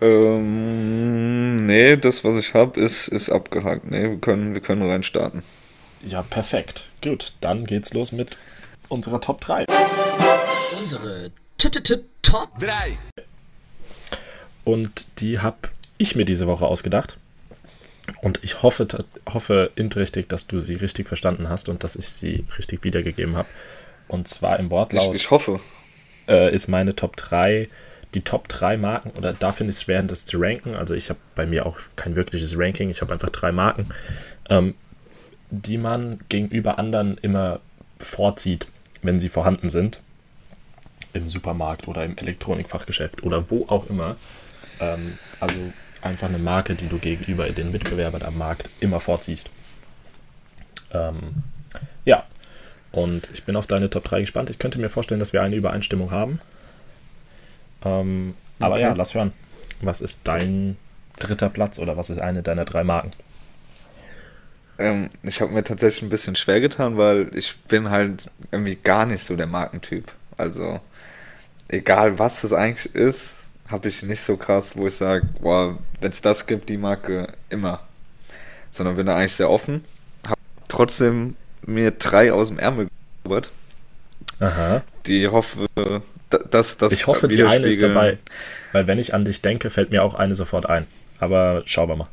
Ähm, 0.00 1.56
nee, 1.66 1.96
das, 1.96 2.24
was 2.24 2.36
ich 2.36 2.54
habe, 2.54 2.80
ist, 2.80 3.08
ist 3.08 3.30
abgehakt. 3.30 3.84
Nee, 3.84 4.10
wir 4.10 4.18
können, 4.18 4.54
wir 4.54 4.60
können 4.62 4.82
reinstarten. 4.88 5.42
Ja, 6.02 6.22
perfekt. 6.22 6.88
Gut, 7.02 7.34
dann 7.40 7.64
geht's 7.64 7.92
los 7.92 8.12
mit 8.12 8.38
unserer 8.88 9.20
Top 9.20 9.40
3. 9.42 9.66
Unsere 10.80 11.30
Top 12.22 12.58
3. 12.58 12.98
Und 14.64 15.20
die 15.20 15.38
habe 15.38 15.58
ich 15.98 16.16
mir 16.16 16.24
diese 16.24 16.46
Woche 16.46 16.66
ausgedacht. 16.66 17.18
Und 18.22 18.40
ich 18.42 18.62
hoffe, 18.62 18.86
hoffe 19.28 19.70
inträchtig, 19.74 20.28
dass 20.28 20.46
du 20.46 20.60
sie 20.60 20.74
richtig 20.74 21.08
verstanden 21.08 21.48
hast 21.48 21.68
und 21.68 21.82
dass 21.82 21.96
ich 21.96 22.08
sie 22.08 22.44
richtig 22.58 22.84
wiedergegeben 22.84 23.36
habe. 23.36 23.48
Und 24.08 24.28
zwar 24.28 24.58
im 24.58 24.70
Wortlaut. 24.70 25.14
Ich, 25.14 25.22
ich 25.22 25.30
hoffe. 25.30 25.60
Äh, 26.28 26.54
ist 26.54 26.68
meine 26.68 26.94
Top 26.94 27.16
3, 27.16 27.68
die 28.14 28.20
Top 28.22 28.48
3 28.48 28.76
Marken, 28.76 29.10
oder 29.16 29.32
da 29.32 29.52
finde 29.52 29.70
ich 29.70 29.76
es 29.76 29.82
schwer, 29.82 30.02
das 30.02 30.26
zu 30.26 30.38
ranken. 30.40 30.74
Also 30.74 30.94
ich 30.94 31.08
habe 31.08 31.18
bei 31.34 31.46
mir 31.46 31.66
auch 31.66 31.78
kein 31.96 32.14
wirkliches 32.14 32.56
Ranking, 32.56 32.90
ich 32.90 33.00
habe 33.00 33.12
einfach 33.12 33.30
drei 33.30 33.52
Marken, 33.52 33.88
ähm, 34.48 34.74
die 35.50 35.78
man 35.78 36.20
gegenüber 36.28 36.78
anderen 36.78 37.18
immer 37.18 37.60
vorzieht, 37.98 38.68
wenn 39.02 39.20
sie 39.20 39.28
vorhanden 39.28 39.68
sind. 39.68 40.00
Im 41.12 41.28
Supermarkt 41.28 41.88
oder 41.88 42.04
im 42.04 42.16
Elektronikfachgeschäft 42.16 43.22
oder 43.22 43.50
wo 43.50 43.66
auch 43.68 43.88
immer. 43.88 44.16
Ähm, 44.80 45.18
also 45.40 45.56
einfach 46.06 46.28
eine 46.28 46.38
Marke, 46.38 46.74
die 46.74 46.88
du 46.88 46.98
gegenüber 46.98 47.48
den 47.50 47.72
Mitbewerbern 47.72 48.22
am 48.22 48.38
Markt 48.38 48.68
immer 48.80 49.00
vorziehst. 49.00 49.50
Ähm, 50.92 51.42
ja, 52.04 52.24
und 52.92 53.28
ich 53.32 53.44
bin 53.44 53.56
auf 53.56 53.66
deine 53.66 53.90
Top 53.90 54.04
3 54.04 54.20
gespannt. 54.20 54.50
Ich 54.50 54.58
könnte 54.58 54.78
mir 54.78 54.88
vorstellen, 54.88 55.20
dass 55.20 55.32
wir 55.32 55.42
eine 55.42 55.56
Übereinstimmung 55.56 56.10
haben. 56.10 56.40
Ähm, 57.84 58.34
okay. 58.58 58.64
Aber 58.64 58.80
ja, 58.80 58.92
lass 58.92 59.14
hören. 59.14 59.32
Was 59.80 60.00
ist 60.00 60.20
dein 60.24 60.76
dritter 61.18 61.50
Platz 61.50 61.78
oder 61.78 61.96
was 61.96 62.10
ist 62.10 62.18
eine 62.18 62.42
deiner 62.42 62.64
drei 62.64 62.84
Marken? 62.84 63.12
Ähm, 64.78 65.08
ich 65.22 65.40
habe 65.40 65.52
mir 65.52 65.64
tatsächlich 65.64 66.02
ein 66.02 66.08
bisschen 66.08 66.36
schwer 66.36 66.60
getan, 66.60 66.96
weil 66.96 67.30
ich 67.34 67.58
bin 67.62 67.90
halt 67.90 68.30
irgendwie 68.50 68.76
gar 68.76 69.06
nicht 69.06 69.24
so 69.24 69.36
der 69.36 69.46
Markentyp. 69.46 70.12
Also 70.36 70.80
egal 71.68 72.18
was 72.18 72.44
es 72.44 72.52
eigentlich 72.52 72.94
ist, 72.94 73.45
habe 73.68 73.88
ich 73.88 74.02
nicht 74.02 74.20
so 74.20 74.36
krass, 74.36 74.76
wo 74.76 74.86
ich 74.86 74.94
sage, 74.94 75.28
wow, 75.40 75.76
wenn 76.00 76.12
es 76.12 76.20
das 76.22 76.46
gibt, 76.46 76.68
die 76.68 76.76
Marke 76.76 77.28
immer. 77.48 77.80
Sondern 78.70 78.96
bin 78.96 79.06
da 79.06 79.16
eigentlich 79.16 79.34
sehr 79.34 79.50
offen. 79.50 79.84
Habe 80.26 80.40
trotzdem 80.68 81.36
mir 81.62 81.90
drei 81.92 82.32
aus 82.32 82.48
dem 82.48 82.58
Ärmel 82.58 82.88
gezaubert. 83.22 83.50
Aha. 84.40 84.82
Die 85.06 85.28
hoffe, 85.28 85.66
dass 86.50 86.76
das. 86.76 86.92
Ich 86.92 87.06
hoffe, 87.06 87.28
die 87.28 87.42
eine 87.42 87.66
ist 87.66 87.82
dabei. 87.82 88.18
Weil 88.72 88.86
wenn 88.86 88.98
ich 88.98 89.14
an 89.14 89.24
dich 89.24 89.40
denke, 89.42 89.70
fällt 89.70 89.90
mir 89.90 90.02
auch 90.02 90.14
eine 90.14 90.34
sofort 90.34 90.68
ein. 90.68 90.86
Aber 91.18 91.62
schauen 91.64 91.88
wir 91.88 91.96
mal. 91.96 92.08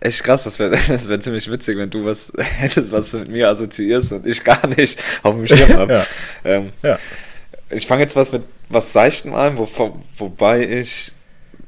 Echt 0.00 0.22
krass, 0.22 0.44
das 0.44 0.58
wäre 0.58 0.70
das 0.88 1.08
wär 1.08 1.20
ziemlich 1.20 1.50
witzig, 1.50 1.76
wenn 1.76 1.90
du 1.90 2.04
was 2.04 2.32
hättest, 2.38 2.92
was 2.92 3.10
du 3.10 3.18
mit 3.18 3.28
mir 3.28 3.48
assoziierst 3.48 4.12
und 4.12 4.26
ich 4.26 4.44
gar 4.44 4.66
nicht 4.66 5.02
auf 5.22 5.34
dem 5.34 5.46
Schirm 5.46 5.72
habe. 5.76 5.92
ja. 5.94 6.04
Ähm, 6.44 6.72
ja. 6.82 6.98
Ich 7.70 7.86
fange 7.86 8.02
jetzt 8.02 8.16
was 8.16 8.32
mit 8.32 8.42
was 8.68 8.92
Seichtem 8.92 9.34
an, 9.34 9.58
wo, 9.58 9.68
wobei 10.16 10.66
ich 10.66 11.12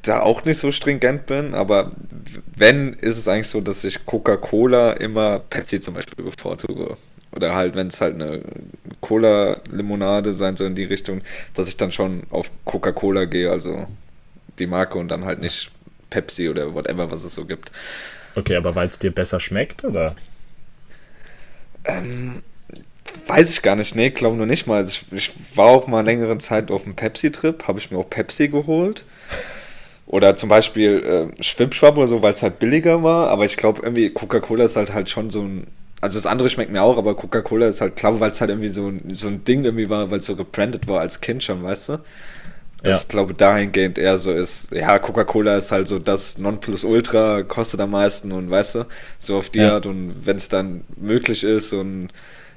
da 0.03 0.21
auch 0.21 0.45
nicht 0.45 0.59
so 0.59 0.73
stringent 0.73 1.27
bin, 1.27 1.55
aber 1.55 1.91
wenn, 2.57 2.95
ist 2.95 3.19
es 3.19 3.29
eigentlich 3.29 3.49
so, 3.49 3.61
dass 3.61 3.85
ich 3.85 4.07
Coca-Cola 4.07 4.93
immer 4.95 5.41
Pepsi 5.41 5.81
zum 5.81 5.95
Beispiel 5.95 6.25
bevorzuge. 6.25 6.97
Oder 7.33 7.55
halt, 7.55 7.75
wenn 7.75 7.89
es 7.89 8.01
halt 8.01 8.15
eine 8.15 8.43
Cola-Limonade 9.01 10.33
sein 10.33 10.57
soll 10.57 10.69
in 10.69 10.75
die 10.75 10.85
Richtung, 10.85 11.21
dass 11.55 11.69
ich 11.69 11.77
dann 11.77 11.93
schon 11.93 12.23
auf 12.31 12.51
Coca-Cola 12.65 13.27
gehe, 13.27 13.51
also 13.51 13.87
die 14.59 14.67
Marke 14.67 14.99
und 14.99 15.09
dann 15.09 15.25
halt 15.25 15.41
nicht 15.41 15.71
Pepsi 16.09 16.49
oder 16.49 16.75
whatever, 16.75 17.11
was 17.11 17.25
es 17.25 17.35
so 17.35 17.45
gibt. 17.45 17.71
Okay, 18.35 18.57
aber 18.57 18.75
weil 18.75 18.89
es 18.89 18.99
dir 18.99 19.13
besser 19.13 19.39
schmeckt, 19.39 19.85
oder? 19.85 20.17
Ähm, 21.85 22.43
Weiß 23.27 23.51
ich 23.51 23.63
gar 23.63 23.77
nicht, 23.77 23.95
nee, 23.95 24.11
glaube 24.11 24.37
nur 24.37 24.47
nicht 24.47 24.67
mal. 24.67 24.77
Also 24.77 24.91
ich, 24.91 25.13
ich, 25.13 25.33
war 25.55 25.67
auch 25.67 25.87
mal 25.87 26.05
längere 26.05 26.39
Zeit 26.39 26.71
auf 26.71 26.85
einem 26.85 26.95
Pepsi-Trip, 26.95 27.67
habe 27.67 27.79
ich 27.79 27.91
mir 27.91 27.99
auch 27.99 28.09
Pepsi 28.09 28.49
geholt. 28.49 29.05
Oder 30.07 30.37
zum 30.37 30.49
Beispiel 30.49 31.31
äh, 31.39 31.43
Schwippschwapp 31.43 31.97
oder 31.97 32.09
so, 32.09 32.21
weil 32.21 32.33
es 32.33 32.43
halt 32.43 32.59
billiger 32.59 33.03
war. 33.03 33.29
Aber 33.29 33.45
ich 33.45 33.57
glaube 33.57 33.83
irgendwie, 33.83 34.11
Coca-Cola 34.11 34.65
ist 34.65 34.77
halt 34.77 34.93
halt 34.93 35.09
schon 35.09 35.31
so 35.31 35.43
ein. 35.43 35.67
Also 36.01 36.19
das 36.19 36.27
andere 36.27 36.49
schmeckt 36.49 36.73
mir 36.73 36.83
auch, 36.83 36.97
aber 36.97 37.15
Coca-Cola 37.15 37.69
ist 37.69 37.81
halt 37.81 37.95
klar, 37.95 38.19
weil 38.19 38.31
es 38.31 38.41
halt 38.41 38.51
irgendwie 38.51 38.69
so 38.69 38.89
ein, 38.89 39.03
so 39.13 39.29
ein 39.29 39.45
Ding 39.45 39.65
irgendwie 39.65 39.91
war, 39.91 40.11
weil 40.11 40.21
es 40.21 40.27
so 40.27 40.35
gebrandet 40.35 40.89
war 40.89 41.01
als 41.01 41.21
Kind 41.21 41.43
schon, 41.43 41.63
weißt 41.63 41.91
du? 41.91 41.99
Das 42.83 43.03
ja. 43.03 43.09
glaube 43.09 43.35
dahingehend 43.35 43.99
eher 43.99 44.17
so 44.19 44.33
ist, 44.33 44.73
ja, 44.73 44.99
Coca-Cola 44.99 45.57
ist 45.59 45.71
halt 45.71 45.87
so 45.87 45.99
das 45.99 46.39
Nonplusultra, 46.39 47.43
kostet 47.43 47.81
am 47.81 47.91
meisten 47.91 48.33
und 48.33 48.51
weißt 48.51 48.77
du, 48.77 48.87
so 49.19 49.37
auf 49.37 49.51
die 49.51 49.59
ja. 49.59 49.75
Art 49.75 49.87
und 49.87 50.15
wenn 50.25 50.39
es 50.39 50.49
dann 50.49 50.85
möglich 50.97 51.45
ist 51.45 51.75
und 51.75 52.09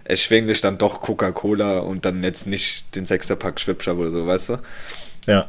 erschwinglich 0.05 0.61
dann 0.61 0.77
doch 0.77 1.01
Coca-Cola 1.01 1.79
und 1.79 2.05
dann 2.05 2.23
jetzt 2.23 2.47
nicht 2.47 2.95
den 2.95 3.05
Sechserpack 3.05 3.59
Schwipschab 3.59 3.97
oder 3.97 4.11
so, 4.11 4.25
weißt 4.25 4.49
du? 4.49 4.57
Ja. 5.25 5.47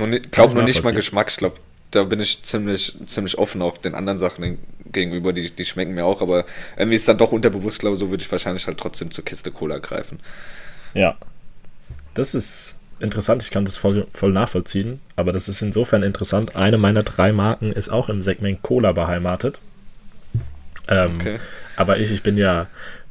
Und 0.00 0.12
ich 0.12 0.30
glaube 0.30 0.54
nur 0.54 0.64
nicht 0.64 0.82
mal 0.82 0.92
Geschmack, 0.92 1.28
ich 1.30 1.36
glaube, 1.36 1.56
da 1.90 2.04
bin 2.04 2.20
ich 2.20 2.42
ziemlich, 2.42 2.96
ziemlich 3.06 3.38
offen 3.38 3.62
auch 3.62 3.78
den 3.78 3.94
anderen 3.94 4.18
Sachen 4.18 4.58
gegenüber, 4.92 5.32
die, 5.32 5.50
die 5.50 5.64
schmecken 5.64 5.94
mir 5.94 6.04
auch, 6.04 6.22
aber 6.22 6.44
irgendwie 6.76 6.96
ist 6.96 7.08
dann 7.08 7.18
doch 7.18 7.32
unterbewusst, 7.32 7.80
glaube 7.80 7.96
ich, 7.96 8.00
so 8.00 8.10
würde 8.10 8.22
ich 8.22 8.30
wahrscheinlich 8.30 8.66
halt 8.66 8.78
trotzdem 8.78 9.10
zur 9.10 9.24
Kiste 9.24 9.50
Cola 9.50 9.78
greifen. 9.78 10.20
Ja. 10.94 11.16
Das 12.14 12.34
ist 12.34 12.78
interessant, 13.00 13.42
ich 13.42 13.50
kann 13.50 13.64
das 13.64 13.76
voll, 13.76 14.06
voll 14.10 14.32
nachvollziehen, 14.32 15.00
aber 15.16 15.32
das 15.32 15.48
ist 15.48 15.62
insofern 15.62 16.02
interessant. 16.02 16.56
Eine 16.56 16.78
meiner 16.78 17.02
drei 17.02 17.32
Marken 17.32 17.72
ist 17.72 17.88
auch 17.88 18.08
im 18.08 18.22
Segment 18.22 18.62
Cola 18.62 18.92
beheimatet. 18.92 19.60
Ähm, 20.88 21.16
okay. 21.20 21.38
Aber 21.76 21.98
ich, 21.98 22.10
ich 22.10 22.22
bin 22.22 22.36
ja, 22.36 22.66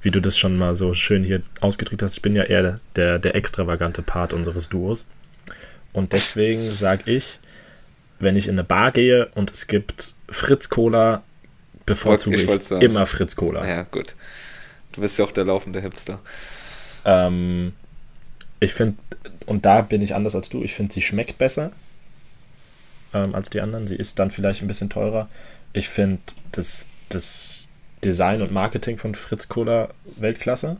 wie 0.07 0.11
du 0.11 0.21
das 0.21 0.37
schon 0.37 0.57
mal 0.57 0.73
so 0.73 0.93
schön 0.93 1.25
hier 1.25 1.41
ausgedrückt 1.59 2.01
hast, 2.01 2.15
ich 2.15 2.21
bin 2.21 2.33
ja 2.33 2.43
eher 2.43 2.79
der, 2.95 3.19
der 3.19 3.35
extravagante 3.35 4.01
Part 4.01 4.31
unseres 4.31 4.69
Duos. 4.69 5.05
Und 5.91 6.13
deswegen 6.13 6.71
sage 6.71 7.11
ich, 7.11 7.39
wenn 8.17 8.37
ich 8.37 8.47
in 8.47 8.53
eine 8.53 8.63
Bar 8.63 8.93
gehe 8.93 9.27
und 9.35 9.51
es 9.51 9.67
gibt 9.67 10.13
Fritz 10.29 10.69
Cola, 10.69 11.23
bevorzuge 11.85 12.37
ich, 12.37 12.49
ich 12.49 12.71
immer 12.71 13.05
Fritz 13.05 13.35
Cola. 13.35 13.67
Ja, 13.67 13.81
gut. 13.83 14.15
Du 14.93 15.01
bist 15.01 15.19
ja 15.19 15.25
auch 15.25 15.33
der 15.33 15.43
laufende 15.43 15.81
Hipster. 15.81 16.21
Ähm, 17.03 17.73
ich 18.61 18.73
finde, 18.73 18.95
und 19.45 19.65
da 19.65 19.81
bin 19.81 20.01
ich 20.01 20.15
anders 20.15 20.35
als 20.35 20.47
du, 20.47 20.63
ich 20.63 20.73
finde, 20.73 20.93
sie 20.93 21.01
schmeckt 21.01 21.37
besser 21.37 21.73
ähm, 23.13 23.35
als 23.35 23.49
die 23.49 23.59
anderen. 23.59 23.87
Sie 23.87 23.97
ist 23.97 24.19
dann 24.19 24.31
vielleicht 24.31 24.61
ein 24.61 24.69
bisschen 24.69 24.89
teurer. 24.89 25.27
Ich 25.73 25.89
finde 25.89 26.21
das, 26.53 26.91
das 27.09 27.73
Design 28.03 28.41
und 28.41 28.51
Marketing 28.51 28.97
von 28.97 29.15
Fritz 29.15 29.47
Cola 29.47 29.89
Weltklasse. 30.17 30.77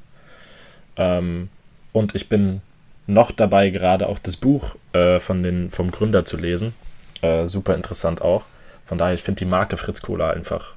Ähm, 0.95 1.49
und 1.91 2.15
ich 2.15 2.29
bin 2.29 2.61
noch 3.07 3.31
dabei, 3.31 3.69
gerade 3.69 4.07
auch 4.07 4.19
das 4.19 4.35
Buch 4.35 4.75
äh, 4.93 5.19
von 5.19 5.43
den, 5.43 5.69
vom 5.69 5.91
Gründer 5.91 6.25
zu 6.25 6.37
lesen. 6.37 6.73
Äh, 7.21 7.47
super 7.47 7.75
interessant 7.75 8.21
auch. 8.21 8.45
Von 8.85 8.97
daher, 8.97 9.15
ich 9.15 9.23
finde 9.23 9.39
die 9.39 9.45
Marke 9.45 9.77
Fritz 9.77 10.01
Cola 10.01 10.31
einfach, 10.31 10.75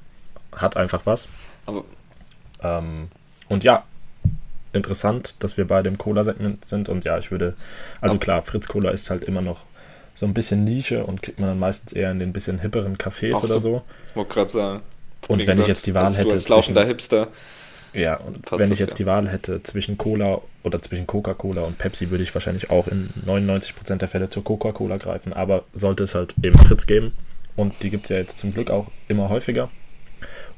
hat 0.52 0.76
einfach 0.76 1.02
was. 1.04 1.28
Ähm, 2.62 3.08
und 3.48 3.64
ja, 3.64 3.84
interessant, 4.72 5.42
dass 5.42 5.56
wir 5.56 5.66
bei 5.66 5.82
dem 5.82 5.98
Cola-Segment 5.98 6.64
sind. 6.64 6.88
Und 6.88 7.04
ja, 7.04 7.18
ich 7.18 7.30
würde, 7.30 7.54
also 8.00 8.18
klar, 8.18 8.42
Fritz 8.42 8.68
Cola 8.68 8.90
ist 8.90 9.10
halt 9.10 9.24
immer 9.24 9.42
noch 9.42 9.64
so 10.14 10.26
ein 10.26 10.34
bisschen 10.34 10.64
Nische 10.64 11.04
und 11.04 11.22
kriegt 11.22 11.38
man 11.38 11.50
dann 11.50 11.58
meistens 11.58 11.92
eher 11.92 12.10
in 12.10 12.18
den 12.18 12.32
bisschen 12.32 12.58
hipperen 12.58 12.96
Cafés 12.96 13.36
oder 13.36 13.48
so. 13.48 13.58
so. 13.58 13.82
Wollte 14.14 14.34
gerade 14.34 14.50
sagen. 14.50 14.82
Und 15.28 15.46
wenn 15.46 15.58
ich 15.58 15.66
jetzt 15.66 15.86
die 15.86 15.94
Wahl 15.94 16.12
hätte. 16.14 16.32
Als 16.32 16.48
laufender 16.48 16.84
Hipster. 16.84 17.28
Ja, 17.92 18.16
und 18.18 18.50
wenn 18.52 18.70
ich 18.70 18.78
jetzt 18.78 18.92
ja. 18.92 19.04
die 19.04 19.06
Wahl 19.06 19.28
hätte 19.28 19.62
zwischen 19.62 19.98
Cola 19.98 20.40
oder 20.62 20.80
zwischen 20.80 21.06
Coca-Cola 21.06 21.62
und 21.62 21.78
Pepsi, 21.78 22.10
würde 22.10 22.22
ich 22.22 22.32
wahrscheinlich 22.32 22.70
auch 22.70 22.86
in 22.86 23.10
99% 23.26 23.96
der 23.96 24.08
Fälle 24.08 24.30
zur 24.30 24.44
Coca-Cola 24.44 24.96
greifen. 24.96 25.32
Aber 25.32 25.64
sollte 25.72 26.04
es 26.04 26.14
halt 26.14 26.34
eben 26.42 26.58
Fritz 26.58 26.86
geben. 26.86 27.12
Und 27.56 27.82
die 27.82 27.90
gibt 27.90 28.04
es 28.04 28.10
ja 28.10 28.16
jetzt 28.16 28.38
zum 28.38 28.54
Glück 28.54 28.70
auch 28.70 28.90
immer 29.08 29.28
häufiger. 29.28 29.70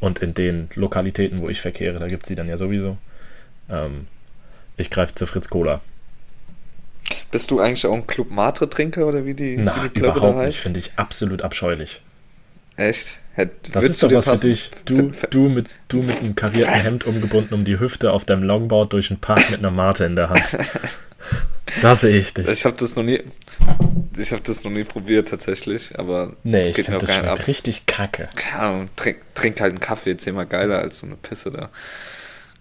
Und 0.00 0.18
in 0.18 0.34
den 0.34 0.68
Lokalitäten, 0.74 1.40
wo 1.40 1.48
ich 1.48 1.60
verkehre, 1.60 1.98
da 1.98 2.08
gibt 2.08 2.24
es 2.24 2.28
die 2.28 2.34
dann 2.34 2.48
ja 2.48 2.56
sowieso. 2.56 2.98
Ähm, 3.70 4.06
ich 4.76 4.90
greife 4.90 5.14
zu 5.14 5.26
Fritz 5.26 5.48
Cola. 5.48 5.80
Bist 7.30 7.50
du 7.50 7.60
eigentlich 7.60 7.86
auch 7.86 7.94
ein 7.94 8.06
Club 8.06 8.30
Matre-Trinker 8.30 9.06
oder 9.06 9.24
wie 9.24 9.34
die, 9.34 9.56
Na, 9.56 9.84
wie 9.84 9.88
die 9.88 10.00
überhaupt 10.00 10.38
nicht, 10.38 10.58
finde 10.58 10.80
ich 10.80 10.92
absolut 10.96 11.42
abscheulich. 11.42 12.02
Echt? 12.76 13.18
Hätt, 13.34 13.74
das 13.74 13.84
ist 13.84 14.02
doch 14.02 14.12
was 14.12 14.28
für 14.28 14.36
dich. 14.36 14.70
Du, 14.84 15.12
du, 15.30 15.48
mit, 15.48 15.68
du 15.88 16.02
mit 16.02 16.18
einem 16.18 16.34
karierten 16.34 16.74
Hemd 16.74 17.06
umgebunden 17.06 17.54
um 17.54 17.64
die 17.64 17.80
Hüfte 17.80 18.12
auf 18.12 18.26
deinem 18.26 18.42
Longboard 18.42 18.92
durch 18.92 19.08
den 19.08 19.18
Park 19.18 19.50
mit 19.50 19.60
einer 19.60 19.70
Mate 19.70 20.04
in 20.04 20.16
der 20.16 20.28
Hand. 20.28 20.42
Da 21.80 21.94
sehe 21.94 22.16
ich 22.16 22.34
dich. 22.34 22.46
Ich 22.48 22.64
habe 22.64 22.76
das 22.76 22.96
noch 22.96 23.02
nie. 23.02 23.22
Ich 24.16 24.32
habe 24.32 24.42
das 24.42 24.64
noch 24.64 24.70
nie 24.70 24.84
probiert 24.84 25.28
tatsächlich, 25.28 25.98
aber 25.98 26.34
nee, 26.42 26.68
ich 26.68 26.76
finde 26.76 26.98
das 26.98 27.14
schmeckt 27.14 27.46
richtig 27.46 27.86
kacke. 27.86 28.28
Keine 28.34 28.62
Ahnung, 28.62 28.88
trink, 28.96 29.18
trink 29.34 29.60
halt 29.60 29.70
einen 29.70 29.80
Kaffee, 29.80 30.16
zehnmal 30.16 30.46
geiler 30.46 30.80
als 30.80 30.98
so 30.98 31.06
eine 31.06 31.16
Pisse 31.16 31.50
da. 31.50 31.70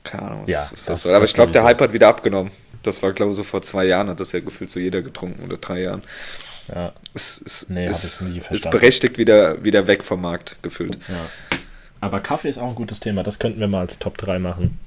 Keine 0.03 0.23
Ahnung, 0.23 0.41
was 0.43 0.51
ja, 0.51 0.63
ist 0.63 0.89
das? 0.89 1.03
das 1.03 1.07
aber 1.07 1.21
das 1.21 1.31
ich 1.31 1.35
glaube, 1.35 1.51
der 1.51 1.63
Hype 1.63 1.81
hat 1.81 1.93
wieder 1.93 2.07
abgenommen. 2.07 2.51
Das 2.83 3.03
war, 3.03 3.11
glaube 3.11 3.31
ich, 3.31 3.37
so 3.37 3.43
vor 3.43 3.61
zwei 3.61 3.85
Jahren 3.85 4.07
hat 4.07 4.19
das 4.19 4.31
ja 4.31 4.39
gefühlt 4.39 4.71
so 4.71 4.79
jeder 4.79 5.01
getrunken 5.01 5.43
oder 5.43 5.57
drei 5.57 5.81
Jahren. 5.81 6.03
Ja. 6.67 6.93
Es, 7.13 7.41
es, 7.45 7.69
nee, 7.69 7.87
es 7.87 8.21
ist 8.21 8.71
berechtigt 8.71 9.17
wieder, 9.17 9.63
wieder 9.63 9.87
weg 9.87 10.03
vom 10.03 10.21
Markt 10.21 10.61
gefühlt. 10.61 10.97
Ja. 11.07 11.27
Aber 11.99 12.19
Kaffee 12.19 12.49
ist 12.49 12.57
auch 12.57 12.69
ein 12.69 12.75
gutes 12.75 12.99
Thema. 12.99 13.23
Das 13.23 13.39
könnten 13.39 13.59
wir 13.59 13.67
mal 13.67 13.81
als 13.81 13.99
Top 13.99 14.17
3 14.17 14.39
machen. 14.39 14.79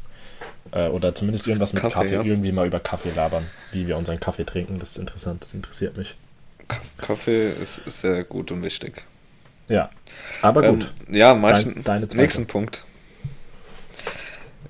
Äh, 0.72 0.88
oder 0.88 1.14
zumindest 1.14 1.46
irgendwas 1.46 1.72
mit 1.72 1.82
Kaffee, 1.82 1.94
Kaffee 1.94 2.14
ja. 2.14 2.22
irgendwie 2.22 2.52
mal 2.52 2.66
über 2.66 2.80
Kaffee 2.80 3.12
labern, 3.14 3.46
wie 3.72 3.86
wir 3.86 3.96
unseren 3.96 4.18
Kaffee 4.18 4.44
trinken. 4.44 4.78
Das 4.78 4.90
ist 4.90 4.98
interessant, 4.98 5.42
das 5.42 5.54
interessiert 5.54 5.96
mich. 5.96 6.16
Kaffee 6.98 7.50
ist, 7.50 7.86
ist 7.86 8.00
sehr 8.00 8.24
gut 8.24 8.50
und 8.50 8.64
wichtig. 8.64 9.04
Ja, 9.68 9.90
aber 10.42 10.62
gut. 10.62 10.92
Ähm, 11.08 11.14
ja, 11.14 11.34
meisten, 11.34 11.82
Dein, 11.84 12.06
nächsten 12.14 12.46
Punkt. 12.46 12.84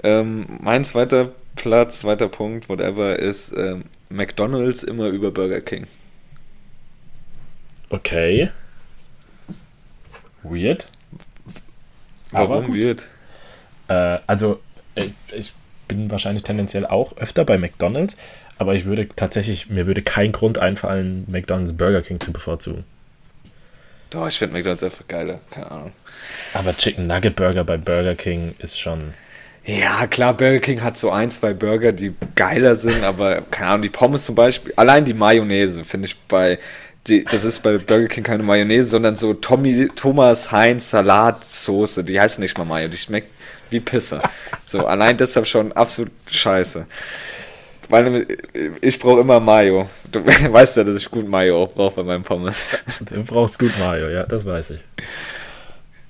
Ähm, 0.02 0.46
mein 0.60 0.84
zweiter 0.84 1.32
Platz, 1.56 2.00
zweiter 2.00 2.28
Punkt, 2.28 2.68
whatever, 2.68 3.18
ist 3.18 3.52
ähm, 3.56 3.84
McDonalds 4.08 4.82
immer 4.82 5.08
über 5.08 5.30
Burger 5.30 5.60
King. 5.60 5.86
Okay. 7.94 8.50
Weird. 10.42 10.88
Warum 12.32 12.74
weird? 12.74 13.04
Äh, 13.86 14.18
also, 14.26 14.60
ich, 14.96 15.12
ich 15.32 15.52
bin 15.86 16.10
wahrscheinlich 16.10 16.42
tendenziell 16.42 16.86
auch 16.86 17.16
öfter 17.18 17.44
bei 17.44 17.56
McDonalds, 17.56 18.16
aber 18.58 18.74
ich 18.74 18.84
würde 18.84 19.08
tatsächlich, 19.14 19.70
mir 19.70 19.86
würde 19.86 20.02
kein 20.02 20.32
Grund 20.32 20.58
einfallen, 20.58 21.24
McDonalds 21.28 21.76
Burger 21.76 22.02
King 22.02 22.18
zu 22.18 22.32
bevorzugen. 22.32 22.82
Doch, 24.10 24.26
ich 24.26 24.38
finde 24.38 24.54
McDonalds 24.54 24.82
einfach 24.82 25.06
geiler, 25.06 25.38
keine 25.52 25.70
Ahnung. 25.70 25.92
Aber 26.52 26.76
Chicken 26.76 27.06
Nugget 27.06 27.36
Burger 27.36 27.62
bei 27.62 27.76
Burger 27.76 28.16
King 28.16 28.56
ist 28.58 28.80
schon. 28.80 29.14
Ja, 29.64 30.08
klar, 30.08 30.36
Burger 30.36 30.58
King 30.58 30.82
hat 30.82 30.98
so 30.98 31.12
ein, 31.12 31.30
zwei 31.30 31.54
Burger, 31.54 31.92
die 31.92 32.12
geiler 32.34 32.74
sind, 32.74 33.04
aber 33.04 33.40
keine 33.42 33.70
Ahnung, 33.70 33.82
die 33.82 33.88
Pommes 33.88 34.24
zum 34.24 34.34
Beispiel, 34.34 34.74
allein 34.74 35.04
die 35.04 35.14
Mayonnaise 35.14 35.84
finde 35.84 36.06
ich 36.06 36.18
bei 36.22 36.58
die, 37.06 37.24
das 37.24 37.44
ist 37.44 37.62
bei 37.62 37.76
Burger 37.76 38.08
King 38.08 38.24
keine 38.24 38.42
Mayonnaise, 38.42 38.88
sondern 38.88 39.16
so 39.16 39.34
Tommy, 39.34 39.88
Thomas 39.94 40.50
Heinz 40.52 40.90
Salatsoße. 40.90 42.02
Die 42.04 42.18
heißt 42.18 42.38
nicht 42.38 42.56
mal 42.56 42.64
Mayo, 42.64 42.88
die 42.88 42.96
schmeckt 42.96 43.30
wie 43.70 43.80
Pisse. 43.80 44.22
So, 44.64 44.86
allein 44.86 45.16
deshalb 45.16 45.46
schon 45.46 45.72
absolut 45.72 46.12
scheiße. 46.30 46.86
Weil 47.90 48.26
ich 48.80 48.98
brauche 48.98 49.20
immer 49.20 49.40
Mayo. 49.40 49.90
Du 50.10 50.24
weißt 50.52 50.78
ja, 50.78 50.84
dass 50.84 50.96
ich 50.96 51.10
gut 51.10 51.28
Mayo 51.28 51.66
brauche 51.66 51.96
bei 51.96 52.02
meinem 52.04 52.22
Pommes. 52.22 52.82
Du 53.10 53.22
brauchst 53.22 53.58
gut 53.58 53.78
Mayo, 53.78 54.08
ja, 54.08 54.24
das 54.24 54.46
weiß 54.46 54.70
ich. 54.70 54.80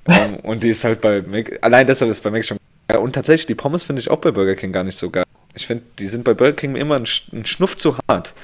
Um, 0.07 0.15
ähm, 0.15 0.37
und 0.43 0.63
die 0.63 0.69
ist 0.69 0.85
halt 0.85 1.01
bei 1.01 1.23
Mac, 1.23 1.59
allein 1.63 1.87
deshalb 1.87 2.11
ist 2.11 2.23
bei 2.23 2.31
Mac 2.31 2.45
schon 2.45 2.59
geil. 2.89 2.99
Und 2.99 3.15
tatsächlich, 3.15 3.47
die 3.47 3.55
Pommes 3.55 3.85
finde 3.85 4.01
ich 4.01 4.11
auch 4.11 4.19
bei 4.19 4.31
Burger 4.31 4.55
King 4.55 4.71
gar 4.71 4.85
nicht 4.85 4.99
so 4.99 5.11
geil. 5.11 5.25
Ich 5.55 5.67
finde, 5.67 5.85
die 5.99 6.07
sind 6.07 6.25
bei 6.25 6.35
Burger 6.35 6.53
King 6.53 6.77
immer 6.77 6.97
ein, 6.97 7.07
ein 7.33 7.47
Schnuff 7.47 7.77
zu 7.77 7.97
hart. 8.09 8.35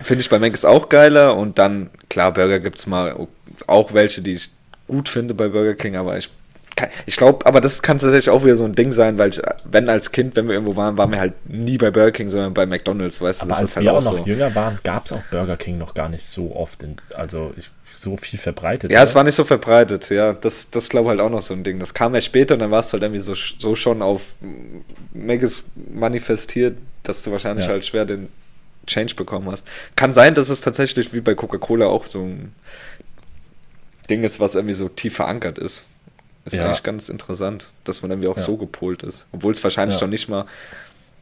Finde 0.00 0.20
ich 0.20 0.30
bei 0.30 0.38
Mac 0.38 0.54
ist 0.54 0.64
auch 0.64 0.88
geiler 0.88 1.36
und 1.36 1.58
dann, 1.58 1.90
klar, 2.08 2.32
Burger 2.32 2.60
gibt 2.60 2.78
es 2.78 2.86
mal 2.86 3.26
auch 3.66 3.92
welche, 3.92 4.22
die 4.22 4.32
ich 4.32 4.50
gut 4.86 5.08
finde 5.08 5.34
bei 5.34 5.48
Burger 5.48 5.74
King, 5.74 5.96
aber 5.96 6.16
ich 6.16 6.30
ich 7.06 7.16
glaube, 7.16 7.44
aber 7.46 7.60
das 7.60 7.82
kann 7.82 7.98
tatsächlich 7.98 8.30
auch 8.30 8.44
wieder 8.44 8.56
so 8.56 8.64
ein 8.64 8.72
Ding 8.72 8.92
sein, 8.92 9.18
weil 9.18 9.30
ich, 9.30 9.40
wenn 9.64 9.88
als 9.88 10.12
Kind, 10.12 10.36
wenn 10.36 10.46
wir 10.46 10.54
irgendwo 10.54 10.76
waren, 10.76 10.96
waren 10.96 11.10
wir 11.10 11.18
halt 11.18 11.34
nie 11.48 11.76
bei 11.76 11.90
Burger 11.90 12.12
King, 12.12 12.28
sondern 12.28 12.54
bei 12.54 12.66
McDonalds, 12.66 13.20
weißt 13.20 13.42
du? 13.42 13.46
Aber 13.46 13.56
als 13.56 13.76
halt 13.76 13.86
wir 13.86 13.94
auch 13.94 14.02
noch 14.02 14.18
so. 14.18 14.24
jünger 14.24 14.54
waren, 14.54 14.78
gab 14.84 15.06
es 15.06 15.12
auch 15.12 15.22
Burger 15.30 15.56
King 15.56 15.78
noch 15.78 15.94
gar 15.94 16.08
nicht 16.08 16.24
so 16.24 16.54
oft, 16.54 16.82
in, 16.82 16.96
also 17.14 17.52
ich, 17.56 17.70
so 17.94 18.16
viel 18.16 18.38
verbreitet. 18.38 18.90
Ja, 18.90 18.98
oder? 18.98 19.04
es 19.04 19.14
war 19.14 19.24
nicht 19.24 19.34
so 19.34 19.44
verbreitet, 19.44 20.08
ja. 20.10 20.32
Das, 20.32 20.70
das 20.70 20.88
glaube 20.88 21.06
ich 21.06 21.08
halt 21.10 21.20
auch 21.20 21.30
noch 21.30 21.40
so 21.40 21.54
ein 21.54 21.64
Ding. 21.64 21.80
Das 21.80 21.94
kam 21.94 22.14
erst 22.14 22.28
später 22.28 22.54
und 22.54 22.60
dann 22.60 22.70
war 22.70 22.80
es 22.80 22.92
halt 22.92 23.02
irgendwie 23.02 23.20
so, 23.20 23.34
so 23.34 23.74
schon 23.74 24.02
auf 24.02 24.22
Megas 25.12 25.64
manifestiert, 25.92 26.76
dass 27.02 27.22
du 27.22 27.32
wahrscheinlich 27.32 27.66
ja. 27.66 27.72
halt 27.72 27.84
schwer 27.84 28.04
den 28.04 28.28
Change 28.88 29.14
bekommen 29.14 29.50
hast. 29.50 29.66
Kann 29.96 30.12
sein, 30.12 30.34
dass 30.34 30.48
es 30.48 30.60
tatsächlich 30.60 31.12
wie 31.12 31.20
bei 31.20 31.34
Coca-Cola 31.34 31.86
auch 31.86 32.06
so 32.06 32.22
ein 32.22 32.52
Ding 34.10 34.24
ist, 34.24 34.40
was 34.40 34.54
irgendwie 34.54 34.74
so 34.74 34.88
tief 34.88 35.16
verankert 35.16 35.58
ist. 35.58 35.84
Ist 36.44 36.56
ja. 36.56 36.64
eigentlich 36.64 36.82
ganz 36.82 37.08
interessant, 37.08 37.72
dass 37.84 38.02
man 38.02 38.10
irgendwie 38.10 38.28
auch 38.28 38.36
ja. 38.36 38.42
so 38.42 38.56
gepolt 38.56 39.02
ist. 39.02 39.26
Obwohl 39.32 39.52
es 39.52 39.62
wahrscheinlich 39.62 39.96
ja. 39.96 40.00
doch 40.00 40.08
nicht 40.08 40.28
mal 40.28 40.46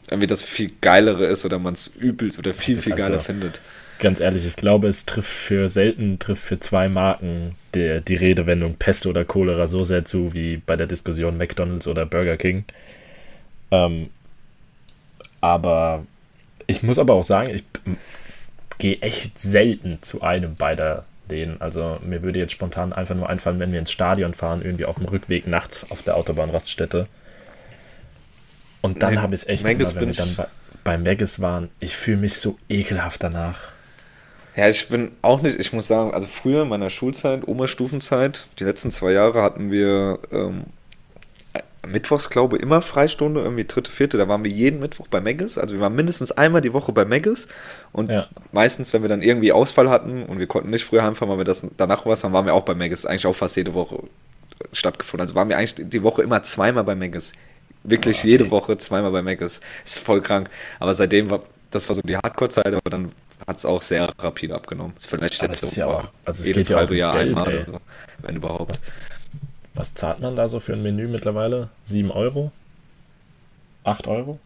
irgendwie 0.08 0.28
das 0.28 0.44
viel 0.44 0.70
geilere 0.80 1.26
ist 1.26 1.44
oder 1.44 1.58
man 1.58 1.74
es 1.74 1.88
übelst 1.88 2.38
oder 2.38 2.54
viel, 2.54 2.78
viel 2.78 2.94
geiler 2.94 3.14
also, 3.14 3.24
findet. 3.24 3.60
Ganz 3.98 4.20
ehrlich, 4.20 4.46
ich 4.46 4.56
glaube, 4.56 4.88
es 4.88 5.06
trifft 5.06 5.30
für 5.30 5.68
selten, 5.68 6.18
trifft 6.18 6.44
für 6.44 6.60
zwei 6.60 6.88
Marken 6.88 7.56
die, 7.74 8.00
die 8.06 8.14
Redewendung 8.14 8.74
Pest 8.74 9.06
oder 9.06 9.24
Cholera 9.24 9.66
so 9.66 9.84
sehr 9.84 10.04
zu 10.04 10.34
wie 10.34 10.58
bei 10.58 10.76
der 10.76 10.86
Diskussion 10.86 11.38
McDonalds 11.38 11.88
oder 11.88 12.06
Burger 12.06 12.36
King. 12.36 12.64
Ähm, 13.70 14.10
aber 15.40 16.04
ich 16.66 16.82
muss 16.82 16.98
aber 16.98 17.14
auch 17.14 17.24
sagen, 17.24 17.50
ich 17.50 17.64
gehe 18.78 19.00
echt 19.00 19.38
selten 19.38 19.98
zu 20.02 20.22
einem 20.22 20.56
beider 20.56 21.04
denen. 21.30 21.60
Also 21.60 21.98
mir 22.02 22.22
würde 22.22 22.38
jetzt 22.38 22.52
spontan 22.52 22.92
einfach 22.92 23.14
nur 23.14 23.28
einfallen, 23.28 23.58
wenn 23.58 23.72
wir 23.72 23.78
ins 23.78 23.90
Stadion 23.90 24.34
fahren, 24.34 24.62
irgendwie 24.62 24.84
auf 24.84 24.96
dem 24.96 25.06
Rückweg 25.06 25.46
nachts 25.46 25.90
auf 25.90 26.02
der 26.02 26.16
Autobahnraststätte. 26.16 27.08
Und 28.82 29.02
dann 29.02 29.20
habe 29.20 29.34
ich 29.34 29.42
es 29.42 29.48
echt 29.48 29.64
Maggis 29.64 29.92
immer, 29.92 30.02
wenn 30.02 30.08
wir 30.08 30.14
dann 30.14 30.34
bei, 30.36 30.46
bei 30.84 30.98
Maggis 30.98 31.40
waren, 31.40 31.70
ich 31.80 31.96
fühle 31.96 32.18
mich 32.18 32.38
so 32.38 32.58
ekelhaft 32.68 33.22
danach. 33.22 33.58
Ja, 34.54 34.68
ich 34.68 34.88
bin 34.88 35.12
auch 35.22 35.42
nicht, 35.42 35.58
ich 35.58 35.72
muss 35.72 35.86
sagen, 35.86 36.12
also 36.14 36.26
früher 36.26 36.62
in 36.62 36.68
meiner 36.68 36.88
Schulzeit, 36.88 37.46
Oberstufenzeit, 37.46 38.46
die 38.58 38.64
letzten 38.64 38.90
zwei 38.90 39.12
Jahre 39.12 39.42
hatten 39.42 39.70
wir 39.70 40.18
ähm, 40.32 40.64
Mittwochs, 41.91 42.30
glaube 42.30 42.57
ich, 42.57 42.62
immer 42.62 42.82
Freistunde, 42.82 43.41
irgendwie 43.41 43.64
dritte, 43.64 43.91
vierte, 43.91 44.18
da 44.18 44.28
waren 44.28 44.45
wir 44.45 44.51
jeden 44.51 44.80
Mittwoch 44.80 45.07
bei 45.09 45.20
Megis, 45.20 45.57
also 45.59 45.74
wir 45.74 45.80
waren 45.80 45.95
mindestens 45.95 46.32
einmal 46.32 46.61
die 46.61 46.72
Woche 46.72 46.93
bei 46.93 47.05
Megis 47.05 47.49
und 47.93 48.11
Ja. 48.11 48.26
meistens, 48.53 48.93
wenn 48.93 49.03
wir 49.03 49.09
dann 49.09 49.22
irgendwie 49.22 49.53
Ausfall 49.53 49.89
hatten 49.91 50.24
und 50.24 50.39
wir 50.39 50.47
konnten 50.47 50.70
nicht 50.70 50.84
früher 50.84 51.03
heimfahren, 51.03 51.30
weil 51.30 51.39
wir 51.39 51.45
das 51.45 51.66
danach 51.76 52.05
was 52.07 52.24
haben, 52.24 52.32
waren 52.32 52.47
wir 52.47 52.55
auch 52.55 52.64
bei 52.64 52.74
Megis, 52.74 53.07
eigentlich 53.07 53.26
auch 53.26 53.34
fast 53.34 53.57
jede 53.57 53.74
Woche 53.74 54.03
stattgefunden. 54.72 55.22
Also 55.22 55.34
waren 55.34 55.49
wir 55.49 55.59
eigentlich 55.59 55.89
die 55.89 56.03
Woche 56.03 56.22
immer 56.22 56.43
zweimal 56.43 56.84
bei 56.84 56.95
Megis. 56.95 57.32
Wirklich 57.84 58.16
Ah, 58.16 58.20
okay. 58.20 58.28
jede 58.30 58.51
Woche 58.51 58.78
zweimal 58.78 59.12
bei 59.12 59.22
Megis. 59.22 59.61
Ist 59.84 59.99
voll 60.01 60.20
krank. 60.22 60.51
Aber 60.80 60.95
seitdem 60.95 61.30
war, 61.30 61.41
das 61.70 61.89
war 61.89 61.95
so 61.97 62.03
die 62.03 62.16
Hardcore-Zeit, 62.16 62.66
aber 62.66 62.91
dann 62.91 63.12
hat 63.47 63.59
es 63.59 63.64
auch 63.66 63.82
sehr 63.82 64.09
rapide 64.18 64.55
abgenommen. 64.55 64.95
Ist 64.99 65.09
vielleicht 65.09 65.41
Aber 65.43 65.53
jetzt 65.53 65.62
es 65.62 65.68
ist 65.68 65.74
so 65.76 65.80
ja 65.82 65.87
auch- 65.89 66.11
also 66.24 66.41
es 66.41 66.49
jedes 66.49 66.66
geht 66.68 66.70
ja 66.76 66.82
auch 66.82 66.91
Jahr 66.91 67.12
Geld, 67.16 67.37
einmal 67.37 67.66
so, 67.66 67.78
wenn 68.22 68.37
überhaupt. 68.37 68.70
Was 68.70 68.82
zahlt 69.95 70.20
man 70.20 70.37
da 70.37 70.49
so 70.49 70.59
für 70.61 70.72
ein 70.72 70.83
Menü 70.83 71.07
mittlerweile? 71.09 71.68
7 71.85 72.11
Euro? 72.11 72.51
8 73.85 74.07
Euro? 74.09 74.39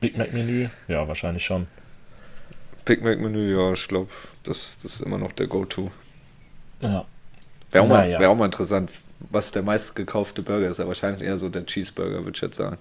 Big 0.00 0.16
Mac 0.16 0.32
Menü? 0.32 0.68
Ja, 0.88 1.08
wahrscheinlich 1.08 1.44
schon. 1.44 1.66
Big 2.84 3.02
Mac 3.02 3.18
Menü, 3.18 3.54
ja, 3.56 3.72
ich 3.72 3.88
glaube, 3.88 4.10
das, 4.44 4.78
das 4.82 4.94
ist 4.94 5.00
immer 5.00 5.18
noch 5.18 5.32
der 5.32 5.46
Go-To. 5.46 5.90
Ja. 6.80 7.04
Wäre 7.72 7.84
auch, 7.84 7.88
mal- 7.88 8.04
Naja. 8.06 8.20
wär 8.20 8.30
auch 8.30 8.36
mal 8.36 8.44
interessant, 8.46 8.90
was 9.30 9.50
der 9.50 9.62
meistgekaufte 9.62 10.42
Burger 10.42 10.68
ist. 10.68 10.78
Ja, 10.78 10.86
wahrscheinlich 10.86 11.22
eher 11.22 11.38
so 11.38 11.48
der 11.48 11.66
Cheeseburger, 11.66 12.24
würde 12.24 12.32
ich 12.36 12.42
jetzt 12.42 12.56
sagen. 12.56 12.78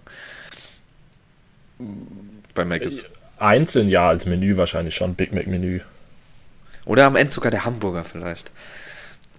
Bei 2.53 2.65
Mac 2.65 2.81
ist. 2.81 3.05
Einzeln 3.37 3.89
ja, 3.89 4.09
als 4.09 4.25
Menü 4.25 4.57
wahrscheinlich 4.57 4.95
schon. 4.95 5.15
Big 5.15 5.33
Mac 5.33 5.47
Menü. 5.47 5.81
Oder 6.85 7.05
am 7.05 7.15
Ende 7.15 7.31
sogar 7.33 7.51
der 7.51 7.65
Hamburger 7.65 8.03
vielleicht. 8.03 8.51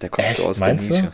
Der 0.02 0.08
kommt 0.08 0.26
so 0.32 0.42
Echt? 0.42 0.50
aus 0.50 0.58
Meinst 0.58 0.90
du? 0.90 0.94
der 0.94 1.02
Nische. 1.04 1.12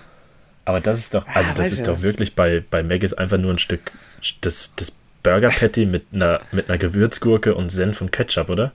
Aber 0.64 0.80
das 0.80 0.98
ist 0.98 1.14
doch, 1.14 1.26
also 1.26 1.50
Ja, 1.50 1.56
das 1.58 1.72
ist 1.72 1.80
ich 1.80 1.86
doch 1.86 2.02
wirklich 2.02 2.34
bei, 2.34 2.62
bei 2.70 2.82
Mac 2.82 3.02
ist 3.02 3.14
einfach 3.14 3.38
nur 3.38 3.52
ein 3.52 3.58
Stück 3.58 3.92
das, 4.40 4.72
das 4.76 4.96
Burger 5.22 5.50
Patty 5.50 5.86
mit 5.86 6.06
einer, 6.12 6.40
mit 6.52 6.68
einer 6.68 6.78
Gewürzgurke 6.78 7.54
und 7.54 7.70
Senf 7.70 8.00
und 8.00 8.12
Ketchup, 8.12 8.48
oder? 8.48 8.72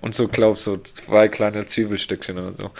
Und 0.00 0.14
so, 0.14 0.28
glaub 0.28 0.58
so 0.58 0.76
zwei 0.78 1.28
kleine 1.28 1.66
Zwiebelstückchen 1.66 2.38
oder 2.38 2.54
so. 2.54 2.70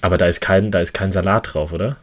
Aber 0.00 0.16
da 0.16 0.26
ist 0.26 0.40
kein, 0.40 0.70
da 0.70 0.80
ist 0.80 0.92
kein 0.94 1.10
Salat 1.12 1.52
drauf, 1.54 1.72
oder? 1.72 1.96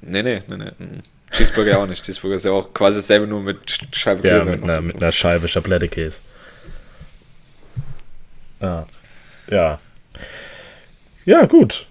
Nee, 0.00 0.22
nee, 0.22 0.42
nee, 0.48 0.56
nee. 0.56 0.70
mhm. 0.78 1.00
Cheeseburger 1.30 1.78
auch 1.78 1.86
nicht. 1.86 2.04
Cheeseburger 2.04 2.36
ist 2.36 2.44
ja 2.44 2.52
auch 2.52 2.72
quasi 2.74 2.98
dasselbe, 2.98 3.26
nur 3.26 3.40
mit 3.40 3.58
Sch- 3.66 3.86
Scheibe 3.92 4.26
Ja, 4.28 4.38
Käse. 4.38 4.50
mit 4.50 4.60
noch 4.60 4.68
einer, 4.68 4.80
mit 4.82 4.96
einer 4.96 5.12
Scheibe 5.12 5.48
Schablettekäse. 5.48 6.20
Ja. 8.60 8.86
Ja. 9.48 9.80
Ja, 11.24 11.46
gut. 11.46 11.86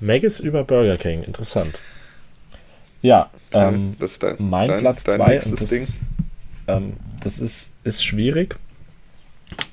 Maggis 0.00 0.40
über 0.40 0.64
Burger 0.64 0.96
King. 0.96 1.22
Interessant. 1.22 1.80
Ja, 3.02 3.30
ähm, 3.52 3.92
das 3.98 4.12
ist 4.12 4.22
dein, 4.22 4.36
mein 4.38 4.68
dein, 4.68 4.80
Platz 4.80 5.04
dein 5.04 5.16
2 5.16 5.28
nächstes 5.28 5.52
und 5.52 5.60
das, 5.60 5.70
Ding. 5.70 6.06
ähm, 6.66 6.92
das 7.22 7.40
ist, 7.40 7.76
ist 7.84 8.04
schwierig. 8.04 8.56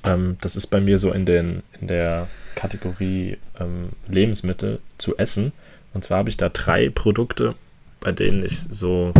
Ähm, 0.04 0.36
das 0.40 0.56
ist 0.56 0.68
bei 0.68 0.80
mir 0.80 0.98
so 0.98 1.12
in, 1.12 1.26
den, 1.26 1.62
in 1.80 1.88
der 1.88 2.28
Kategorie 2.54 3.38
ähm, 3.58 3.90
Lebensmittel 4.08 4.80
zu 4.98 5.16
essen. 5.16 5.52
Und 5.92 6.04
zwar 6.04 6.18
habe 6.18 6.28
ich 6.28 6.36
da 6.36 6.48
drei 6.48 6.88
Produkte, 6.90 7.54
bei 8.00 8.12
denen 8.12 8.44
ich 8.44 8.58
so 8.70 9.12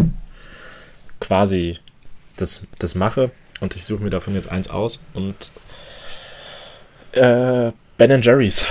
quasi 1.20 1.78
das, 2.36 2.66
das 2.78 2.94
mache. 2.94 3.30
Und 3.60 3.74
ich 3.74 3.84
suche 3.84 4.02
mir 4.02 4.10
davon 4.10 4.34
jetzt 4.34 4.48
eins 4.48 4.68
aus. 4.68 5.04
Und 5.14 5.52
äh, 7.12 7.72
Ben 7.96 8.22
Jerry's. 8.22 8.64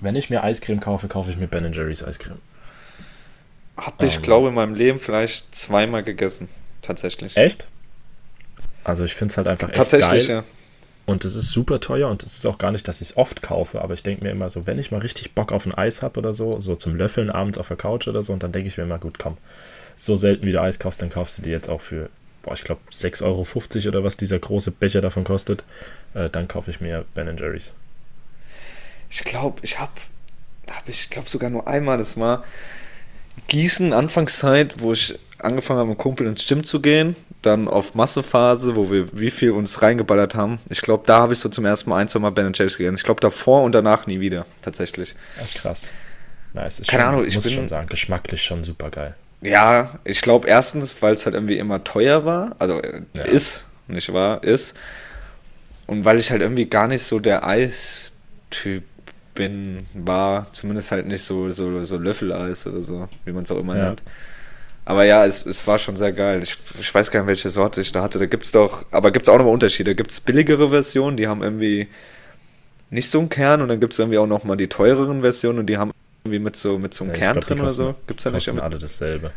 Wenn 0.00 0.16
ich 0.16 0.30
mir 0.30 0.44
Eiscreme 0.44 0.80
kaufe, 0.80 1.08
kaufe 1.08 1.30
ich 1.30 1.36
mir 1.36 1.48
Ben 1.48 1.72
Jerry's 1.72 2.04
Eiscreme. 2.04 2.38
Hab 3.76 4.02
ich, 4.02 4.16
ähm, 4.16 4.22
glaube 4.22 4.48
in 4.48 4.54
meinem 4.54 4.74
Leben 4.74 4.98
vielleicht 4.98 5.54
zweimal 5.54 6.02
gegessen. 6.02 6.48
Tatsächlich. 6.82 7.36
Echt? 7.36 7.66
Also 8.84 9.04
ich 9.04 9.14
finde 9.14 9.32
es 9.32 9.36
halt 9.36 9.48
einfach 9.48 9.68
echt 9.68 9.76
Tatsächlich, 9.76 10.28
geil. 10.28 10.36
ja. 10.38 10.44
Und 11.06 11.24
es 11.24 11.36
ist 11.36 11.52
super 11.52 11.80
teuer 11.80 12.08
und 12.08 12.22
es 12.22 12.36
ist 12.36 12.46
auch 12.46 12.58
gar 12.58 12.70
nicht, 12.70 12.86
dass 12.86 13.00
ich 13.00 13.10
es 13.10 13.16
oft 13.16 13.40
kaufe, 13.40 13.80
aber 13.80 13.94
ich 13.94 14.02
denke 14.02 14.22
mir 14.22 14.30
immer 14.30 14.50
so, 14.50 14.66
wenn 14.66 14.78
ich 14.78 14.90
mal 14.90 15.00
richtig 15.00 15.34
Bock 15.34 15.52
auf 15.52 15.64
ein 15.64 15.72
Eis 15.72 16.02
habe 16.02 16.20
oder 16.20 16.34
so, 16.34 16.60
so 16.60 16.76
zum 16.76 16.96
Löffeln 16.96 17.30
abends 17.30 17.56
auf 17.56 17.68
der 17.68 17.78
Couch 17.78 18.08
oder 18.08 18.22
so, 18.22 18.34
und 18.34 18.42
dann 18.42 18.52
denke 18.52 18.68
ich 18.68 18.76
mir 18.76 18.84
immer, 18.84 18.98
gut, 18.98 19.18
komm, 19.18 19.38
so 19.96 20.16
selten 20.16 20.44
wie 20.44 20.52
du 20.52 20.60
Eis 20.60 20.78
kaufst, 20.78 21.00
dann 21.00 21.08
kaufst 21.08 21.38
du 21.38 21.42
dir 21.42 21.52
jetzt 21.52 21.70
auch 21.70 21.80
für, 21.80 22.10
boah, 22.42 22.52
ich 22.52 22.62
glaube 22.62 22.82
6,50 22.92 23.24
Euro 23.24 23.88
oder 23.88 24.04
was 24.04 24.18
dieser 24.18 24.38
große 24.38 24.72
Becher 24.72 25.00
davon 25.00 25.24
kostet, 25.24 25.64
äh, 26.12 26.28
dann 26.28 26.46
kaufe 26.46 26.70
ich 26.70 26.82
mir 26.82 27.06
Ben 27.14 27.34
Jerry's. 27.38 27.72
Ich 29.10 29.24
glaube, 29.24 29.58
ich 29.62 29.78
habe, 29.78 29.92
hab 30.70 30.88
ich 30.88 31.10
glaube 31.10 31.28
sogar 31.28 31.50
nur 31.50 31.66
einmal, 31.66 31.98
das 31.98 32.18
war 32.18 32.44
Gießen, 33.48 33.92
Anfangszeit, 33.92 34.80
wo 34.80 34.92
ich 34.92 35.18
angefangen 35.38 35.78
habe, 35.80 35.90
mit 35.90 35.98
Kumpel 35.98 36.26
ins 36.26 36.46
Gym 36.46 36.64
zu 36.64 36.80
gehen, 36.80 37.14
dann 37.42 37.68
auf 37.68 37.94
Massephase, 37.94 38.74
wo 38.76 38.90
wir 38.90 39.08
wie 39.18 39.30
viel 39.30 39.52
uns 39.52 39.80
reingeballert 39.80 40.34
haben. 40.34 40.58
Ich 40.68 40.80
glaube, 40.82 41.04
da 41.06 41.20
habe 41.20 41.32
ich 41.32 41.38
so 41.38 41.48
zum 41.48 41.64
ersten 41.64 41.88
Mal 41.90 41.98
ein, 41.98 42.08
zwei 42.08 42.18
Mal 42.18 42.30
Ben 42.30 42.52
Jerry's 42.52 42.76
gegessen. 42.76 42.96
Ich 42.96 43.04
glaube, 43.04 43.20
davor 43.20 43.62
und 43.62 43.72
danach 43.72 44.06
nie 44.06 44.18
wieder, 44.20 44.44
tatsächlich. 44.62 45.14
Ach, 45.40 45.54
krass. 45.54 45.88
Ist 46.66 46.88
Keine 46.88 47.04
schon, 47.04 47.12
Ahnung, 47.14 47.26
ich 47.26 47.34
muss 47.36 47.44
bin- 47.44 47.52
schon 47.54 47.68
sagen, 47.68 47.86
geschmacklich 47.86 48.42
schon 48.42 48.64
super 48.64 48.90
geil. 48.90 49.14
Ja, 49.40 50.00
ich 50.02 50.20
glaube 50.22 50.48
erstens, 50.48 51.00
weil 51.00 51.14
es 51.14 51.24
halt 51.24 51.34
irgendwie 51.36 51.58
immer 51.58 51.84
teuer 51.84 52.24
war, 52.24 52.56
also 52.58 52.80
äh, 52.82 53.02
Ja. 53.14 53.22
ist, 53.22 53.64
nicht 53.86 54.12
wahr, 54.12 54.42
ist. 54.42 54.76
Und 55.86 56.04
weil 56.04 56.18
ich 56.18 56.32
halt 56.32 56.42
irgendwie 56.42 56.66
gar 56.66 56.88
nicht 56.88 57.04
so 57.04 57.20
der 57.20 57.46
Eistyp 57.46 58.82
bin, 59.38 59.78
war, 59.94 60.52
zumindest 60.52 60.90
halt 60.90 61.06
nicht 61.06 61.22
so, 61.22 61.48
so, 61.50 61.82
so 61.84 61.96
Löffeleis 61.96 62.66
oder 62.66 62.82
so, 62.82 63.08
wie 63.24 63.32
man 63.32 63.44
es 63.44 63.50
auch 63.50 63.58
immer 63.58 63.76
Ja. 63.76 63.84
nennt. 63.86 64.02
Aber 64.84 65.04
ja, 65.04 65.24
es, 65.26 65.44
es 65.46 65.66
war 65.66 65.78
schon 65.78 65.96
sehr 65.96 66.12
geil. 66.12 66.42
Ich, 66.42 66.56
ich 66.80 66.94
weiß 66.94 67.10
gar 67.10 67.20
nicht, 67.20 67.28
welche 67.28 67.50
Sorte 67.50 67.80
ich 67.80 67.92
da 67.92 68.02
hatte. 68.02 68.18
Da 68.18 68.26
gibt 68.26 68.44
es 68.46 68.52
doch, 68.52 68.84
aber 68.90 69.10
gibt 69.10 69.26
es 69.26 69.32
auch 69.32 69.36
nochmal 69.38 69.52
Unterschiede. 69.54 69.90
Da 69.92 69.94
gibt 69.94 70.10
es 70.10 70.20
billigere 70.20 70.70
Versionen, 70.70 71.16
die 71.16 71.26
haben 71.28 71.42
irgendwie 71.42 71.88
nicht 72.90 73.10
so 73.10 73.18
einen 73.20 73.28
Kern 73.28 73.60
und 73.62 73.68
dann 73.68 73.80
gibt 73.80 73.92
es 73.92 73.98
irgendwie 73.98 74.18
auch 74.18 74.26
nochmal 74.26 74.56
die 74.56 74.66
teureren 74.68 75.20
Versionen 75.20 75.58
und 75.60 75.66
die 75.66 75.76
haben 75.76 75.92
irgendwie 76.24 76.38
mit 76.38 76.56
so, 76.56 76.78
mit 76.78 76.94
so 76.94 77.04
einem 77.04 77.12
Ja, 77.12 77.18
Kern 77.18 77.32
glaub, 77.34 77.46
drin 77.46 77.58
oder 77.58 77.66
kosten- 77.66 77.82
so. 77.84 77.94
Gibt 78.06 78.20
es 78.20 78.24
da 78.24 78.30
nicht 78.30 78.48
immer? 78.48 78.62
alle 78.62 78.78
dasselbe. 78.78 79.30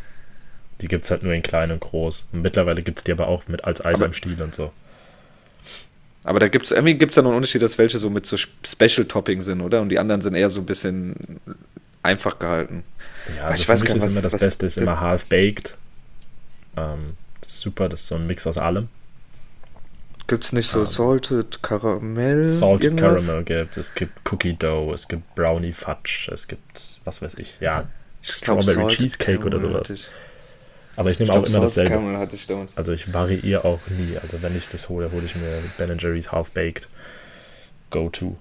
Die 0.80 0.88
gibt 0.88 1.04
es 1.04 1.10
halt 1.10 1.22
nur 1.22 1.32
in 1.34 1.42
klein 1.42 1.70
und 1.70 1.80
groß. 1.80 2.28
Und 2.32 2.42
mittlerweile 2.42 2.82
gibt 2.82 2.98
es 2.98 3.04
die 3.04 3.12
aber 3.12 3.28
auch 3.28 3.46
mit 3.46 3.64
als 3.64 3.84
Eis 3.84 3.98
Aber- 4.00 4.06
am 4.06 4.12
Stiel 4.14 4.40
und 4.42 4.54
so. 4.54 4.72
Aber 6.24 6.38
da 6.38 6.48
gibt 6.48 6.66
es 6.66 6.70
irgendwie 6.70 6.94
gibt's 6.94 7.16
ja 7.16 7.22
noch 7.22 7.30
einen 7.30 7.38
Unterschied, 7.38 7.62
dass 7.62 7.78
welche 7.78 7.98
so 7.98 8.08
mit 8.10 8.26
so 8.26 8.36
Special 8.36 9.04
Topping 9.06 9.40
sind, 9.40 9.60
oder? 9.60 9.80
Und 9.80 9.88
die 9.88 9.98
anderen 9.98 10.20
sind 10.20 10.34
eher 10.34 10.50
so 10.50 10.60
ein 10.60 10.66
bisschen 10.66 11.40
einfach 12.02 12.38
gehalten. 12.38 12.84
Ja, 13.36 13.44
also 13.46 13.54
ich 13.56 13.66
für 13.66 13.72
weiß 13.72 13.80
mich 13.80 13.88
gar 13.88 13.94
nicht, 13.94 14.02
ist 14.04 14.06
was- 14.06 14.12
immer 14.12 14.22
das 14.22 14.32
was- 14.34 14.40
Beste 14.40 14.66
ist 14.66 14.76
immer 14.78 15.00
half-baked. 15.00 15.76
Ähm, 16.76 17.14
das 17.40 17.52
ist 17.54 17.60
super, 17.60 17.88
das 17.88 18.02
ist 18.02 18.06
so 18.08 18.14
ein 18.16 18.26
Mix 18.26 18.46
aus 18.46 18.58
allem. 18.58 18.88
Gibt 20.28 20.44
es 20.44 20.52
nicht 20.52 20.68
so 20.70 20.84
Salted 20.84 21.62
Caramel? 21.62 22.44
Salted 22.44 22.94
irgendwas? 22.94 23.24
Caramel 23.26 23.44
gibt 23.44 23.76
es, 23.76 23.92
gibt 23.94 24.32
Cookie 24.32 24.54
Dough, 24.54 24.92
es 24.94 25.08
gibt 25.08 25.34
Brownie 25.34 25.72
Fudge, 25.72 26.30
es 26.32 26.46
gibt, 26.48 27.00
was 27.04 27.20
weiß 27.20 27.34
ich, 27.38 27.56
ja, 27.60 27.84
Ich 28.22 28.40
glaub, 28.40 28.62
Strawberry 28.62 28.80
Salted 28.82 28.96
Cheesecake 28.98 29.44
oder 29.44 29.58
sowas. 29.60 29.90
ich. 29.90 30.08
Aber 30.96 31.10
ich 31.10 31.16
Ich 31.16 31.20
nehme 31.20 31.32
glaub, 31.32 31.44
auch 31.44 31.48
immer 31.48 31.66
Salted 31.66 31.68
dasselbe. 31.68 31.90
Caramel 31.90 32.18
hatte 32.18 32.36
ich 32.36 32.46
damals. 32.46 32.76
Also 32.76 32.92
ich 32.92 33.12
variiere 33.12 33.64
auch 33.64 33.80
nie. 33.88 34.18
Also 34.18 34.42
wenn 34.42 34.56
ich 34.56 34.68
das 34.68 34.88
hole, 34.88 35.10
hole 35.10 35.24
ich 35.24 35.34
mir 35.36 35.62
Ben 35.78 35.96
Jerry's 35.98 36.32
Half-Baked 36.32 36.88
Go-To. 37.90 38.36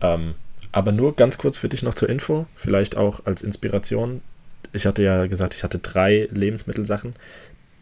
Ähm, 0.00 0.34
aber 0.72 0.92
nur 0.92 1.14
ganz 1.16 1.38
kurz 1.38 1.58
für 1.58 1.68
dich 1.68 1.82
noch 1.82 1.94
zur 1.94 2.08
Info, 2.08 2.46
vielleicht 2.54 2.96
auch 2.96 3.26
als 3.26 3.42
Inspiration. 3.42 4.22
Ich 4.72 4.86
hatte 4.86 5.02
ja 5.02 5.26
gesagt, 5.26 5.54
ich 5.54 5.64
hatte 5.64 5.78
drei 5.78 6.28
Lebensmittelsachen. 6.30 7.14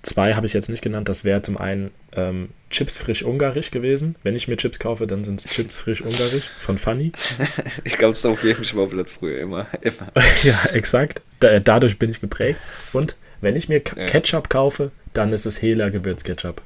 Zwei 0.03 0.35
habe 0.35 0.47
ich 0.47 0.55
jetzt 0.55 0.71
nicht 0.71 0.83
genannt. 0.83 1.09
Das 1.09 1.25
wäre 1.25 1.43
zum 1.43 1.59
einen 1.59 1.91
ähm, 2.13 2.49
Chips 2.71 2.97
frisch 2.97 3.23
ungarisch 3.23 3.71
gewesen. 3.71 4.17
Wenn 4.23 4.35
ich 4.35 4.49
mir 4.49 4.57
Chips 4.57 4.79
kaufe, 4.79 5.07
dann 5.07 5.25
sind 5.25 5.41
es 5.41 5.47
Chips 5.47 5.81
frisch 5.81 6.01
ungarisch 6.01 6.49
von 6.59 6.79
Funny. 6.79 7.13
Ich 7.85 7.99
glaube, 7.99 8.15
es 8.15 8.21
ist 8.21 8.27
auf 8.27 8.43
jedem 8.43 8.65
Schwarzplatz 8.65 9.13
früher 9.13 9.39
immer. 9.41 9.67
immer. 9.83 10.13
ja, 10.43 10.65
exakt. 10.73 11.21
Da, 11.41 11.61
dadurch 11.61 11.99
bin 11.99 12.11
ich 12.11 12.21
geprägt. 12.21 12.59
Und 12.93 13.17
wenn 13.41 13.57
ich 13.57 13.69
mir 13.69 13.81
K 13.81 13.99
Ja. 14.01 14.07
Ketchup 14.07 14.49
kaufe, 14.51 14.91
dann 15.13 15.33
ist 15.33 15.47
es 15.47 15.61
Hela 15.63 15.89
Gewürzketchup. 15.89 16.63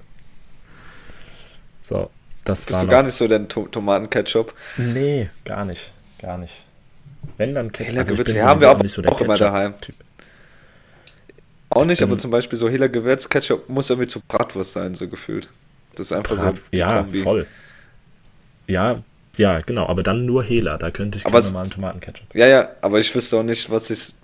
So, 1.80 2.10
das 2.44 2.66
Bist 2.66 2.72
war 2.72 2.80
du 2.80 2.86
noch- 2.86 2.90
gar 2.92 3.02
nicht 3.02 3.14
so 3.14 3.28
der 3.28 3.46
To 3.48 3.66
Tomatenketchup? 3.66 4.54
Nee, 4.76 5.28
gar 5.44 5.64
nicht. 5.64 5.92
Gar 6.20 6.38
nicht. 6.38 6.62
Wenn 7.36 7.54
dann 7.54 7.70
Ketchup. 7.72 7.92
Hela 7.92 8.00
Also 8.02 8.14
Gewürz- 8.14 8.42
haben 8.44 8.60
wir 8.60 8.68
aber 8.70 8.82
nicht 8.82 8.92
so 8.92 9.02
der 9.02 9.12
auch 9.12 9.20
immer 9.20 9.36
daheim. 9.36 9.72
Ketchup-Typ. 9.72 9.96
Auch 11.70 11.84
nicht, 11.84 11.98
bin- 11.98 12.08
aber 12.10 12.18
zum 12.18 12.30
Beispiel 12.30 12.58
so 12.58 12.68
Hela 12.68 12.86
Gewürzketchup 12.86 13.68
muss 13.68 13.90
irgendwie 13.90 14.08
zu 14.08 14.20
Bratwurst 14.20 14.72
sein, 14.72 14.94
so 14.94 15.08
gefühlt. 15.08 15.48
Das 15.96 16.06
ist 16.06 16.12
einfach 16.12 16.36
Brat- 16.36 16.56
so 16.56 16.62
ja, 16.72 17.02
Kombi. 17.02 17.20
voll. 17.22 17.46
Ja, 18.66 18.96
ja, 19.36 19.58
genau. 19.60 19.86
Aber 19.86 20.02
dann 20.02 20.24
nur 20.24 20.42
Hela. 20.44 20.78
Da 20.78 20.90
könnte 20.90 21.18
ich 21.18 21.26
Aber 21.26 21.40
keinen 21.40 21.52
normalen 21.52 21.70
Tomatenketchup. 21.70 22.34
Ja, 22.34 22.46
ja, 22.46 22.68
aber 22.80 22.98
ich 23.00 23.14
wüsste 23.14 23.36
auch 23.38 23.42
nicht, 23.42 23.70
was 23.70 23.90
ich, 23.90 24.14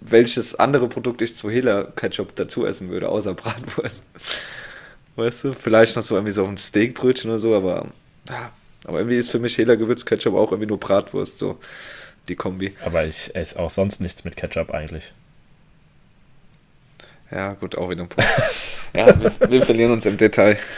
welches 0.00 0.54
andere 0.54 0.88
Produkt 0.88 1.22
ich 1.22 1.34
zu 1.34 1.50
Hela 1.50 1.84
Ketchup 1.96 2.34
dazu 2.36 2.66
essen 2.66 2.88
würde, 2.88 3.08
außer 3.08 3.34
Bratwurst. 3.34 4.06
weißt 5.16 5.44
du? 5.44 5.52
Vielleicht 5.52 5.96
noch 5.96 6.02
so 6.02 6.14
irgendwie 6.14 6.32
so 6.32 6.44
ein 6.44 6.58
Steakbrötchen 6.58 7.30
oder 7.30 7.38
so, 7.38 7.54
aber 7.54 7.88
ja, 8.28 8.52
aber 8.84 8.98
irgendwie 8.98 9.16
ist 9.16 9.30
für 9.30 9.38
mich 9.38 9.58
Hela 9.58 9.74
Gewürzketchup 9.74 10.34
auch 10.34 10.52
irgendwie 10.52 10.68
nur 10.68 10.80
Bratwurst, 10.80 11.38
so 11.38 11.58
die 12.28 12.36
Kombi. 12.36 12.74
Aber 12.84 13.06
ich 13.06 13.34
esse 13.34 13.58
auch 13.58 13.70
sonst 13.70 14.00
nichts 14.00 14.24
mit 14.24 14.36
Ketchup 14.36 14.70
eigentlich. 14.70 15.12
Ja, 17.30 17.52
gut, 17.54 17.76
auch 17.76 17.90
wieder 17.90 18.02
ein 18.02 18.08
Punkt. 18.08 18.30
ja, 18.94 19.20
wir, 19.20 19.50
wir 19.50 19.62
verlieren 19.62 19.92
uns 19.92 20.06
im 20.06 20.16
Detail. 20.16 20.58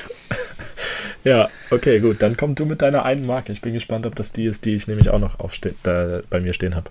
Ja, 1.23 1.51
okay, 1.71 2.01
gut. 2.01 2.23
Dann 2.23 2.35
komm 2.39 2.55
du 2.55 2.65
mit 2.65 2.81
deiner 2.81 3.05
einen 3.05 3.27
Marke. 3.27 3.53
Ich 3.53 3.61
bin 3.61 3.75
gespannt, 3.75 4.07
ob 4.07 4.17
das 4.17 4.33
die 4.33 4.47
ist, 4.47 4.65
die 4.65 4.75
ich 4.75 4.87
nämlich 4.87 5.11
auch 5.11 5.19
noch 5.19 5.39
aufste 5.39 5.75
da 5.83 6.23
bei 6.31 6.41
mir 6.41 6.55
stehen 6.55 6.75
habe. 6.75 6.91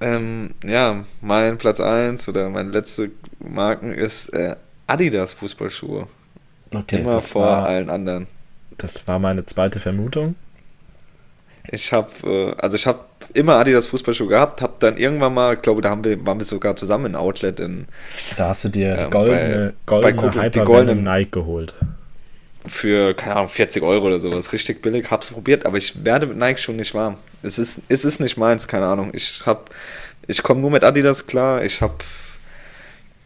Ähm, 0.00 0.50
ja, 0.64 1.04
mein 1.22 1.56
Platz 1.58 1.80
1 1.80 2.28
oder 2.28 2.48
meine 2.50 2.70
letzte 2.70 3.10
Marken 3.38 3.92
ist 3.92 4.28
äh, 4.30 4.56
Adidas 4.86 5.32
Fußballschuhe. 5.32 6.06
Okay, 6.74 7.00
Immer 7.00 7.12
das 7.12 7.30
vor 7.30 7.42
war, 7.46 7.66
allen 7.66 7.88
anderen. 7.90 8.26
das 8.76 9.06
war 9.08 9.18
meine 9.18 9.44
zweite 9.46 9.80
Vermutung. 9.80 10.34
Ich 11.70 11.92
habe, 11.92 12.08
äh, 12.24 12.54
also 12.60 12.76
ich 12.76 12.86
habe 12.86 13.00
immer 13.34 13.54
Adidas 13.56 13.86
Fußballschuhe 13.86 14.28
gehabt, 14.28 14.60
habe 14.62 14.74
dann 14.78 14.96
irgendwann 14.98 15.34
mal, 15.34 15.56
glaube 15.56 15.80
da 15.82 15.90
haben 15.90 16.04
wir, 16.04 16.24
waren 16.26 16.38
wir 16.38 16.44
sogar 16.44 16.76
zusammen 16.76 17.06
in 17.06 17.16
Outlet 17.16 17.58
in 17.60 17.86
Da 18.36 18.48
hast 18.48 18.64
du 18.64 18.68
dir 18.68 18.96
Ähm, 18.98 19.10
goldene, 19.10 19.72
bei- 19.86 20.00
bei 20.00 20.12
goldene 20.12 20.42
Coco- 20.44 20.50
die 20.50 20.58
goldenen- 20.60 21.04
Nike 21.04 21.30
geholt. 21.32 21.74
Für, 22.66 23.14
keine 23.14 23.36
Ahnung, 23.36 23.48
40 23.48 23.82
Euro 23.82 24.06
oder 24.06 24.20
sowas. 24.20 24.52
Richtig 24.52 24.82
billig. 24.82 25.10
Hab's 25.10 25.30
probiert, 25.30 25.66
aber 25.66 25.78
ich 25.78 26.04
werde 26.04 26.26
mit 26.26 26.36
Nike 26.36 26.58
schon 26.58 26.76
nicht 26.76 26.94
warm. 26.94 27.16
Es 27.42 27.58
ist, 27.58 27.82
es 27.88 28.04
ist 28.04 28.20
nicht 28.20 28.36
meins, 28.36 28.68
keine 28.68 28.86
Ahnung. 28.86 29.10
Ich 29.12 29.44
hab, 29.46 29.70
ich 30.26 30.42
komme 30.42 30.60
nur 30.60 30.70
mit 30.70 30.84
Adidas 30.84 31.26
klar. 31.26 31.64
Ich 31.64 31.80
habe, 31.80 31.94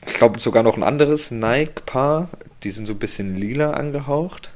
ich 0.06 0.14
glaube 0.14 0.40
sogar 0.40 0.62
noch 0.62 0.76
ein 0.76 0.82
anderes 0.82 1.30
Nike-Paar. 1.30 2.28
Die 2.62 2.70
sind 2.70 2.86
so 2.86 2.92
ein 2.92 2.98
bisschen 2.98 3.34
lila 3.34 3.72
angehaucht. 3.72 4.50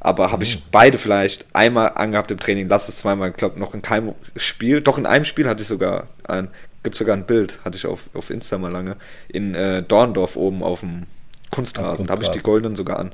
Aber 0.00 0.30
habe 0.30 0.44
ich 0.44 0.62
beide 0.70 0.98
vielleicht 0.98 1.46
einmal 1.54 1.92
angehabt 1.94 2.30
im 2.30 2.38
Training. 2.38 2.68
Lass 2.68 2.88
es 2.88 2.96
zweimal. 2.96 3.30
Ich 3.30 3.36
glaube 3.36 3.58
noch 3.58 3.74
in 3.74 3.82
keinem 3.82 4.14
Spiel. 4.36 4.80
Doch 4.80 4.96
in 4.96 5.06
einem 5.06 5.24
Spiel 5.24 5.48
hatte 5.48 5.62
ich 5.62 5.68
sogar 5.68 6.06
ein, 6.24 6.48
gibt 6.84 6.96
sogar 6.96 7.16
ein 7.16 7.26
Bild, 7.26 7.58
hatte 7.64 7.76
ich 7.76 7.86
auf, 7.86 8.08
auf 8.14 8.30
Insta 8.30 8.58
mal 8.58 8.70
lange. 8.70 8.96
In 9.28 9.54
äh, 9.54 9.82
Dorndorf 9.82 10.36
oben 10.36 10.62
auf 10.62 10.80
dem 10.80 11.06
Kunstrasen. 11.50 12.06
Da 12.06 12.12
habe 12.12 12.22
ich 12.22 12.28
die 12.28 12.38
goldenen 12.38 12.76
sogar 12.76 12.98
an. 12.98 13.12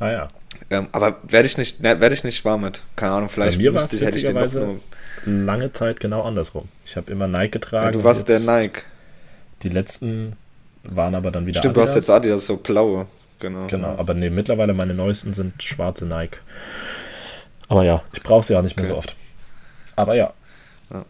Ja. 0.00 0.06
Ah 0.06 0.10
ja. 0.10 0.28
Ähm, 0.70 0.88
aber 0.92 1.18
werde 1.22 1.46
ich 1.46 1.56
nicht, 1.58 1.80
ne, 1.80 2.00
werde 2.00 2.14
ich 2.14 2.24
nicht 2.24 2.44
warm 2.44 2.62
mit. 2.62 2.82
Keine 2.96 3.12
Ahnung, 3.12 3.28
Bei 3.28 3.34
vielleicht 3.34 3.58
mir 3.58 3.72
war 3.74 3.82
es 3.82 3.84
müsste 3.92 3.96
ich- 3.96 4.02
hätte 4.02 4.18
ich 4.18 4.24
den 4.24 4.34
noch 4.34 4.42
witzigerweise 4.42 4.80
nur. 5.26 5.44
lange 5.46 5.72
Zeit 5.72 6.00
genau 6.00 6.22
andersrum. 6.22 6.68
Ich 6.84 6.96
habe 6.96 7.10
immer 7.12 7.26
Nike 7.28 7.52
getragen. 7.52 7.86
Ja, 7.86 7.90
du 7.92 8.04
warst 8.04 8.28
der 8.28 8.40
Nike. 8.40 8.82
Die 9.62 9.68
letzten 9.68 10.36
waren 10.84 11.14
aber 11.14 11.30
dann 11.30 11.46
wieder 11.46 11.58
Stimmt, 11.58 11.76
du 11.76 11.82
hast 11.82 11.90
Adidas. 11.90 12.06
jetzt 12.08 12.14
Adidas, 12.16 12.46
so 12.46 12.56
blaue. 12.56 13.06
Genau. 13.38 13.66
Genau, 13.68 13.94
aber 13.98 14.14
nee, 14.14 14.28
mittlerweile 14.30 14.74
meine 14.74 14.92
neuesten 14.94 15.32
sind 15.34 15.62
schwarze 15.62 16.06
Nike. 16.06 16.38
Aber 17.68 17.84
ja, 17.84 18.02
ich 18.12 18.22
brauche 18.22 18.44
sie 18.44 18.54
auch 18.56 18.62
nicht 18.62 18.76
mehr 18.76 18.84
Okay. 18.84 18.92
so 18.92 18.98
oft. 18.98 19.16
Aber 19.96 20.14
ja. 20.14 20.32
Ja. 20.92 21.04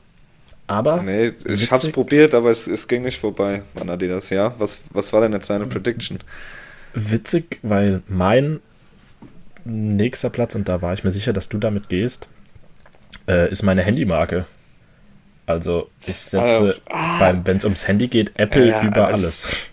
Aber 0.68 1.02
Nee, 1.02 1.26
ich 1.26 1.44
witzig- 1.44 1.70
hab's 1.70 1.90
probiert, 1.90 2.34
aber 2.34 2.50
es, 2.50 2.66
es 2.66 2.86
ging 2.86 3.02
nicht 3.02 3.18
vorbei 3.20 3.62
an 3.80 3.90
Adidas, 3.90 4.30
ja. 4.30 4.54
Was, 4.58 4.78
was 4.90 5.12
war 5.12 5.20
denn 5.22 5.32
jetzt 5.32 5.50
deine 5.50 5.66
Prediction? 5.66 6.18
witzig, 6.94 7.60
weil 7.62 8.02
mein 8.08 8.60
nächster 9.64 10.30
Platz, 10.30 10.54
und 10.54 10.68
da 10.68 10.82
war 10.82 10.92
ich 10.92 11.04
mir 11.04 11.10
sicher, 11.10 11.32
dass 11.32 11.48
du 11.48 11.58
damit 11.58 11.88
gehst, 11.88 12.28
äh, 13.28 13.50
ist 13.50 13.62
meine 13.62 13.82
Handymarke. 13.82 14.46
Also 15.46 15.90
ich 16.06 16.16
setze, 16.16 16.76
wenn 17.44 17.56
es 17.56 17.64
ums 17.64 17.88
Handy 17.88 18.08
geht, 18.08 18.38
Apple 18.38 18.68
Ja, 18.68 18.82
über 18.82 19.08
alles. 19.08 19.70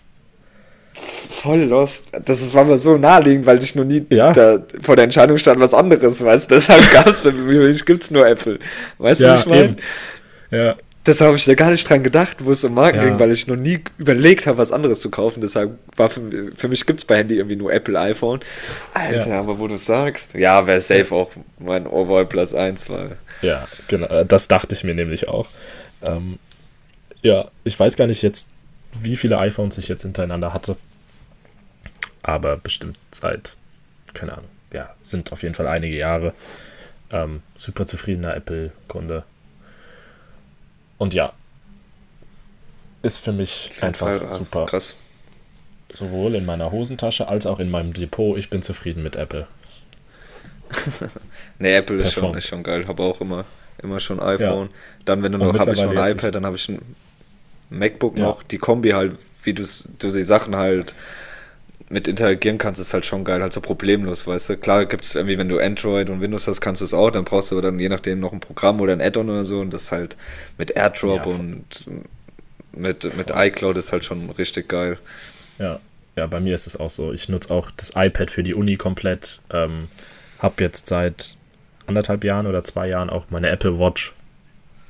Voll 1.30 1.60
lost. 1.60 2.06
Das 2.24 2.42
ist, 2.42 2.52
war 2.54 2.64
mir 2.64 2.78
so 2.80 2.96
naheliegend, 2.96 3.46
weil 3.46 3.62
ich 3.62 3.76
noch 3.76 3.84
nie 3.84 4.04
Ja. 4.10 4.32
da, 4.32 4.58
vor 4.82 4.96
der 4.96 5.04
Entscheidung 5.04 5.38
stand, 5.38 5.60
was 5.60 5.72
anderes, 5.74 6.24
weißt 6.24 6.50
du. 6.50 6.54
Deshalb 6.56 6.90
gab's 6.92 7.20
für 7.20 7.30
mich 7.30 7.84
gibt's 7.84 8.10
nur 8.10 8.26
Apple. 8.26 8.58
Weißt 8.98 9.20
du, 9.20 9.24
Ja, 9.26 9.32
was 9.34 9.40
ich 9.40 9.46
meine? 9.46 9.76
Ja, 10.50 10.74
Deshalb 11.08 11.28
habe 11.28 11.38
ich 11.38 11.44
da 11.46 11.54
gar 11.54 11.70
nicht 11.70 11.88
dran 11.88 12.02
gedacht, 12.04 12.36
wo 12.44 12.52
es 12.52 12.62
um 12.62 12.74
Marken 12.74 12.98
Ja. 12.98 13.04
ging, 13.06 13.18
weil 13.18 13.32
ich 13.32 13.46
noch 13.48 13.56
nie 13.56 13.82
überlegt 13.98 14.46
habe, 14.46 14.58
was 14.58 14.70
anderes 14.70 15.00
zu 15.00 15.10
kaufen. 15.10 15.40
Deshalb 15.40 15.78
war 15.96 16.10
für, 16.10 16.52
für 16.54 16.68
mich 16.68 16.86
gibt 16.86 17.00
es 17.00 17.04
bei 17.04 17.16
Handy 17.16 17.36
irgendwie 17.38 17.56
nur 17.56 17.72
Apple, 17.72 17.98
iPhone. 17.98 18.40
Alter, 18.94 19.28
Ja. 19.28 19.40
aber 19.40 19.58
wo 19.58 19.66
du 19.66 19.76
sagst, 19.78 20.34
ja, 20.34 20.66
wäre 20.66 20.80
safe 20.80 21.12
auch 21.14 21.30
mein 21.58 21.86
Overall 21.86 22.26
Platz 22.26 22.54
1, 22.54 22.90
weil. 22.90 23.16
Ja, 23.42 23.66
genau. 23.88 24.06
äh, 24.06 24.24
Das 24.26 24.46
dachte 24.48 24.74
ich 24.74 24.84
mir 24.84 24.94
nämlich 24.94 25.26
auch. 25.28 25.48
Ähm, 26.02 26.38
ja, 27.22 27.50
ich 27.64 27.78
weiß 27.80 27.96
gar 27.96 28.06
nicht 28.06 28.22
jetzt, 28.22 28.52
wie 28.92 29.16
viele 29.16 29.38
iPhones 29.38 29.78
ich 29.78 29.88
jetzt 29.88 30.02
hintereinander 30.02 30.52
hatte. 30.54 30.76
Aber 32.22 32.56
bestimmt 32.56 32.98
seit, 33.10 33.56
keine 34.14 34.32
Ahnung, 34.32 34.48
ja, 34.72 34.94
sind 35.02 35.32
auf 35.32 35.42
jeden 35.42 35.54
Fall 35.54 35.66
einige 35.68 35.96
Jahre. 35.96 36.34
Ähm, 37.10 37.42
super 37.56 37.86
zufriedener 37.86 38.36
Apple-Kunde. 38.36 39.24
Und 40.98 41.14
ja, 41.14 41.32
ist 43.02 43.18
für 43.18 43.32
mich 43.32 43.70
einfach 43.80 44.06
Fall, 44.08 44.26
ah, 44.26 44.30
super. 44.30 44.66
Krass. 44.66 44.94
Sowohl 45.92 46.34
in 46.34 46.44
meiner 46.44 46.70
Hosentasche 46.70 47.28
als 47.28 47.46
auch 47.46 47.60
in 47.60 47.70
meinem 47.70 47.94
Depot. 47.94 48.36
Ich 48.36 48.50
bin 48.50 48.62
zufrieden 48.62 49.02
mit 49.02 49.16
Apple. 49.16 49.46
Nee, 51.60 51.74
Apple 51.74 51.96
ist 51.96 52.12
schon, 52.12 52.36
ist 52.36 52.46
schon 52.46 52.62
geil. 52.62 52.86
Habe 52.86 53.02
auch 53.02 53.20
immer, 53.20 53.44
immer 53.82 53.98
schon 53.98 54.20
iPhone. 54.20 54.66
Ja. 54.66 54.74
Dann, 55.06 55.24
wenn 55.24 55.32
du 55.32 55.38
noch, 55.38 55.58
habe 55.58 55.72
ich 55.72 55.82
noch 55.82 55.90
ein 55.90 56.10
iPad, 56.12 56.32
dann 56.34 56.46
habe 56.46 56.54
ich 56.54 56.68
ein 56.68 56.80
MacBook 57.70 58.16
Ja. 58.16 58.24
noch. 58.24 58.42
Die 58.44 58.58
Kombi 58.58 58.90
halt, 58.90 59.16
wie 59.42 59.54
du 59.54 59.64
die 59.64 60.22
Sachen 60.22 60.54
halt 60.54 60.94
mit 61.90 62.06
interagieren 62.06 62.58
kannst, 62.58 62.80
ist 62.80 62.92
halt 62.92 63.06
schon 63.06 63.24
geil, 63.24 63.40
halt 63.40 63.52
so 63.52 63.60
problemlos, 63.60 64.26
weißt 64.26 64.50
du. 64.50 64.56
Klar 64.56 64.86
gibt 64.86 65.04
es 65.04 65.14
irgendwie, 65.14 65.38
wenn 65.38 65.48
du 65.48 65.58
Android 65.58 66.10
und 66.10 66.20
Windows 66.20 66.46
hast, 66.46 66.60
kannst 66.60 66.80
du 66.80 66.84
es 66.84 66.92
auch, 66.92 67.10
dann 67.10 67.24
brauchst 67.24 67.50
du 67.50 67.56
aber 67.56 67.62
dann 67.62 67.78
je 67.78 67.88
nachdem 67.88 68.20
noch 68.20 68.32
ein 68.32 68.40
Programm 68.40 68.80
oder 68.80 68.92
ein 68.92 69.00
Add-on 69.00 69.30
oder 69.30 69.44
so 69.44 69.60
und 69.60 69.72
das 69.72 69.90
halt 69.90 70.16
mit 70.58 70.72
AirDrop 70.72 71.26
Ja, 71.26 71.32
und 71.32 71.86
mit, 72.72 73.16
mit 73.16 73.32
iCloud 73.34 73.76
ist 73.76 73.92
halt 73.92 74.04
schon 74.04 74.30
richtig 74.30 74.68
geil. 74.68 74.98
Ja, 75.58 75.80
ja, 76.16 76.26
bei 76.26 76.40
mir 76.40 76.54
ist 76.54 76.66
es 76.66 76.78
auch 76.78 76.90
so. 76.90 77.12
Ich 77.12 77.28
nutze 77.28 77.52
auch 77.52 77.70
das 77.70 77.92
iPad 77.94 78.30
für 78.30 78.42
die 78.42 78.54
Uni 78.54 78.76
komplett. 78.76 79.40
Ähm, 79.50 79.88
hab 80.38 80.60
jetzt 80.60 80.88
seit 80.88 81.36
anderthalb 81.86 82.24
Jahren 82.24 82.46
oder 82.46 82.64
zwei 82.64 82.88
Jahren 82.88 83.08
auch 83.08 83.26
meine 83.30 83.48
Apple 83.48 83.78
Watch. 83.78 84.14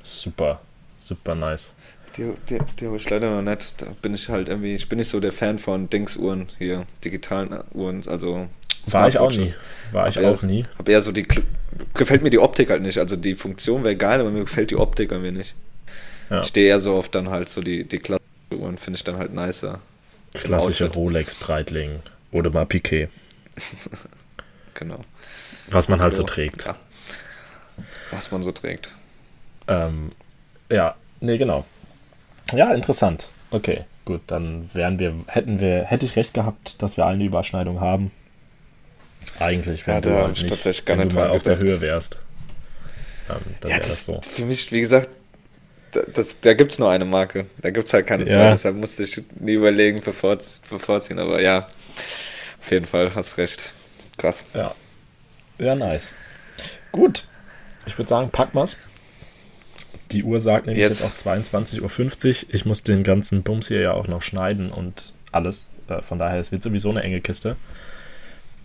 Super, 0.02 0.60
super 0.98 1.34
nice. 1.34 1.72
Die, 2.18 2.32
die, 2.50 2.58
die 2.80 2.86
habe 2.86 2.96
ich 2.96 3.08
leider 3.08 3.30
noch 3.40 3.48
nicht. 3.48 3.80
Da 3.80 3.86
bin 4.02 4.14
ich 4.14 4.28
halt 4.28 4.48
irgendwie, 4.48 4.74
ich 4.74 4.88
bin 4.88 4.98
nicht 4.98 5.08
so 5.08 5.20
der 5.20 5.32
Fan 5.32 5.58
von 5.58 5.88
Dingsuhren 5.88 6.48
hier, 6.58 6.84
digitalen 7.04 7.60
Uhren, 7.72 8.02
also 8.08 8.48
War 8.86 9.08
ich 9.08 9.18
auch 9.18 9.30
nie. 9.30 9.54
War 9.92 10.08
ich 10.08 10.16
eher- 10.16 10.30
auch 10.32 10.42
nie. 10.42 10.66
Hab 10.78 10.88
eher 10.88 11.00
so 11.00 11.12
die, 11.12 11.26
gefällt 11.94 12.22
mir 12.22 12.30
die 12.30 12.38
Optik 12.40 12.70
halt 12.70 12.82
nicht. 12.82 12.98
Also 12.98 13.14
die 13.16 13.34
Funktion 13.36 13.84
wäre 13.84 13.96
geil, 13.96 14.20
aber 14.20 14.30
mir 14.30 14.40
gefällt 14.40 14.70
die 14.72 14.76
Optik 14.76 15.12
irgendwie 15.12 15.30
nicht. 15.32 15.54
Ja. 16.28 16.40
Ich 16.42 16.48
stehe 16.48 16.68
eher 16.68 16.80
so 16.80 16.92
auf 16.94 17.08
dann 17.08 17.30
halt 17.30 17.48
so 17.48 17.60
die, 17.62 17.84
die 17.84 17.98
klassischen 17.98 18.24
Uhren, 18.54 18.78
finde 18.78 18.96
ich 18.96 19.04
dann 19.04 19.16
halt 19.16 19.32
nicer. 19.32 19.80
Klassische. 20.34 20.86
Rolex 20.92 21.34
Breitling 21.36 22.00
oder 22.32 22.50
mal 22.50 22.66
Piquet. 22.66 23.08
Genau. 24.74 25.00
Was 25.70 25.88
man 25.88 26.00
halt 26.00 26.14
so 26.14 26.22
Ja. 26.22 26.28
trägt. 26.28 26.64
Ja. 26.66 26.76
Was 28.12 28.30
man 28.30 28.42
so 28.44 28.52
trägt. 28.52 28.92
Ähm, 29.66 30.10
ja, 30.70 30.94
nee, 31.20 31.36
genau. 31.36 31.64
Ja, 32.52 32.72
interessant. 32.72 33.28
Okay, 33.50 33.84
gut, 34.04 34.20
dann 34.26 34.68
wären 34.74 34.98
wir, 34.98 35.14
hätten 35.28 35.60
wir, 35.60 35.84
hätte 35.84 36.04
ich 36.06 36.16
recht 36.16 36.34
gehabt, 36.34 36.82
dass 36.82 36.96
wir 36.96 37.06
eine 37.06 37.24
Überschneidung 37.24 37.80
haben. 37.80 38.10
Eigentlich, 39.38 39.86
wenn 39.86 39.94
Ja, 39.94 40.00
du 40.00 40.14
halt 40.14 40.36
ich 40.36 40.42
nicht, 40.42 40.74
wenn 40.86 40.98
nicht 40.98 41.12
du 41.12 41.14
mal 41.14 41.30
auf 41.30 41.42
der 41.42 41.56
gedacht. 41.56 41.58
Höhe 41.58 41.80
wärst. 41.80 42.18
Ähm, 43.28 43.56
dann 43.60 43.70
Ja, 43.70 43.76
wäre 43.76 43.88
das 43.88 44.04
das, 44.06 44.06
so. 44.06 44.20
für 44.26 44.44
mich, 44.44 44.72
wie 44.72 44.80
gesagt, 44.80 45.08
da, 45.92 46.02
das, 46.14 46.40
da 46.40 46.54
gibt 46.54 46.72
es 46.72 46.78
nur 46.78 46.90
eine 46.90 47.04
Marke. 47.04 47.46
Da 47.58 47.70
gibt 47.70 47.88
es 47.88 47.94
halt 47.94 48.06
keine 48.06 48.24
Ja. 48.24 48.28
zwei. 48.28 48.50
Deshalb 48.50 48.76
musste 48.76 49.04
ich 49.04 49.22
nie 49.40 49.54
überlegen, 49.54 50.00
bevor 50.04 50.38
bevorziehen. 50.70 51.18
Aber 51.18 51.40
ja, 51.42 51.66
auf 52.60 52.70
jeden 52.70 52.86
Fall, 52.86 53.14
hast 53.14 53.38
recht. 53.38 53.62
Krass. 54.18 54.44
Ja. 54.54 54.74
Ja, 55.58 55.74
nice. 55.74 56.14
Gut. 56.92 57.28
Ich 57.86 57.98
würde 57.98 58.08
sagen, 58.08 58.30
pack 58.30 58.54
mal's. 58.54 58.80
Die 60.12 60.24
Uhr 60.24 60.40
sagt 60.40 60.66
nämlich 60.66 60.82
Yes. 60.82 61.00
jetzt 61.00 61.26
auch 61.26 61.32
22.50 61.32 61.82
Uhr. 62.46 62.54
Ich 62.54 62.64
muss 62.64 62.82
den 62.82 63.02
ganzen 63.02 63.42
Bums 63.42 63.68
hier 63.68 63.80
ja 63.80 63.92
auch 63.92 64.08
noch 64.08 64.22
schneiden 64.22 64.70
und 64.70 65.12
alles. 65.32 65.66
Äh, 65.88 66.00
von 66.02 66.18
daher, 66.18 66.40
es 66.40 66.52
wird 66.52 66.62
sowieso 66.62 66.90
eine 66.90 67.02
enge 67.02 67.20
Kiste. 67.20 67.56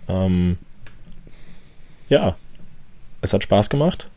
Ähm, 0.07 0.57
ja, 2.09 2.35
es 3.21 3.33
hat 3.33 3.43
Spaß 3.43 3.69
gemacht. 3.69 4.07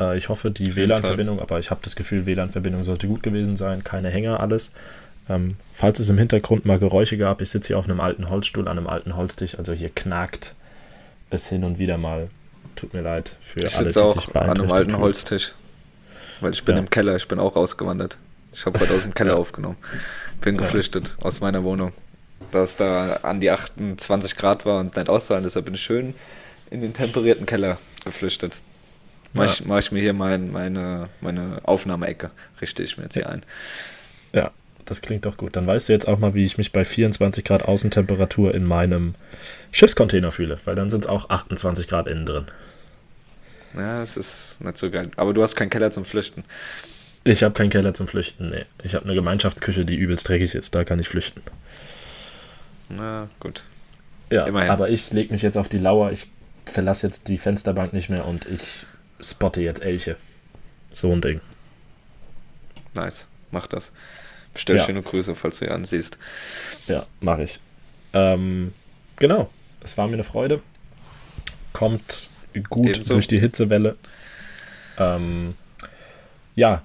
Äh, 0.00 0.16
ich 0.16 0.28
hoffe, 0.28 0.50
die 0.50 0.74
WLAN-Verbindung, 0.76 1.40
aber 1.40 1.58
ich 1.58 1.70
habe 1.70 1.80
das 1.82 1.96
Gefühl, 1.96 2.26
WLAN-Verbindung 2.26 2.84
sollte 2.84 3.08
gut 3.08 3.22
gewesen 3.22 3.56
sein. 3.56 3.84
Keine 3.84 4.10
Hänger, 4.10 4.40
alles. 4.40 4.72
Ähm, 5.28 5.56
falls 5.72 5.98
es 5.98 6.08
im 6.08 6.16
Hintergrund 6.18 6.64
mal 6.64 6.78
Geräusche 6.78 7.18
gab, 7.18 7.42
ich 7.42 7.50
sitze 7.50 7.68
hier 7.68 7.78
auf 7.78 7.84
einem 7.86 8.00
alten 8.00 8.30
Holzstuhl, 8.30 8.66
an 8.68 8.78
einem 8.78 8.86
alten 8.86 9.16
Holztisch, 9.16 9.58
also 9.58 9.72
hier 9.74 9.90
knackt 9.90 10.54
es 11.30 11.48
hin 11.48 11.64
und 11.64 11.78
wieder 11.78 11.98
mal. 11.98 12.30
Tut 12.76 12.94
mir 12.94 13.02
leid 13.02 13.36
für 13.40 13.66
Ich 13.66 13.76
alle, 13.76 13.90
die 13.90 13.98
auch 13.98 14.14
sich 14.14 14.28
an 14.28 14.36
einem 14.36 14.46
beeinträchtigt 14.46 14.72
alten 14.72 14.90
fühlen. 14.90 15.02
Holztisch. 15.02 15.52
Weil 16.40 16.52
ich 16.52 16.64
bin 16.64 16.76
Ja. 16.76 16.82
im 16.82 16.90
Keller, 16.90 17.16
ich 17.16 17.28
bin 17.28 17.38
auch 17.38 17.56
ausgewandert. 17.56 18.16
Ich 18.52 18.64
habe 18.66 18.78
heute 18.80 18.94
aus 18.94 19.02
dem 19.02 19.14
Keller 19.14 19.36
aufgenommen. 19.36 19.76
Bin 20.40 20.56
geflüchtet 20.56 21.16
aus 21.20 21.40
meiner 21.40 21.64
Wohnung. 21.64 21.92
dass 22.52 22.76
da 22.76 23.14
an 23.24 23.40
die 23.40 23.50
28 23.50 24.36
Grad 24.36 24.64
war 24.64 24.80
und 24.80 24.96
nicht 24.96 25.08
auszuhalten. 25.10 25.44
Deshalb 25.44 25.64
bin 25.66 25.74
ich 25.74 25.82
schön 25.82 26.14
in 26.70 26.80
den 26.80 26.94
temperierten 26.94 27.44
Keller 27.46 27.78
geflüchtet. 28.06 28.60
Mach, 29.34 29.44
Ja. 29.44 29.50
ich, 29.52 29.64
mach 29.66 29.78
ich 29.80 29.92
mir 29.92 30.00
hier 30.00 30.14
mein, 30.14 30.50
meine, 30.52 31.08
meine 31.20 31.60
Aufnahmeecke. 31.64 32.30
Richte 32.62 32.82
ich 32.84 32.96
mir 32.96 33.04
jetzt 33.04 33.14
hier 33.14 33.28
ein. 33.28 33.42
Ja, 34.32 34.50
das 34.86 35.02
klingt 35.02 35.26
doch 35.26 35.36
gut. 35.36 35.56
Dann 35.56 35.66
weißt 35.66 35.88
du 35.88 35.92
jetzt 35.92 36.08
auch 36.08 36.18
mal, 36.18 36.34
wie 36.34 36.44
ich 36.44 36.56
mich 36.56 36.72
bei 36.72 36.84
24 36.86 37.44
Grad 37.44 37.64
Außentemperatur 37.64 38.54
in 38.54 38.64
meinem 38.64 39.14
Schiffscontainer 39.72 40.32
fühle, 40.32 40.58
weil 40.64 40.74
dann 40.76 40.88
sind 40.88 41.00
es 41.04 41.06
auch 41.10 41.28
28 41.28 41.86
Grad 41.88 42.06
innen 42.08 42.24
drin. 42.24 42.46
Ja, 43.78 44.02
es 44.02 44.16
ist 44.16 44.56
nicht 44.60 44.76
so 44.76 44.90
geil. 44.90 45.10
Aber 45.16 45.32
du 45.32 45.42
hast 45.42 45.54
keinen 45.54 45.70
Keller 45.70 45.90
zum 45.90 46.04
Flüchten. 46.04 46.44
Ich 47.24 47.42
habe 47.42 47.54
keinen 47.54 47.70
Keller 47.70 47.94
zum 47.94 48.08
Flüchten, 48.08 48.50
nee. 48.50 48.64
Ich 48.82 48.94
habe 48.94 49.04
eine 49.04 49.14
Gemeinschaftsküche, 49.14 49.84
die 49.84 49.94
übelst 49.96 50.28
dreckig 50.28 50.54
ist, 50.54 50.74
da 50.74 50.84
kann 50.84 50.98
ich 50.98 51.08
flüchten. 51.08 51.42
Na 52.88 53.28
gut. 53.40 53.62
Ja, 54.30 54.46
Immerhin. 54.46 54.70
aber 54.70 54.88
ich 54.90 55.10
lege 55.12 55.32
mich 55.32 55.42
jetzt 55.42 55.56
auf 55.56 55.68
die 55.68 55.78
Lauer, 55.78 56.10
ich 56.12 56.26
verlasse 56.64 57.06
jetzt 57.06 57.28
die 57.28 57.38
Fensterbank 57.38 57.92
nicht 57.92 58.08
mehr 58.10 58.26
und 58.26 58.46
ich 58.46 58.86
spotte 59.20 59.62
jetzt 59.62 59.82
Elche. 59.82 60.16
So 60.90 61.12
ein 61.12 61.20
Ding. 61.20 61.40
Nice. 62.94 63.26
Mach 63.50 63.66
das. 63.66 63.90
Bestell 64.54 64.76
Ja. 64.76 64.84
schöne 64.86 65.02
Grüße, 65.02 65.34
falls 65.34 65.58
du 65.58 65.66
ihn 65.66 65.70
ansiehst. 65.72 66.18
Ja, 66.86 67.06
mache 67.20 67.44
ich. 67.44 67.60
Ähm, 68.12 68.72
genau, 69.16 69.50
es 69.82 69.96
war 69.98 70.06
mir 70.08 70.14
eine 70.14 70.24
Freude. 70.24 70.62
Kommt 71.72 72.28
gut 72.62 72.88
Ebenso. 72.96 73.14
durch 73.14 73.26
die 73.26 73.38
Hitzewelle. 73.40 73.96
Ähm, 74.98 75.54
ja, 76.56 76.82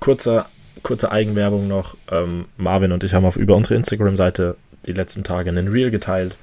kurze, 0.00 0.44
kurze 0.82 1.10
Eigenwerbung 1.12 1.68
noch. 1.68 1.96
Ähm, 2.10 2.46
Marvin 2.56 2.92
und 2.92 3.04
ich 3.04 3.14
haben 3.14 3.24
auf 3.24 3.36
über 3.36 3.56
unsere 3.56 3.74
Instagram-Seite 3.74 4.56
die 4.86 4.92
letzten 4.92 5.24
Tage 5.24 5.50
einen 5.50 5.68
Reel 5.68 5.90
geteilt 5.90 6.36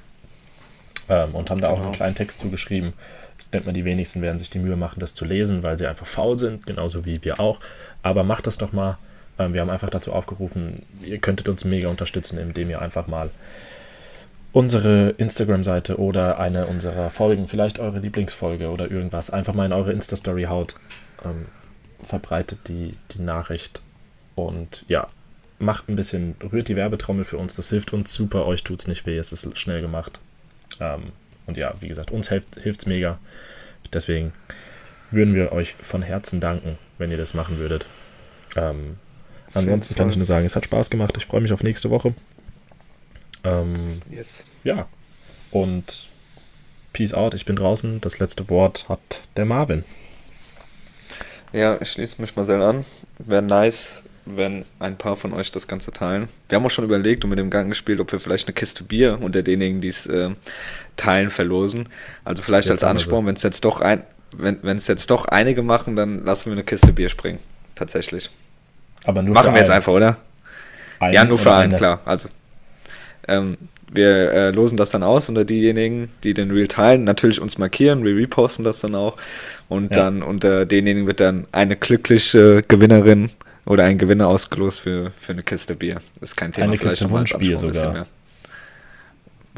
ähm, 1.08 1.34
und 1.34 1.50
haben 1.50 1.60
da 1.60 1.68
auch 1.68 1.74
Genau. 1.76 1.86
einen 1.86 1.94
kleinen 1.94 2.14
Text 2.14 2.40
zugeschrieben. 2.40 2.92
Ich 3.38 3.48
denke 3.50 3.66
mal, 3.68 3.72
die 3.72 3.84
wenigsten 3.86 4.20
werden 4.20 4.38
sich 4.38 4.50
die 4.50 4.58
Mühe 4.58 4.76
machen, 4.76 5.00
das 5.00 5.14
zu 5.14 5.24
lesen, 5.24 5.62
weil 5.62 5.78
sie 5.78 5.86
einfach 5.86 6.06
faul 6.06 6.38
sind, 6.38 6.66
genauso 6.66 7.06
wie 7.06 7.22
wir 7.24 7.40
auch. 7.40 7.60
Aber 8.02 8.22
macht 8.24 8.46
das 8.46 8.58
doch 8.58 8.72
mal. 8.72 8.98
Ähm, 9.38 9.54
wir 9.54 9.62
haben 9.62 9.70
einfach 9.70 9.88
dazu 9.90 10.12
aufgerufen, 10.12 10.82
ihr 11.02 11.18
könntet 11.18 11.48
uns 11.48 11.64
mega 11.64 11.88
unterstützen, 11.88 12.38
indem 12.38 12.68
ihr 12.68 12.82
einfach 12.82 13.06
mal 13.06 13.30
unsere 14.52 15.10
Instagram-Seite 15.10 15.98
oder 15.98 16.38
eine 16.38 16.66
unserer 16.66 17.10
Folgen, 17.10 17.46
vielleicht 17.46 17.78
eure 17.78 18.00
Lieblingsfolge 18.00 18.70
oder 18.70 18.90
irgendwas, 18.90 19.30
einfach 19.30 19.54
mal 19.54 19.66
in 19.66 19.72
eure 19.72 19.92
Insta-Story 19.92 20.44
haut. 20.44 20.76
Ähm, 21.24 21.46
verbreitet 22.02 22.60
die, 22.68 22.96
die 23.12 23.22
Nachricht 23.22 23.82
und 24.34 24.84
ja, 24.88 25.08
macht 25.58 25.88
ein 25.88 25.96
bisschen, 25.96 26.34
rührt 26.42 26.68
die 26.68 26.76
Werbetrommel 26.76 27.24
für 27.24 27.36
uns, 27.36 27.56
das 27.56 27.68
hilft 27.68 27.92
uns 27.92 28.12
super, 28.12 28.46
euch 28.46 28.64
tut's 28.64 28.86
nicht 28.86 29.06
weh, 29.06 29.18
es 29.18 29.32
ist 29.32 29.58
schnell 29.58 29.82
gemacht. 29.82 30.18
Ähm, 30.80 31.12
und 31.46 31.56
ja, 31.56 31.74
wie 31.80 31.88
gesagt, 31.88 32.10
uns 32.10 32.28
hilft 32.28 32.56
hilft's 32.60 32.86
mega. 32.86 33.18
Deswegen 33.92 34.32
würden 35.10 35.34
wir 35.34 35.52
euch 35.52 35.74
von 35.80 36.02
Herzen 36.02 36.40
danken, 36.40 36.78
wenn 36.98 37.10
ihr 37.10 37.16
das 37.16 37.34
machen 37.34 37.58
würdet. 37.58 37.86
Ähm, 38.56 38.96
ansonsten 39.52 39.94
kann 39.94 40.08
ich 40.08 40.16
nur 40.16 40.26
sagen, 40.26 40.46
es 40.46 40.54
hat 40.56 40.64
Spaß 40.64 40.90
gemacht. 40.90 41.16
Ich 41.16 41.26
freue 41.26 41.40
mich 41.40 41.52
auf 41.52 41.62
nächste 41.62 41.90
Woche. 41.90 42.14
Ähm, 43.44 44.00
Yes. 44.10 44.44
ja. 44.64 44.86
Und 45.50 46.08
Peace 46.92 47.14
out, 47.14 47.34
ich 47.34 47.44
bin 47.44 47.56
draußen. 47.56 48.00
Das 48.00 48.18
letzte 48.18 48.48
Wort 48.50 48.88
hat 48.88 49.00
der 49.36 49.44
Marvin. 49.44 49.84
Ja, 51.52 51.78
ich 51.80 51.90
schließe 51.90 52.20
mich 52.20 52.36
mal 52.36 52.44
sehr 52.44 52.60
an. 52.60 52.84
Wäre 53.18 53.42
nice, 53.42 54.02
wenn 54.24 54.64
ein 54.78 54.96
paar 54.96 55.16
von 55.16 55.32
euch 55.32 55.50
das 55.50 55.66
Ganze 55.66 55.92
teilen. 55.92 56.28
Wir 56.48 56.56
haben 56.56 56.66
auch 56.66 56.70
schon 56.70 56.84
überlegt 56.84 57.24
und 57.24 57.30
mit 57.30 57.38
dem 57.38 57.50
Gang 57.50 57.68
gespielt, 57.68 57.98
ob 58.00 58.12
wir 58.12 58.20
vielleicht 58.20 58.46
eine 58.46 58.54
Kiste 58.54 58.84
Bier 58.84 59.18
unter 59.20 59.42
denjenigen, 59.42 59.80
die 59.80 59.88
es 59.88 60.06
äh, 60.06 60.30
teilen, 60.96 61.30
verlosen. 61.30 61.88
Also 62.24 62.42
vielleicht 62.42 62.68
Jetzt 62.68 62.82
als 62.82 62.90
Ansporn, 62.90 63.26
wenn 63.26 63.34
es 63.34 63.42
jetzt 63.42 63.64
doch 63.64 63.80
ein, 63.80 64.04
wenn 64.36 64.58
wenn 64.62 64.76
es 64.76 64.86
jetzt 64.86 65.10
doch 65.10 65.24
einige 65.24 65.62
machen, 65.62 65.96
dann 65.96 66.24
lassen 66.24 66.46
wir 66.46 66.52
eine 66.52 66.64
Kiste 66.64 66.92
Bier 66.92 67.08
springen. 67.08 67.40
Tatsächlich. 67.74 68.30
Aber 69.04 69.22
nur 69.22 69.34
Machen 69.34 69.46
für 69.48 69.52
wir 69.54 69.60
jetzt 69.60 69.70
einen. 69.70 69.76
einfach, 69.78 69.92
oder? 69.92 70.16
Einen 71.00 71.14
ja, 71.14 71.24
nur 71.24 71.38
für 71.38 71.52
einen, 71.52 71.70
eine. 71.72 71.76
klar. 71.76 72.00
Also, 72.04 72.28
ähm, 73.30 73.56
wir 73.92 74.32
äh, 74.32 74.50
losen 74.50 74.76
das 74.76 74.90
dann 74.90 75.02
aus 75.02 75.28
unter 75.28 75.44
diejenigen, 75.44 76.10
die 76.22 76.32
den 76.34 76.50
Reel 76.50 76.68
teilen. 76.68 77.04
Natürlich 77.04 77.40
uns 77.40 77.58
markieren, 77.58 78.04
wir 78.04 78.14
reposten 78.16 78.64
das 78.64 78.80
dann 78.80 78.94
auch. 78.94 79.16
Und 79.68 79.94
Ja. 79.96 80.04
dann 80.04 80.22
unter 80.22 80.64
denjenigen 80.66 81.06
wird 81.06 81.20
dann 81.20 81.46
eine 81.52 81.76
glückliche 81.76 82.62
Gewinnerin 82.68 83.30
oder 83.66 83.84
ein 83.84 83.98
Gewinner 83.98 84.28
ausgelost 84.28 84.80
für, 84.80 85.10
für 85.10 85.32
eine 85.32 85.42
Kiste 85.42 85.74
Bier. 85.74 86.00
Ist 86.20 86.36
kein 86.36 86.52
Thema. 86.52 86.66
Eine 86.68 86.78
Kiste 86.78 87.10
Wunschbier 87.10 87.58
sogar. 87.58 88.06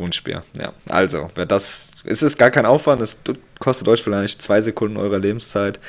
Wunschbier, 0.03 0.43
ja. 0.59 0.73
Also, 0.89 1.29
wer 1.35 1.47
das, 1.47 1.93
es 2.05 2.23
ist 2.23 2.37
gar 2.37 2.51
kein 2.51 2.67
Aufwand, 2.67 3.01
es 3.01 3.19
kostet 3.59 3.89
euch 3.89 4.03
vielleicht 4.03 4.43
zwei 4.43 4.61
Sekunden 4.61 4.99
eurer 4.99 5.19
Lebenszeit 5.19 5.81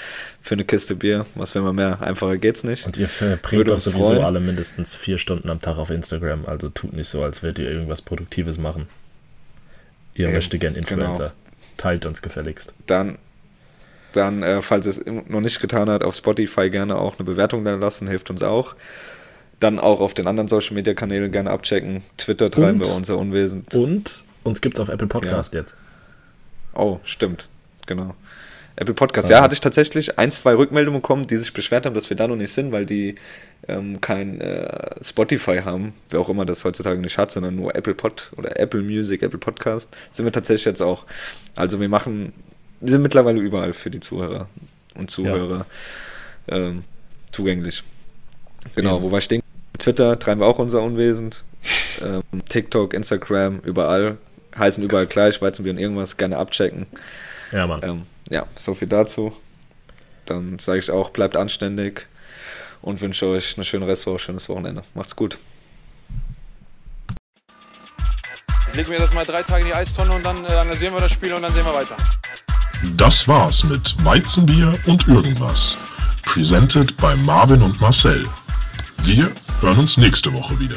für 0.42 0.56
eine 0.56 0.64
Kiste 0.64 0.96
Bier. 0.96 1.26
Was 1.36 1.54
will 1.56 1.64
man 1.64 1.76
mehr? 1.76 2.02
Einfacher 2.02 2.38
geht's 2.38 2.64
nicht. 2.64 2.86
Und 2.86 2.98
ihr 2.98 3.10
verbringt 3.10 3.68
doch 3.68 3.80
sowieso 3.80 4.10
freuen. 4.10 4.24
alle 4.24 4.40
mindestens 4.40 4.96
vier 4.96 5.18
Stunden 5.18 5.50
am 5.50 5.60
Tag 5.60 5.78
auf 5.78 5.90
Instagram. 5.90 6.46
Also 6.46 6.70
tut 6.70 6.94
nicht 6.94 7.10
so, 7.10 7.24
als 7.24 7.44
würdet 7.44 7.60
ihr 7.60 7.72
irgendwas 7.72 8.02
Produktives 8.02 8.58
machen. 8.58 8.88
Ihr 10.16 10.28
Eben, 10.28 10.36
möchtet 10.36 10.62
gern 10.62 10.76
Influencer. 10.76 11.24
genau. 11.30 11.34
Teilt 11.78 12.06
uns 12.06 12.22
gefälligst. 12.22 12.74
dann, 12.86 13.18
dann 14.14 14.44
äh, 14.44 14.62
falls 14.62 14.86
es 14.86 15.04
noch 15.06 15.42
nicht 15.42 15.60
getan 15.60 15.90
hat, 15.90 16.04
auf 16.04 16.16
Spotify 16.16 16.70
gerne 16.70 16.96
auch 16.96 17.18
eine 17.18 17.26
Bewertung 17.26 17.66
da 17.66 17.76
lassen, 17.76 18.08
hilft 18.08 18.30
uns 18.30 18.44
auch. 18.44 18.76
Dann 19.64 19.80
auch 19.80 20.02
auf 20.02 20.14
den 20.14 20.28
anderen 20.28 20.50
Social 20.50 20.76
Media 20.76 20.94
Kanälen 20.94 21.32
gerne 21.32 21.50
abchecken. 21.50 22.02
Twitter 22.18 22.52
treiben 22.52 22.82
Und- 22.82 22.86
wir 22.88 22.94
unser 22.96 23.18
Unwesen. 23.18 23.66
Und 23.74 24.24
uns 24.44 24.60
gibt's 24.60 24.78
auf 24.82 24.90
Apple 24.90 25.08
Podcast 25.08 25.54
jetzt. 25.54 25.76
Oh, 26.74 27.00
stimmt. 27.06 27.48
Genau. 27.88 28.14
Apple 28.76 28.94
Podcast. 28.94 29.30
Ja, 29.30 29.42
hatte 29.42 29.54
ich 29.54 29.62
tatsächlich 29.62 30.18
ein, 30.20 30.32
zwei 30.34 30.56
Rückmeldungen 30.56 31.00
bekommen, 31.02 31.28
die 31.28 31.38
sich 31.38 31.54
beschwert 31.54 31.86
haben, 31.86 31.94
dass 31.96 32.10
wir 32.10 32.18
da 32.18 32.28
noch 32.28 32.36
nicht 32.36 32.52
sind, 32.52 32.74
weil 32.74 32.86
die 32.86 33.16
ähm, 33.70 34.02
kein 34.02 34.42
äh, 34.42 34.96
Spotify 35.02 35.60
haben, 35.64 35.94
wer 36.10 36.20
auch 36.20 36.28
immer 36.28 36.44
das 36.46 36.66
heutzutage 36.66 37.00
nicht 37.00 37.18
hat, 37.18 37.32
sondern 37.32 37.56
nur 37.56 37.74
Apple 37.76 37.94
Pod 37.94 38.32
oder 38.36 38.60
Apple 38.60 38.82
Music, 38.82 39.22
Apple 39.22 39.40
Podcast. 39.40 39.96
Sind 40.12 40.26
wir 40.26 40.32
tatsächlich 40.34 40.66
jetzt 40.66 40.82
auch. 40.82 41.06
Also 41.56 41.80
wir 41.80 41.88
machen, 41.88 42.34
wir 42.82 42.92
sind 42.92 43.02
mittlerweile 43.02 43.40
überall 43.40 43.72
für 43.72 43.90
die 43.92 44.02
Zuhörer 44.02 44.50
und 44.96 45.10
Zuhörer 45.10 45.66
ähm, 46.50 46.84
zugänglich. 47.32 47.84
Genau, 48.76 48.96
Eben. 48.98 49.04
wo 49.06 49.12
wir 49.12 49.22
stehen. 49.22 49.42
Twitter 49.78 50.18
treiben 50.20 50.42
wir 50.42 50.48
auch 50.48 50.60
unser 50.60 50.82
Unwesen. 50.82 51.32
ähm, 52.02 52.24
TikTok, 52.48 52.94
Instagram, 52.94 53.60
überall. 53.60 54.18
Heißen 54.58 54.84
überall 54.84 55.08
gleich, 55.08 55.42
Weizenbier 55.42 55.74
und 55.74 55.80
irgendwas, 55.80 56.18
gerne 56.18 56.38
abchecken. 56.38 56.86
Ja, 57.52 57.66
Mann. 57.66 57.82
Ähm, 57.84 58.02
ja, 58.30 58.46
so 58.56 58.74
viel 58.74 58.88
dazu. 58.88 59.36
Dann 60.26 60.60
sage 60.60 60.80
ich 60.80 60.92
auch, 60.92 61.10
bleibt 61.10 61.36
anständig 61.36 62.08
und 62.82 63.02
wünsche 63.02 63.28
euch 63.28 63.58
eine 63.58 63.66
schöne 63.66 63.88
Restwoche, 63.88 64.20
schönes 64.20 64.48
Wochenende. 64.50 64.84
Macht's 64.94 65.16
gut. 65.16 65.38
Ich 68.70 68.76
leg 68.76 68.90
mir 68.90 69.00
das 69.00 69.14
mal 69.14 69.26
drei 69.26 69.44
Tage 69.44 69.62
in 69.62 69.68
die 69.68 69.76
Eistonne 69.76 70.14
und 70.14 70.26
dann 70.26 70.44
äh, 70.46 70.48
analysieren 70.48 70.94
wir 70.94 71.02
das 71.02 71.12
Spiel 71.12 71.34
und 71.34 71.44
dann 71.44 71.54
sehen 71.54 71.66
wir 71.66 71.74
weiter. 71.74 71.96
Das 72.98 73.28
war's 73.28 73.64
mit 73.64 73.96
Weizenbier 74.04 74.78
und 74.88 75.08
irgendwas. 75.08 75.78
Presented 76.24 76.96
bei 76.98 77.16
Marvin 77.18 77.62
und 77.62 77.80
Marcel. 77.80 78.28
Wir 79.04 79.32
hören 79.64 79.80
uns 79.80 79.98
nächste 79.98 80.34
Woche 80.34 80.60
wieder. 80.60 80.76